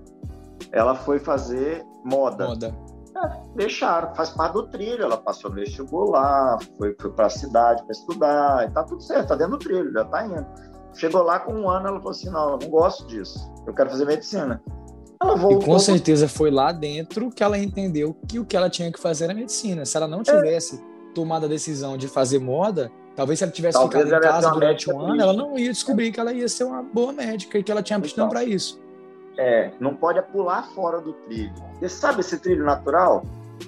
ela 0.72 0.94
foi 0.94 1.18
fazer 1.18 1.84
moda. 2.04 2.46
Moda. 2.46 2.74
É, 3.16 3.30
deixaram, 3.54 4.14
faz 4.14 4.30
parte 4.30 4.54
do 4.54 4.66
trilho. 4.68 5.02
Ela 5.02 5.18
passou 5.18 5.50
no 5.50 5.56
vestibular, 5.56 6.58
foi, 6.78 6.96
foi 7.00 7.10
para 7.12 7.26
a 7.26 7.30
cidade 7.30 7.82
para 7.82 7.92
estudar, 7.92 8.68
e 8.68 8.72
tá 8.72 8.82
tudo 8.82 9.02
certo, 9.02 9.28
tá 9.28 9.36
dentro 9.36 9.52
do 9.52 9.58
trilho, 9.58 9.92
já 9.92 10.04
tá 10.04 10.26
indo. 10.26 10.46
Chegou 10.94 11.22
lá 11.22 11.40
com 11.40 11.52
um 11.52 11.68
ano, 11.68 11.88
ela 11.88 11.98
falou 11.98 12.10
assim: 12.10 12.30
não, 12.30 12.52
eu 12.52 12.58
não 12.58 12.68
gosto 12.68 13.06
disso, 13.06 13.50
eu 13.66 13.74
quero 13.74 13.90
fazer 13.90 14.06
medicina. 14.06 14.62
Ela 15.20 15.36
voltou. 15.36 15.62
E 15.62 15.64
com 15.64 15.78
certeza 15.78 16.26
foi 16.26 16.50
lá 16.50 16.72
dentro 16.72 17.30
que 17.30 17.42
ela 17.42 17.58
entendeu 17.58 18.16
que 18.26 18.38
o 18.38 18.44
que 18.44 18.56
ela 18.56 18.68
tinha 18.68 18.90
que 18.90 18.98
fazer 18.98 19.24
era 19.24 19.34
medicina. 19.34 19.84
Se 19.84 19.96
ela 19.96 20.08
não 20.08 20.22
tivesse 20.22 20.76
é. 20.76 21.14
tomado 21.14 21.46
a 21.46 21.48
decisão 21.48 21.96
de 21.96 22.08
fazer 22.08 22.40
moda, 22.40 22.90
talvez 23.14 23.38
se 23.38 23.44
ela 23.44 23.52
tivesse 23.52 23.78
talvez 23.78 24.04
ficado 24.04 24.24
em 24.24 24.28
casa 24.28 24.50
durante 24.50 24.90
um 24.90 25.00
ano, 25.00 25.22
ela 25.22 25.32
não 25.32 25.58
ia 25.58 25.70
descobrir 25.70 26.12
que 26.12 26.20
ela 26.20 26.32
ia 26.32 26.48
ser 26.48 26.64
uma 26.64 26.82
boa 26.82 27.12
médica 27.12 27.58
e 27.58 27.62
que 27.62 27.70
ela 27.70 27.82
tinha 27.82 27.98
aptidão 27.98 28.26
então, 28.26 28.34
para 28.34 28.44
isso. 28.44 28.80
É, 29.36 29.72
não 29.80 29.94
pode 29.94 30.20
pular 30.30 30.68
fora 30.74 31.00
do 31.00 31.12
trilho. 31.12 31.52
Você 31.80 31.88
sabe 31.88 32.20
esse 32.20 32.38
trilho 32.38 32.64
natural? 32.64 33.24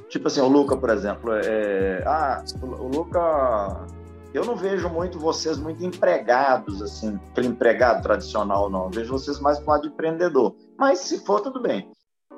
Tipo 0.09 0.29
assim, 0.29 0.41
o 0.41 0.49
Luca, 0.49 0.77
por 0.77 0.91
exemplo. 0.91 1.33
É, 1.33 2.03
ah, 2.07 2.43
o 2.63 2.89
Luca. 2.89 3.87
Eu 4.33 4.45
não 4.45 4.57
vejo 4.57 4.89
muito 4.89 5.19
vocês 5.19 5.59
muito 5.59 5.85
empregados, 5.85 6.83
assim, 6.83 7.21
aquele 7.31 7.47
empregado 7.47 8.03
tradicional, 8.03 8.69
não. 8.69 8.87
Eu 8.87 8.91
vejo 8.91 9.13
vocês 9.13 9.39
mais 9.39 9.61
para 9.61 9.75
lado 9.75 9.83
de 9.83 9.89
empreendedor. 9.89 10.57
Mas 10.77 10.99
se 11.01 11.25
for, 11.25 11.41
tudo 11.41 11.63
bem. 11.63 11.89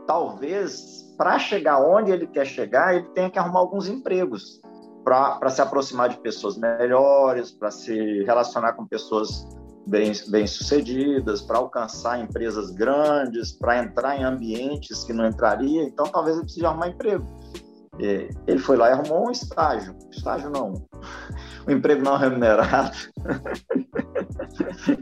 Talvez, 0.07 1.15
para 1.17 1.39
chegar 1.39 1.81
onde 1.81 2.13
ele 2.13 2.27
quer 2.27 2.45
chegar, 2.45 2.95
ele 2.95 3.09
tenha 3.15 3.31
que 3.31 3.39
arrumar 3.39 3.61
alguns 3.61 3.89
empregos 3.89 4.61
para 5.07 5.51
se 5.51 5.63
aproximar 5.63 6.09
de 6.09 6.19
pessoas 6.19 6.57
melhores, 6.57 7.53
para 7.53 7.71
se 7.71 8.25
relacionar 8.25 8.73
com 8.73 8.85
pessoas 8.85 9.47
bem, 9.87 10.11
bem 10.27 10.45
para 11.47 11.59
alcançar 11.59 12.19
empresas 12.19 12.73
grandes, 12.73 13.53
para 13.53 13.85
entrar 13.85 14.19
em 14.19 14.25
ambientes 14.25 15.05
que 15.05 15.13
não 15.13 15.25
entraria, 15.29 15.85
então 15.85 16.07
talvez 16.07 16.37
ele 16.37 16.45
precise 16.45 16.67
arrumar 16.67 16.89
emprego. 16.89 17.25
Ele 18.01 18.59
foi 18.59 18.77
lá 18.77 18.89
e 18.89 18.93
arrumou 18.95 19.29
um 19.29 19.31
estágio, 19.31 19.97
estágio 20.11 20.51
não, 20.51 20.73
um 21.69 21.71
emprego 21.71 22.03
não 22.03 22.17
remunerado. 22.17 22.97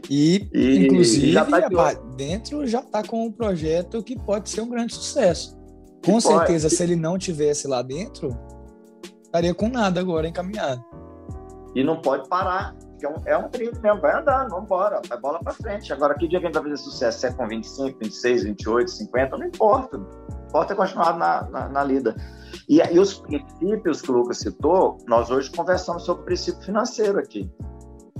E, 0.09 0.47
e 0.53 0.85
inclusive, 0.85 1.31
já 1.31 1.45
tá 1.45 1.93
dentro 2.15 2.65
já 2.67 2.79
está 2.79 3.03
com 3.03 3.25
um 3.25 3.31
projeto 3.31 4.03
que 4.03 4.17
pode 4.17 4.49
ser 4.49 4.61
um 4.61 4.69
grande 4.69 4.93
sucesso. 4.93 5.57
Com 6.05 6.21
certeza, 6.21 6.67
pode. 6.67 6.75
se 6.75 6.83
ele 6.83 6.95
não 6.95 7.17
tivesse 7.17 7.67
lá 7.67 7.81
dentro, 7.81 8.29
estaria 9.35 9.53
com 9.53 9.69
nada 9.69 9.99
agora 9.99 10.27
encaminhado. 10.27 10.83
E 11.75 11.83
não 11.83 12.01
pode 12.01 12.27
parar 12.29 12.75
é 13.03 13.09
um, 13.09 13.15
é 13.25 13.37
um 13.37 13.49
trilho 13.49 13.73
mesmo, 13.81 14.01
vai 14.01 14.19
andando, 14.19 14.49
vamos 14.49 14.65
embora, 14.65 15.01
vai 15.07 15.19
bola 15.19 15.39
para 15.39 15.53
frente. 15.53 15.91
Agora, 15.91 16.15
que 16.15 16.27
dia 16.27 16.39
que 16.39 16.45
a 16.45 16.49
gente 16.49 16.55
vai 16.55 16.63
fazer 16.63 16.77
sucesso? 16.77 17.19
Se 17.19 17.27
é 17.27 17.33
com 17.33 17.47
25, 17.47 17.99
26, 17.99 18.43
28, 18.43 18.91
50, 18.91 19.37
não 19.37 19.45
importa. 19.45 19.97
Importa 20.47 20.73
é 20.73 20.75
continuar 20.75 21.17
na, 21.17 21.43
na, 21.49 21.69
na 21.69 21.83
lida. 21.83 22.15
E, 22.67 22.79
e 22.79 22.99
os 22.99 23.19
princípios 23.19 24.01
que 24.01 24.09
o 24.09 24.13
Lucas 24.15 24.39
citou, 24.39 24.97
nós 25.07 25.29
hoje 25.29 25.51
conversamos 25.51 26.03
sobre 26.03 26.23
o 26.23 26.25
princípio 26.25 26.61
financeiro 26.61 27.19
aqui. 27.19 27.51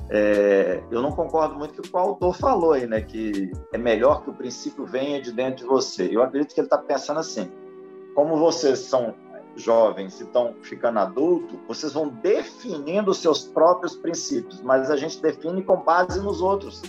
É, 0.09 0.83
eu 0.91 1.01
não 1.01 1.11
concordo 1.11 1.55
muito 1.55 1.75
com 1.75 1.79
o 1.79 1.83
que 1.83 1.95
o 1.95 1.99
autor 1.99 2.35
falou 2.35 2.73
aí, 2.73 2.85
né? 2.85 3.01
Que 3.01 3.49
é 3.73 3.77
melhor 3.77 4.23
que 4.23 4.29
o 4.29 4.33
princípio 4.33 4.85
venha 4.85 5.19
de 5.21 5.31
dentro 5.31 5.63
de 5.63 5.65
você. 5.65 6.09
Eu 6.11 6.21
acredito 6.21 6.53
que 6.53 6.59
ele 6.59 6.67
está 6.67 6.77
pensando 6.77 7.21
assim: 7.21 7.49
como 8.13 8.37
vocês 8.37 8.79
são 8.79 9.15
jovens 9.55 10.19
e 10.19 10.23
estão 10.23 10.55
ficando 10.61 10.99
adultos, 10.99 11.57
vocês 11.67 11.93
vão 11.93 12.09
definindo 12.09 13.13
seus 13.13 13.43
próprios 13.43 13.95
princípios, 13.95 14.61
mas 14.61 14.91
a 14.91 14.97
gente 14.97 15.21
define 15.21 15.63
com 15.63 15.77
base 15.77 16.19
nos 16.21 16.41
outros. 16.41 16.81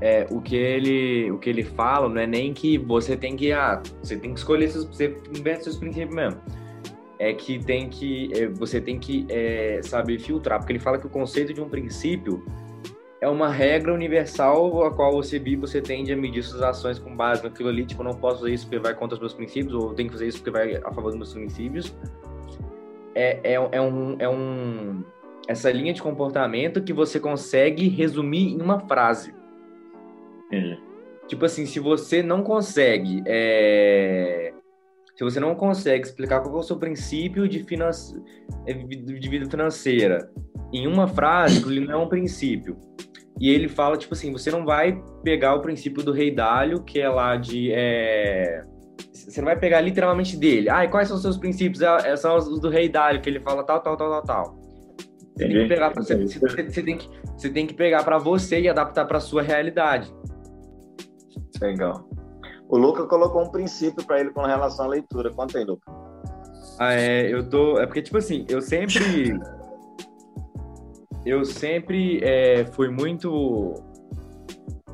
é, 0.00 0.26
o 0.30 0.40
que 0.40 0.54
ele 0.54 1.30
o 1.30 1.38
que 1.38 1.48
ele 1.48 1.64
fala 1.64 2.08
não 2.08 2.20
é 2.20 2.26
nem 2.26 2.52
que 2.52 2.76
você 2.76 3.16
tem 3.16 3.34
que 3.36 3.52
ah, 3.52 3.82
você 4.02 4.16
tem 4.16 4.32
que 4.32 4.38
escolher 4.38 4.68
seus, 4.68 4.84
você 4.84 5.18
inverte 5.36 5.64
seus 5.64 5.76
princípios 5.76 6.14
mesmo 6.14 6.40
é 7.18 7.32
que 7.32 7.58
tem 7.58 7.88
que 7.88 8.30
é, 8.34 8.46
você 8.46 8.80
tem 8.80 8.98
que 8.98 9.26
é, 9.30 9.80
saber 9.82 10.18
filtrar 10.18 10.58
porque 10.58 10.72
ele 10.72 10.78
fala 10.78 10.98
que 10.98 11.06
o 11.06 11.10
conceito 11.10 11.54
de 11.54 11.60
um 11.60 11.68
princípio 11.68 12.44
é 13.20 13.28
uma 13.28 13.48
regra 13.48 13.92
universal 13.92 14.84
a 14.84 14.94
qual 14.94 15.12
você 15.12 15.38
vive, 15.38 15.56
você 15.56 15.80
tende 15.80 16.12
a 16.12 16.16
medir 16.16 16.42
suas 16.42 16.62
ações 16.62 16.98
com 16.98 17.16
base 17.16 17.42
naquilo 17.42 17.68
ali, 17.68 17.84
tipo, 17.84 18.02
não 18.02 18.14
posso 18.14 18.40
fazer 18.40 18.52
isso 18.52 18.66
porque 18.66 18.78
vai 18.78 18.94
contra 18.94 19.14
os 19.14 19.20
meus 19.20 19.32
princípios, 19.32 19.74
ou 19.74 19.94
tenho 19.94 20.08
que 20.08 20.14
fazer 20.14 20.28
isso 20.28 20.38
porque 20.38 20.50
vai 20.50 20.76
a 20.76 20.92
favor 20.92 21.10
dos 21.10 21.16
meus 21.16 21.32
princípios. 21.32 21.94
É, 23.14 23.40
é, 23.42 23.54
é, 23.54 23.80
um, 23.80 24.16
é 24.18 24.28
um, 24.28 25.02
essa 25.48 25.70
linha 25.70 25.94
de 25.94 26.02
comportamento 26.02 26.82
que 26.82 26.92
você 26.92 27.18
consegue 27.18 27.88
resumir 27.88 28.52
em 28.52 28.60
uma 28.60 28.80
frase. 28.80 29.34
É. 30.52 30.76
Tipo 31.26 31.46
assim, 31.46 31.64
se 31.66 31.80
você 31.80 32.22
não 32.22 32.42
consegue, 32.42 33.22
é... 33.26 34.52
se 35.16 35.24
você 35.24 35.40
não 35.40 35.54
consegue 35.54 36.04
explicar 36.04 36.40
qual 36.40 36.54
é 36.56 36.58
o 36.58 36.62
seu 36.62 36.76
princípio 36.76 37.48
de, 37.48 37.64
finance... 37.64 38.14
de 38.66 39.28
vida 39.28 39.50
financeira 39.50 40.30
em 40.72 40.86
uma 40.86 41.08
frase, 41.08 41.64
ele 41.66 41.80
não 41.80 41.92
é 41.92 41.96
um 41.96 42.08
princípio. 42.08 42.76
E 43.40 43.50
ele 43.50 43.68
fala, 43.68 43.96
tipo 43.96 44.14
assim, 44.14 44.30
você 44.30 44.50
não 44.50 44.64
vai 44.64 45.02
pegar 45.22 45.54
o 45.54 45.60
princípio 45.60 46.02
do 46.02 46.12
rei 46.12 46.34
Dálio, 46.34 46.82
que 46.82 47.00
é 47.00 47.08
lá 47.08 47.36
de. 47.36 47.70
É... 47.72 48.62
Você 49.12 49.40
não 49.40 49.46
vai 49.46 49.58
pegar 49.58 49.80
literalmente 49.80 50.36
dele. 50.36 50.68
Ah, 50.68 50.84
e 50.84 50.88
quais 50.88 51.08
são 51.08 51.16
os 51.16 51.22
seus 51.22 51.36
princípios? 51.36 51.82
É, 51.82 52.14
são 52.16 52.36
os 52.36 52.60
do 52.60 52.68
rei 52.68 52.88
Dálio, 52.88 53.20
que 53.20 53.28
ele 53.28 53.40
fala 53.40 53.64
tal, 53.64 53.80
tal, 53.80 53.96
tal, 53.96 54.10
tal, 54.10 54.22
tal. 54.22 54.58
Você 55.36 55.48
tem 55.48 55.62
que 55.62 55.68
pegar 55.68 55.90
pra, 55.90 56.02
você, 56.02 56.16
você, 56.16 56.38
você, 56.38 56.82
tem 56.82 56.96
que, 56.96 57.08
você 57.36 57.50
tem 57.50 57.66
que 57.66 57.74
pegar 57.74 58.04
para 58.04 58.16
você 58.16 58.60
e 58.60 58.68
adaptar 58.68 59.04
para 59.04 59.20
sua 59.20 59.42
realidade. 59.42 60.10
Legal. 61.60 62.08
O 62.68 62.76
Luca 62.76 63.04
colocou 63.04 63.42
um 63.42 63.50
princípio 63.50 64.04
para 64.04 64.20
ele 64.20 64.30
com 64.30 64.42
relação 64.42 64.86
à 64.86 64.88
leitura. 64.88 65.30
Conta 65.32 65.58
aí, 65.58 65.64
Luca. 65.64 65.90
Ah, 66.78 66.94
é, 66.94 67.32
eu 67.32 67.48
tô. 67.48 67.78
É 67.78 67.86
porque, 67.86 68.02
tipo 68.02 68.18
assim, 68.18 68.44
eu 68.48 68.60
sempre 68.60 69.38
eu 71.26 71.44
sempre 71.44 72.20
é, 72.22 72.64
fui 72.66 72.88
muito 72.88 73.74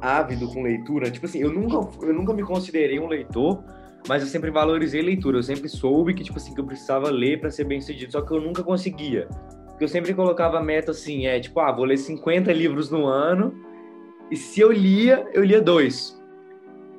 ávido 0.01 0.49
com 0.49 0.63
leitura. 0.63 1.11
Tipo 1.11 1.27
assim, 1.27 1.41
eu 1.41 1.53
nunca, 1.53 2.07
eu 2.07 2.15
nunca 2.15 2.33
me 2.33 2.43
considerei 2.43 2.99
um 2.99 3.07
leitor, 3.07 3.63
mas 4.09 4.23
eu 4.23 4.29
sempre 4.29 4.51
valorizei 4.51 5.03
leitura. 5.03 5.37
Eu 5.37 5.43
sempre 5.43 5.69
soube 5.69 6.15
que, 6.15 6.25
tipo 6.25 6.39
assim, 6.39 6.55
que 6.55 6.61
eu 6.61 6.65
precisava 6.65 7.11
ler 7.11 7.39
para 7.39 7.51
ser 7.51 7.65
bem 7.65 7.83
sucedido, 7.83 8.13
só 8.13 8.23
que 8.23 8.33
eu 8.33 8.41
nunca 8.41 8.65
conseguia. 8.65 9.29
Porque 9.69 9.85
eu 9.85 9.89
sempre 9.89 10.15
colocava 10.15 10.63
meta 10.63 10.93
assim, 10.93 11.27
é 11.27 11.39
tipo, 11.39 11.61
ah, 11.61 11.71
vou 11.71 11.85
ler 11.85 11.99
50 11.99 12.51
livros 12.51 12.91
no 12.91 13.07
ano, 13.07 13.55
e 14.31 14.37
se 14.37 14.59
eu 14.59 14.73
lia, 14.73 15.29
eu 15.35 15.45
lia 15.45 15.61
dois. 15.61 16.19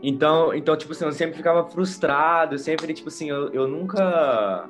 Então, 0.04 0.54
então 0.54 0.76
tipo 0.76 0.92
assim, 0.92 1.06
eu 1.06 1.14
sempre 1.14 1.38
ficava 1.38 1.64
frustrado, 1.70 2.60
sempre, 2.60 2.94
tipo 2.94 3.08
assim, 3.08 3.30
eu, 3.30 3.48
eu 3.54 3.66
nunca 3.66 4.70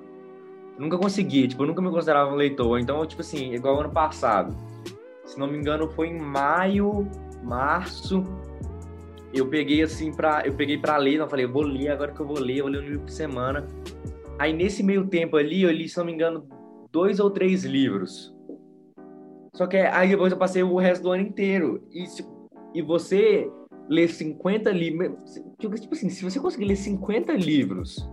nunca 0.78 0.98
consegui, 0.98 1.48
tipo, 1.48 1.64
eu 1.64 1.68
nunca 1.68 1.82
me 1.82 1.90
considerava 1.90 2.32
um 2.32 2.36
leitor. 2.36 2.80
Então, 2.80 3.04
tipo 3.06 3.22
assim, 3.22 3.52
igual 3.54 3.80
ano 3.80 3.90
passado. 3.90 4.56
Se 5.26 5.40
não 5.40 5.48
me 5.48 5.58
engano, 5.58 5.90
foi 5.90 6.10
em 6.10 6.20
maio, 6.20 7.10
março. 7.44 8.24
Eu 9.34 9.48
peguei 9.48 9.82
assim 9.82 10.14
para 10.14 10.46
eu 10.46 10.54
peguei 10.54 10.78
para 10.78 10.98
ler, 10.98 11.18
não 11.18 11.28
falei, 11.28 11.46
eu 11.46 11.52
vou 11.52 11.64
ler 11.64 11.90
agora 11.90 12.12
que 12.12 12.20
eu 12.20 12.28
vou 12.28 12.40
ler, 12.40 12.58
eu 12.58 12.66
vou 12.66 12.72
ler 12.72 12.80
um 12.80 12.84
livro 12.84 13.00
por 13.00 13.10
semana. 13.10 13.68
Aí 14.38 14.54
nesse 14.54 14.84
meio 14.84 15.08
tempo 15.08 15.36
ali, 15.38 15.64
eu 15.64 15.72
li, 15.72 15.90
se 15.90 15.98
não 15.98 16.06
me 16.06 16.14
engano, 16.14 16.48
dois 16.92 17.20
ou 17.20 17.32
três 17.32 17.64
livros. 17.64 18.32
Só 19.56 19.66
que 19.66 19.78
aí 19.78 20.10
depois 20.10 20.32
eu 20.32 20.38
passei 20.38 20.62
o 20.62 20.78
resto 20.78 21.04
do 21.04 21.12
ano 21.12 21.24
inteiro. 21.24 21.84
E, 21.92 22.06
e 22.76 22.82
você 22.84 23.50
ler 23.90 24.10
50 24.10 24.72
livros. 24.72 25.42
Tipo 25.60 25.94
assim, 25.94 26.10
se 26.10 26.24
você 26.24 26.40
conseguir 26.40 26.66
ler 26.66 26.76
50 26.76 27.34
livros 27.34 28.10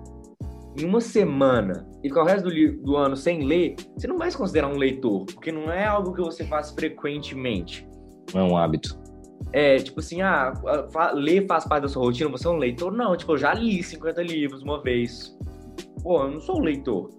em 0.78 0.84
uma 0.84 1.00
semana 1.00 1.88
e 2.02 2.08
ficar 2.08 2.22
o 2.22 2.26
resto 2.26 2.48
do, 2.48 2.82
do, 2.82 2.96
ano 2.96 3.16
sem 3.16 3.44
ler, 3.44 3.76
você 3.96 4.06
não 4.06 4.18
vai 4.18 4.30
se 4.30 4.36
considerar 4.36 4.68
um 4.68 4.76
leitor, 4.76 5.26
porque 5.26 5.50
não 5.50 5.70
é 5.70 5.84
algo 5.84 6.12
que 6.12 6.20
você 6.20 6.44
faz 6.44 6.70
frequentemente. 6.70 7.86
Não 8.32 8.40
é 8.40 8.44
um 8.44 8.56
hábito. 8.56 8.98
É, 9.52 9.78
tipo 9.78 10.00
assim, 10.00 10.20
ah, 10.22 10.52
ler 11.14 11.46
faz 11.46 11.64
parte 11.64 11.82
da 11.82 11.88
sua 11.88 12.04
rotina, 12.04 12.30
você 12.30 12.46
é 12.46 12.50
um 12.50 12.56
leitor? 12.56 12.92
Não, 12.92 13.16
tipo, 13.16 13.32
eu 13.32 13.38
já 13.38 13.52
li 13.52 13.82
50 13.82 14.22
livros 14.22 14.62
uma 14.62 14.80
vez. 14.82 15.36
Pô, 16.02 16.22
eu 16.22 16.30
não 16.30 16.40
sou 16.40 16.58
um 16.58 16.62
leitor. 16.62 17.10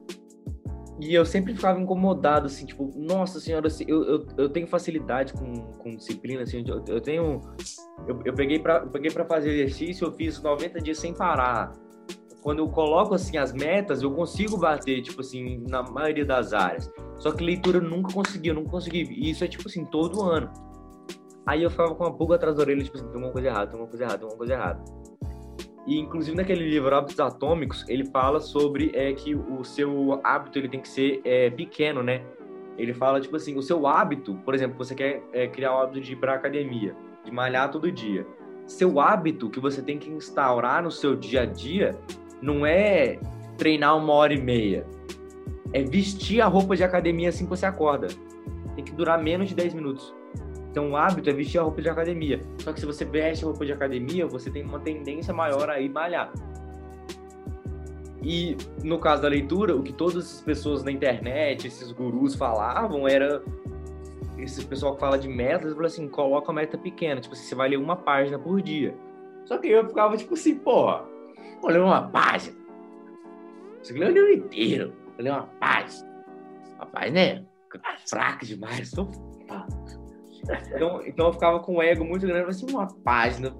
E 1.01 1.13
eu 1.15 1.25
sempre 1.25 1.55
ficava 1.55 1.81
incomodado, 1.81 2.45
assim, 2.45 2.65
tipo, 2.65 2.93
nossa 2.95 3.39
senhora, 3.39 3.67
assim, 3.67 3.83
eu, 3.87 4.03
eu, 4.03 4.27
eu 4.37 4.49
tenho 4.49 4.67
facilidade 4.67 5.33
com, 5.33 5.53
com 5.73 5.95
disciplina, 5.95 6.43
assim, 6.43 6.63
eu, 6.67 6.83
eu 6.87 7.01
tenho... 7.01 7.41
Eu, 8.07 8.21
eu, 8.23 8.33
peguei 8.33 8.61
eu 8.63 8.87
peguei 8.89 9.11
pra 9.11 9.25
fazer 9.25 9.49
exercício, 9.49 10.05
eu 10.05 10.11
fiz 10.11 10.41
90 10.41 10.79
dias 10.79 10.99
sem 10.99 11.13
parar 11.13 11.73
quando 12.41 12.59
eu 12.59 12.67
coloco 12.67 13.13
assim 13.13 13.37
as 13.37 13.53
metas, 13.53 14.01
eu 14.01 14.11
consigo 14.11 14.57
bater, 14.57 15.01
tipo 15.01 15.21
assim, 15.21 15.63
na 15.69 15.83
maioria 15.83 16.25
das 16.25 16.53
áreas. 16.53 16.91
Só 17.17 17.31
que 17.31 17.43
leitura 17.43 17.77
eu 17.77 17.83
nunca 17.83 18.11
consegui, 18.11 18.49
eu 18.49 18.55
nunca 18.55 18.71
consegui. 18.71 19.03
E 19.03 19.29
isso 19.29 19.43
é 19.43 19.47
tipo 19.47 19.67
assim, 19.67 19.85
todo 19.85 20.23
ano. 20.23 20.51
Aí 21.45 21.63
eu 21.63 21.69
ficava 21.69 21.93
com 21.93 22.03
uma 22.03 22.15
pulga 22.15 22.35
atrás 22.35 22.55
da 22.55 22.63
orelha, 22.63 22.83
tipo 22.83 22.97
assim, 22.97 23.07
tem 23.09 23.21
uma 23.21 23.31
coisa 23.31 23.47
errada, 23.47 23.71
tem 23.71 23.79
uma 23.79 23.87
coisa 23.87 24.03
errada, 24.03 24.17
tem 24.19 24.27
uma 24.27 24.37
coisa 24.37 24.53
errada. 24.53 24.83
E 25.87 25.97
inclusive 25.97 26.37
naquele 26.37 26.69
livro 26.69 26.95
Hábitos 26.95 27.19
Atômicos, 27.19 27.83
ele 27.87 28.05
fala 28.05 28.39
sobre 28.39 28.91
é, 28.93 29.13
que 29.13 29.33
o 29.35 29.63
seu 29.63 30.19
hábito 30.23 30.59
ele 30.59 30.69
tem 30.69 30.79
que 30.79 30.87
ser 30.87 31.21
é, 31.23 31.49
pequeno, 31.49 32.03
né? 32.03 32.23
Ele 32.77 32.93
fala, 32.93 33.19
tipo 33.19 33.35
assim, 33.35 33.57
o 33.57 33.61
seu 33.61 33.85
hábito, 33.87 34.35
por 34.45 34.53
exemplo, 34.53 34.77
você 34.77 34.95
quer 34.95 35.23
é, 35.33 35.47
criar 35.47 35.75
o 35.75 35.79
hábito 35.79 36.01
de 36.01 36.13
ir 36.13 36.15
pra 36.15 36.35
academia, 36.35 36.95
de 37.23 37.31
malhar 37.31 37.69
todo 37.69 37.91
dia. 37.91 38.25
Seu 38.65 38.99
hábito 38.99 39.49
que 39.49 39.59
você 39.59 39.81
tem 39.81 39.97
que 39.97 40.09
instaurar 40.09 40.81
no 40.83 40.91
seu 40.91 41.15
dia 41.15 41.41
a 41.41 41.45
dia 41.45 41.95
não 42.41 42.65
é 42.65 43.19
treinar 43.57 43.97
uma 43.97 44.13
hora 44.13 44.33
e 44.33 44.41
meia. 44.41 44.85
É 45.73 45.83
vestir 45.83 46.41
a 46.41 46.47
roupa 46.47 46.75
de 46.75 46.83
academia 46.83 47.29
assim 47.29 47.43
que 47.43 47.49
você 47.49 47.65
acorda. 47.65 48.07
Tem 48.75 48.83
que 48.83 48.93
durar 48.93 49.21
menos 49.21 49.49
de 49.49 49.55
10 49.55 49.73
minutos. 49.73 50.13
Então, 50.71 50.91
o 50.91 50.95
hábito 50.95 51.29
é 51.29 51.33
vestir 51.33 51.59
a 51.59 51.63
roupa 51.63 51.81
de 51.81 51.89
academia. 51.89 52.41
Só 52.59 52.71
que 52.71 52.79
se 52.79 52.85
você 52.85 53.05
veste 53.05 53.43
a 53.43 53.47
roupa 53.47 53.65
de 53.65 53.73
academia, 53.73 54.25
você 54.25 54.49
tem 54.49 54.63
uma 54.63 54.79
tendência 54.79 55.33
maior 55.33 55.69
a 55.69 55.79
ir 55.79 55.89
malhar. 55.89 56.31
E 58.23 58.55
no 58.83 58.97
caso 58.97 59.21
da 59.21 59.27
leitura, 59.27 59.75
o 59.75 59.83
que 59.83 59.91
todas 59.91 60.35
as 60.35 60.41
pessoas 60.41 60.83
na 60.83 60.91
internet, 60.91 61.67
esses 61.67 61.91
gurus 61.91 62.35
falavam 62.35 63.07
era. 63.07 63.43
Esse 64.37 64.65
pessoal 64.65 64.95
que 64.95 64.99
fala 64.99 65.19
de 65.19 65.27
metas, 65.27 65.73
falam 65.73 65.85
assim: 65.85 66.07
coloca 66.07 66.51
a 66.51 66.55
meta 66.55 66.77
pequena. 66.77 67.19
Tipo, 67.19 67.35
assim, 67.35 67.43
você 67.43 67.55
vai 67.55 67.69
ler 67.69 67.77
uma 67.77 67.95
página 67.95 68.39
por 68.39 68.61
dia. 68.61 68.95
Só 69.45 69.57
que 69.57 69.67
eu 69.67 69.87
ficava 69.87 70.15
tipo 70.15 70.33
assim, 70.35 70.55
porra, 70.55 71.05
Vou 71.61 71.69
ler 71.69 71.81
uma 71.81 72.09
página. 72.09 72.57
Você 73.81 73.93
leu 73.93 74.09
o 74.09 74.11
livro 74.11 74.33
inteiro. 74.33 74.93
Vou 75.15 75.23
ler 75.23 75.31
uma 75.31 75.47
página. 75.59 76.09
Rapaz, 76.79 77.13
né? 77.13 77.45
Fraco 78.07 78.45
demais. 78.45 78.89
Tô... 78.91 79.07
Então, 80.73 81.01
então 81.05 81.27
eu 81.27 81.33
ficava 81.33 81.59
com 81.59 81.75
o 81.75 81.81
ego 81.81 82.03
muito 82.03 82.25
grande. 82.25 82.49
Assim, 82.49 82.65
uma 82.69 82.87
página. 82.87 83.55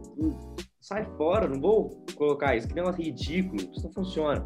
Sai 0.79 1.05
fora, 1.17 1.47
não 1.47 1.59
vou 1.59 2.03
colocar 2.15 2.55
isso. 2.55 2.67
Que 2.67 2.75
negócio 2.75 3.01
ridículo. 3.01 3.61
Isso 3.61 3.84
não 3.84 3.93
funciona. 3.93 4.45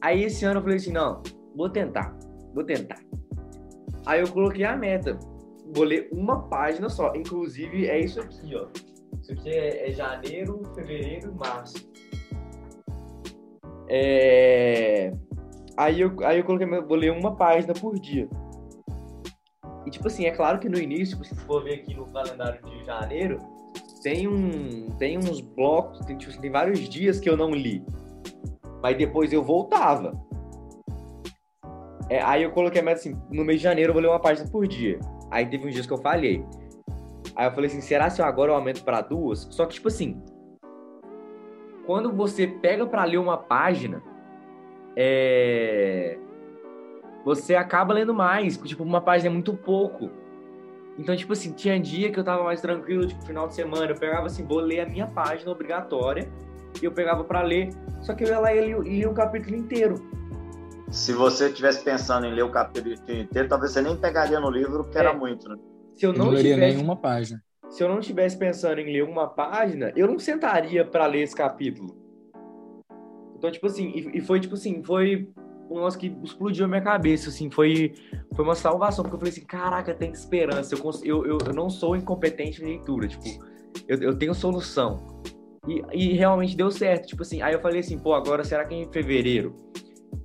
Aí 0.00 0.24
esse 0.24 0.44
ano 0.44 0.58
eu 0.58 0.62
falei 0.62 0.76
assim: 0.76 0.92
não, 0.92 1.22
vou 1.56 1.70
tentar. 1.70 2.16
Vou 2.54 2.64
tentar. 2.64 2.98
Aí 4.06 4.20
eu 4.20 4.28
coloquei 4.28 4.64
a 4.64 4.76
meta. 4.76 5.18
Vou 5.74 5.84
ler 5.84 6.08
uma 6.12 6.48
página 6.48 6.88
só. 6.88 7.14
Inclusive, 7.14 7.86
é 7.86 8.00
isso 8.00 8.20
aqui, 8.20 8.54
ó. 8.54 8.66
Isso 9.20 9.32
aqui 9.32 9.50
é, 9.50 9.88
é 9.88 9.92
janeiro, 9.92 10.62
fevereiro 10.74 11.34
março. 11.34 11.88
É... 13.88 15.12
Aí, 15.76 16.00
eu, 16.00 16.12
aí 16.24 16.38
eu 16.38 16.44
coloquei, 16.44 16.66
vou 16.66 16.96
ler 16.96 17.12
uma 17.12 17.36
página 17.36 17.72
por 17.72 17.98
dia. 17.98 18.28
E, 19.88 19.90
tipo 19.90 20.06
assim, 20.06 20.26
é 20.26 20.30
claro 20.30 20.58
que 20.58 20.68
no 20.68 20.78
início, 20.78 21.16
se 21.24 21.34
for 21.46 21.64
ver 21.64 21.76
aqui 21.76 21.94
no 21.94 22.04
calendário 22.12 22.62
de 22.62 22.84
janeiro, 22.84 23.38
tem, 24.02 24.28
um, 24.28 24.90
tem 24.98 25.16
uns 25.16 25.40
blocos, 25.40 26.04
tem, 26.04 26.14
tipo, 26.18 26.38
tem 26.38 26.50
vários 26.50 26.80
dias 26.80 27.18
que 27.18 27.28
eu 27.28 27.38
não 27.38 27.52
li. 27.52 27.82
Mas 28.82 28.98
depois 28.98 29.32
eu 29.32 29.42
voltava. 29.42 30.12
É, 32.10 32.20
aí 32.22 32.42
eu 32.42 32.50
coloquei 32.50 32.82
a 32.82 32.84
meta 32.84 33.00
assim, 33.00 33.18
no 33.30 33.46
mês 33.46 33.60
de 33.60 33.64
janeiro 33.64 33.90
eu 33.90 33.94
vou 33.94 34.02
ler 34.02 34.08
uma 34.08 34.20
página 34.20 34.46
por 34.50 34.68
dia. 34.68 35.00
Aí 35.30 35.46
teve 35.46 35.66
uns 35.66 35.72
dias 35.72 35.86
que 35.86 35.92
eu 35.92 36.02
falhei. 36.02 36.44
Aí 37.34 37.46
eu 37.46 37.52
falei 37.52 37.70
assim, 37.70 37.80
será 37.80 38.10
se 38.10 38.20
eu 38.20 38.26
agora 38.26 38.50
eu 38.50 38.56
aumento 38.56 38.84
para 38.84 39.00
duas? 39.00 39.48
Só 39.50 39.64
que, 39.64 39.72
tipo 39.72 39.88
assim, 39.88 40.22
quando 41.86 42.12
você 42.12 42.46
pega 42.46 42.86
para 42.86 43.04
ler 43.04 43.16
uma 43.16 43.38
página, 43.38 44.02
é... 44.94 46.18
você 47.24 47.54
acaba 47.54 47.94
lendo 47.94 48.14
mais, 48.14 48.56
tipo, 48.56 48.82
uma 48.82 49.00
página 49.00 49.28
é 49.30 49.32
muito 49.32 49.54
pouco. 49.54 50.10
Então, 50.98 51.14
tipo 51.14 51.32
assim, 51.32 51.52
tinha 51.52 51.78
dia 51.78 52.10
que 52.10 52.18
eu 52.18 52.24
tava 52.24 52.42
mais 52.42 52.60
tranquilo, 52.60 53.06
tipo, 53.06 53.24
final 53.24 53.46
de 53.46 53.54
semana, 53.54 53.86
eu 53.86 53.94
pegava 53.94 54.26
assim, 54.26 54.44
vou 54.44 54.58
ler 54.58 54.80
a 54.80 54.86
minha 54.86 55.06
página 55.06 55.50
obrigatória, 55.50 56.28
e 56.80 56.84
eu 56.84 56.92
pegava 56.92 57.22
para 57.24 57.42
ler, 57.42 57.70
só 58.00 58.14
que 58.14 58.24
eu 58.24 58.28
ia 58.28 58.38
lá 58.38 58.54
e 58.54 58.60
lia, 58.60 58.78
lia 58.78 59.10
um 59.10 59.14
capítulo 59.14 59.56
inteiro. 59.56 59.94
Se 60.90 61.12
você 61.12 61.48
estivesse 61.48 61.84
pensando 61.84 62.26
em 62.26 62.32
ler 62.32 62.42
o 62.42 62.50
capítulo 62.50 62.94
inteiro, 62.94 63.48
talvez 63.48 63.72
você 63.72 63.82
nem 63.82 63.96
pegaria 63.96 64.40
no 64.40 64.50
livro, 64.50 64.84
porque 64.84 64.98
é. 64.98 65.02
era 65.02 65.12
muito, 65.12 65.48
né? 65.48 65.56
Se 65.94 66.06
eu 66.06 66.12
não, 66.12 66.26
não 66.26 66.32
leria 66.32 66.54
tivesse... 66.54 66.76
nenhuma 66.76 66.96
página. 66.96 67.42
se 67.68 67.82
eu 67.82 67.88
não 67.88 67.98
estivesse 67.98 68.38
pensando 68.38 68.80
em 68.80 68.92
ler 68.92 69.04
uma 69.04 69.28
página, 69.28 69.92
eu 69.94 70.06
não 70.06 70.18
sentaria 70.18 70.84
para 70.84 71.06
ler 71.06 71.22
esse 71.22 71.34
capítulo. 71.34 71.96
Então, 73.36 73.50
tipo 73.50 73.66
assim, 73.66 73.88
e, 73.94 74.18
e 74.18 74.20
foi 74.20 74.40
tipo 74.40 74.54
assim, 74.54 74.82
foi 74.82 75.28
um 75.70 75.74
negócio 75.74 76.00
que 76.00 76.16
explodiu 76.22 76.64
a 76.64 76.68
minha 76.68 76.80
cabeça, 76.80 77.28
assim, 77.28 77.50
foi, 77.50 77.94
foi 78.34 78.44
uma 78.44 78.54
salvação, 78.54 79.02
porque 79.02 79.16
eu 79.16 79.18
falei 79.18 79.32
assim, 79.32 79.44
caraca, 79.44 79.94
tem 79.94 80.10
esperança, 80.10 80.74
eu, 80.74 80.90
eu, 81.04 81.26
eu, 81.26 81.38
eu 81.46 81.54
não 81.54 81.68
sou 81.68 81.96
incompetente 81.96 82.62
em 82.62 82.66
leitura, 82.66 83.08
tipo, 83.08 83.24
eu, 83.86 83.98
eu 83.98 84.18
tenho 84.18 84.34
solução. 84.34 85.22
E, 85.66 85.82
e 85.92 86.12
realmente 86.14 86.56
deu 86.56 86.70
certo, 86.70 87.08
tipo 87.08 87.22
assim, 87.22 87.42
aí 87.42 87.52
eu 87.52 87.60
falei 87.60 87.80
assim, 87.80 87.98
pô, 87.98 88.14
agora 88.14 88.42
será 88.44 88.64
que 88.64 88.74
em 88.74 88.90
fevereiro 88.90 89.54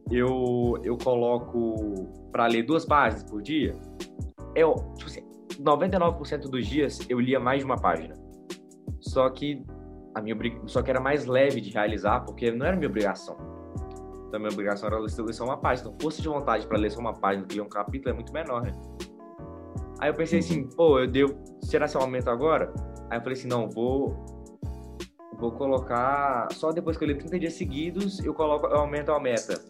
eu, 0.09 0.79
eu 0.83 0.97
coloco 0.97 2.29
para 2.31 2.47
ler 2.47 2.63
duas 2.63 2.85
páginas 2.85 3.23
por 3.23 3.41
dia? 3.41 3.75
Eu, 4.55 4.75
tipo 4.95 5.09
assim, 5.09 5.23
99% 5.59 6.49
dos 6.49 6.65
dias 6.67 6.99
eu 7.09 7.19
lia 7.19 7.39
mais 7.39 7.59
de 7.59 7.65
uma 7.65 7.77
página. 7.77 8.15
Só 9.01 9.29
que 9.29 9.63
a 10.15 10.21
minha 10.21 10.35
só 10.67 10.81
que 10.81 10.89
era 10.89 10.99
mais 10.99 11.25
leve 11.25 11.59
de 11.59 11.71
realizar, 11.71 12.21
porque 12.21 12.51
não 12.51 12.65
era 12.65 12.75
minha 12.75 12.89
obrigação. 12.89 13.52
Então, 14.33 14.41
minha 14.41 14.51
obrigação 14.51 14.87
era 14.87 14.97
ler 14.97 15.09
só 15.11 15.43
uma 15.43 15.57
página. 15.57 15.89
Então, 15.89 15.99
força 16.01 16.19
de 16.19 16.27
vontade 16.27 16.65
para 16.65 16.75
ler 16.75 16.89
só 16.89 16.99
uma 16.99 17.13
página, 17.13 17.45
ler 17.53 17.61
um 17.61 17.69
capítulo 17.69 18.09
é 18.09 18.13
muito 18.13 18.33
menor, 18.33 18.63
né? 18.63 18.71
Aí 19.99 20.09
eu 20.09 20.13
pensei 20.15 20.39
assim, 20.39 20.63
pô, 20.63 20.99
eu 20.99 21.07
devo. 21.07 21.35
Será 21.61 21.87
que 21.87 21.95
eu 21.95 22.01
aumento 22.01 22.31
agora? 22.31 22.73
Aí 23.11 23.19
eu 23.19 23.21
falei 23.21 23.37
assim, 23.37 23.47
não, 23.47 23.69
vou. 23.69 24.25
Vou 25.37 25.51
colocar. 25.51 26.47
Só 26.51 26.71
depois 26.71 26.97
que 26.97 27.03
eu 27.03 27.09
ler 27.09 27.17
30 27.19 27.39
dias 27.41 27.53
seguidos, 27.53 28.25
eu 28.25 28.33
coloco, 28.33 28.65
eu 28.65 28.77
aumento 28.77 29.11
a 29.11 29.19
meta. 29.19 29.61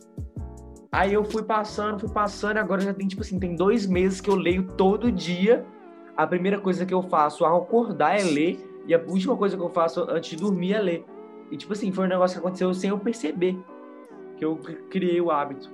Aí 0.94 1.14
eu 1.14 1.26
fui 1.26 1.44
passando, 1.44 2.00
fui 2.00 2.10
passando, 2.10 2.56
e 2.56 2.60
agora 2.60 2.80
já 2.80 2.94
tem, 2.94 3.06
tipo 3.06 3.22
assim, 3.22 3.38
tem 3.38 3.58
dois 3.58 3.86
meses 3.86 4.22
que 4.22 4.30
eu 4.30 4.36
leio 4.36 4.64
todo 4.78 5.12
dia. 5.12 5.66
A 6.16 6.26
primeira 6.26 6.58
coisa 6.58 6.86
que 6.86 6.94
eu 6.94 7.02
faço 7.02 7.44
ao 7.44 7.64
acordar 7.64 8.18
é 8.18 8.24
ler 8.24 8.82
e 8.88 8.96
a 8.96 8.98
última 8.98 9.36
coisa 9.36 9.58
que 9.58 9.62
eu 9.62 9.70
faço 9.70 10.10
antes 10.10 10.30
de 10.30 10.38
dormir 10.38 10.72
é 10.72 10.80
ler. 10.80 11.06
E, 11.52 11.58
tipo 11.58 11.74
assim, 11.74 11.92
foi 11.92 12.06
um 12.06 12.08
negócio 12.08 12.40
que 12.40 12.40
aconteceu 12.40 12.74
sem 12.74 12.92
eu 12.92 12.98
perceber. 12.98 13.62
Que 14.38 14.46
eu 14.46 14.58
criei 14.90 15.20
o 15.22 15.32
hábito. 15.32 15.70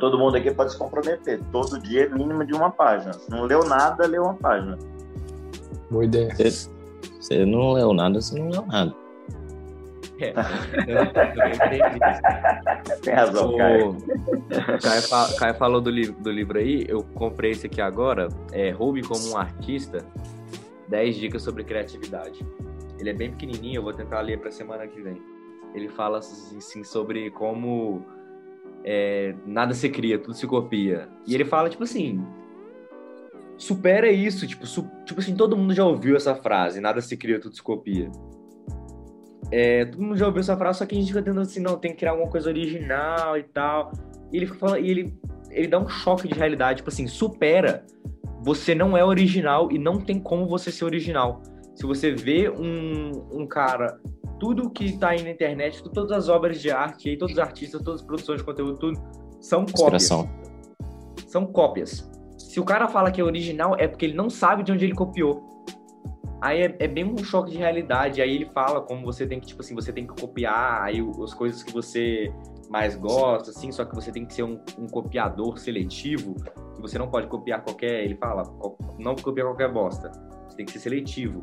Todo 0.00 0.18
mundo 0.18 0.36
aqui 0.36 0.50
pode 0.50 0.72
se 0.72 0.78
comprometer. 0.78 1.40
Todo 1.52 1.78
dia 1.80 2.04
é 2.06 2.08
mínimo 2.08 2.44
de 2.46 2.54
uma 2.54 2.70
página. 2.70 3.12
Se 3.12 3.30
não 3.30 3.44
leu 3.44 3.60
nada, 3.64 4.06
leu 4.06 4.22
uma 4.24 4.34
página. 4.34 4.78
Boa 5.90 6.04
ideia. 6.04 6.34
Você, 6.34 6.70
você 7.20 7.44
não 7.44 7.72
leu 7.72 7.92
nada, 7.92 8.20
você 8.20 8.38
não 8.38 8.48
leu 8.48 8.64
nada. 8.66 8.94
É, 10.18 10.30
eu, 10.86 10.96
Tem 13.02 13.12
razão, 13.12 13.50
o 13.52 13.56
Caio. 13.58 13.96
Caio, 14.82 15.02
fa- 15.02 15.28
Caio 15.38 15.54
falou 15.56 15.78
do, 15.82 15.90
li- 15.90 16.10
do 16.10 16.30
livro 16.30 16.58
aí, 16.58 16.86
eu 16.88 17.02
comprei 17.14 17.50
esse 17.50 17.66
aqui 17.66 17.82
agora, 17.82 18.28
é 18.50 18.70
Roube 18.70 19.02
como 19.02 19.30
um 19.30 19.36
Artista, 19.36 20.06
10 20.88 21.16
dicas 21.16 21.42
sobre 21.42 21.64
criatividade. 21.64 22.46
Ele 22.98 23.10
é 23.10 23.12
bem 23.12 23.30
pequenininho, 23.30 23.76
eu 23.78 23.82
vou 23.82 23.92
tentar 23.92 24.22
ler 24.22 24.38
para 24.40 24.50
semana 24.50 24.86
que 24.86 25.02
vem. 25.02 25.20
Ele 25.76 25.90
fala 25.90 26.18
assim, 26.18 26.82
sobre 26.82 27.30
como 27.30 28.02
é, 28.82 29.34
nada 29.44 29.74
se 29.74 29.90
cria, 29.90 30.18
tudo 30.18 30.32
se 30.32 30.46
copia. 30.46 31.06
E 31.26 31.34
ele 31.34 31.44
fala, 31.44 31.68
tipo 31.68 31.84
assim, 31.84 32.24
supera 33.58 34.10
isso, 34.10 34.46
tipo, 34.46 34.66
su- 34.66 34.90
tipo 35.04 35.20
assim, 35.20 35.36
todo 35.36 35.54
mundo 35.54 35.74
já 35.74 35.84
ouviu 35.84 36.16
essa 36.16 36.34
frase, 36.34 36.80
nada 36.80 37.02
se 37.02 37.14
cria, 37.14 37.38
tudo 37.38 37.54
se 37.54 37.62
copia. 37.62 38.10
É, 39.52 39.84
todo 39.84 40.02
mundo 40.02 40.16
já 40.16 40.26
ouviu 40.26 40.40
essa 40.40 40.56
frase, 40.56 40.78
só 40.78 40.86
que 40.86 40.94
a 40.96 40.98
gente 40.98 41.08
fica 41.08 41.22
tentando 41.22 41.42
assim, 41.42 41.60
não, 41.60 41.76
tem 41.76 41.92
que 41.92 41.98
criar 41.98 42.12
alguma 42.12 42.30
coisa 42.30 42.48
original 42.48 43.36
e 43.36 43.42
tal. 43.42 43.92
E 44.32 44.38
ele 44.38 44.50
e 44.80 44.90
ele, 44.90 45.14
ele 45.50 45.68
dá 45.68 45.78
um 45.78 45.88
choque 45.88 46.26
de 46.26 46.34
realidade, 46.34 46.78
tipo 46.78 46.88
assim, 46.88 47.06
supera. 47.06 47.84
Você 48.42 48.74
não 48.74 48.96
é 48.96 49.04
original 49.04 49.70
e 49.70 49.78
não 49.78 50.00
tem 50.00 50.20
como 50.20 50.46
você 50.46 50.72
ser 50.72 50.84
original. 50.84 51.42
Se 51.74 51.84
você 51.84 52.12
vê 52.12 52.48
um, 52.48 53.10
um 53.32 53.46
cara, 53.46 54.00
tudo 54.38 54.70
que 54.70 54.98
tá 54.98 55.10
aí 55.10 55.22
na 55.22 55.30
internet, 55.30 55.82
todas 55.82 56.12
as 56.12 56.28
obras 56.28 56.60
de 56.60 56.70
arte, 56.70 57.08
aí, 57.08 57.16
todos 57.16 57.34
os 57.34 57.38
artistas, 57.38 57.82
todas 57.82 58.00
as 58.00 58.06
produções 58.06 58.38
de 58.38 58.44
conteúdo, 58.44 58.78
tudo, 58.78 59.00
são 59.40 59.64
cópias. 59.66 60.10
São 61.26 61.46
cópias. 61.46 62.10
Se 62.38 62.60
o 62.60 62.64
cara 62.64 62.88
fala 62.88 63.10
que 63.10 63.20
é 63.20 63.24
original, 63.24 63.74
é 63.78 63.86
porque 63.86 64.06
ele 64.06 64.14
não 64.14 64.30
sabe 64.30 64.62
de 64.62 64.72
onde 64.72 64.84
ele 64.84 64.94
copiou. 64.94 65.56
Aí 66.40 66.62
é, 66.62 66.76
é 66.80 66.88
bem 66.88 67.04
um 67.04 67.18
choque 67.18 67.50
de 67.50 67.58
realidade. 67.58 68.20
Aí 68.20 68.34
ele 68.34 68.46
fala 68.46 68.80
como 68.80 69.04
você 69.04 69.26
tem 69.26 69.40
que, 69.40 69.46
tipo 69.46 69.62
assim, 69.62 69.74
você 69.74 69.92
tem 69.92 70.06
que 70.06 70.20
copiar 70.20 70.82
aí 70.82 71.00
as 71.22 71.34
coisas 71.34 71.62
que 71.62 71.72
você 71.72 72.32
mais 72.68 72.96
gosta, 72.96 73.50
assim, 73.50 73.70
só 73.70 73.84
que 73.84 73.94
você 73.94 74.10
tem 74.10 74.26
que 74.26 74.34
ser 74.34 74.42
um, 74.42 74.60
um 74.78 74.86
copiador 74.86 75.58
seletivo, 75.58 76.34
que 76.74 76.80
você 76.80 76.98
não 76.98 77.08
pode 77.08 77.26
copiar 77.26 77.62
qualquer. 77.62 78.04
Ele 78.04 78.16
fala, 78.16 78.42
não 78.98 79.14
copiar 79.16 79.46
qualquer 79.46 79.72
bosta. 79.72 80.10
Você 80.48 80.56
tem 80.56 80.66
que 80.66 80.72
ser 80.72 80.80
seletivo. 80.80 81.42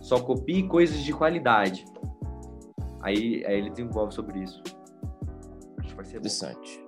Só 0.00 0.20
copie 0.20 0.64
coisas 0.64 0.98
de 1.02 1.12
qualidade. 1.12 1.84
Aí, 3.04 3.44
aí 3.46 3.58
ele 3.58 3.70
desenvolve 3.70 4.14
sobre 4.14 4.42
isso. 4.42 4.62
Acho 5.78 5.88
que 5.90 5.94
vai 5.94 6.04
ser 6.04 6.12
bom. 6.14 6.18
Interessante. 6.20 6.83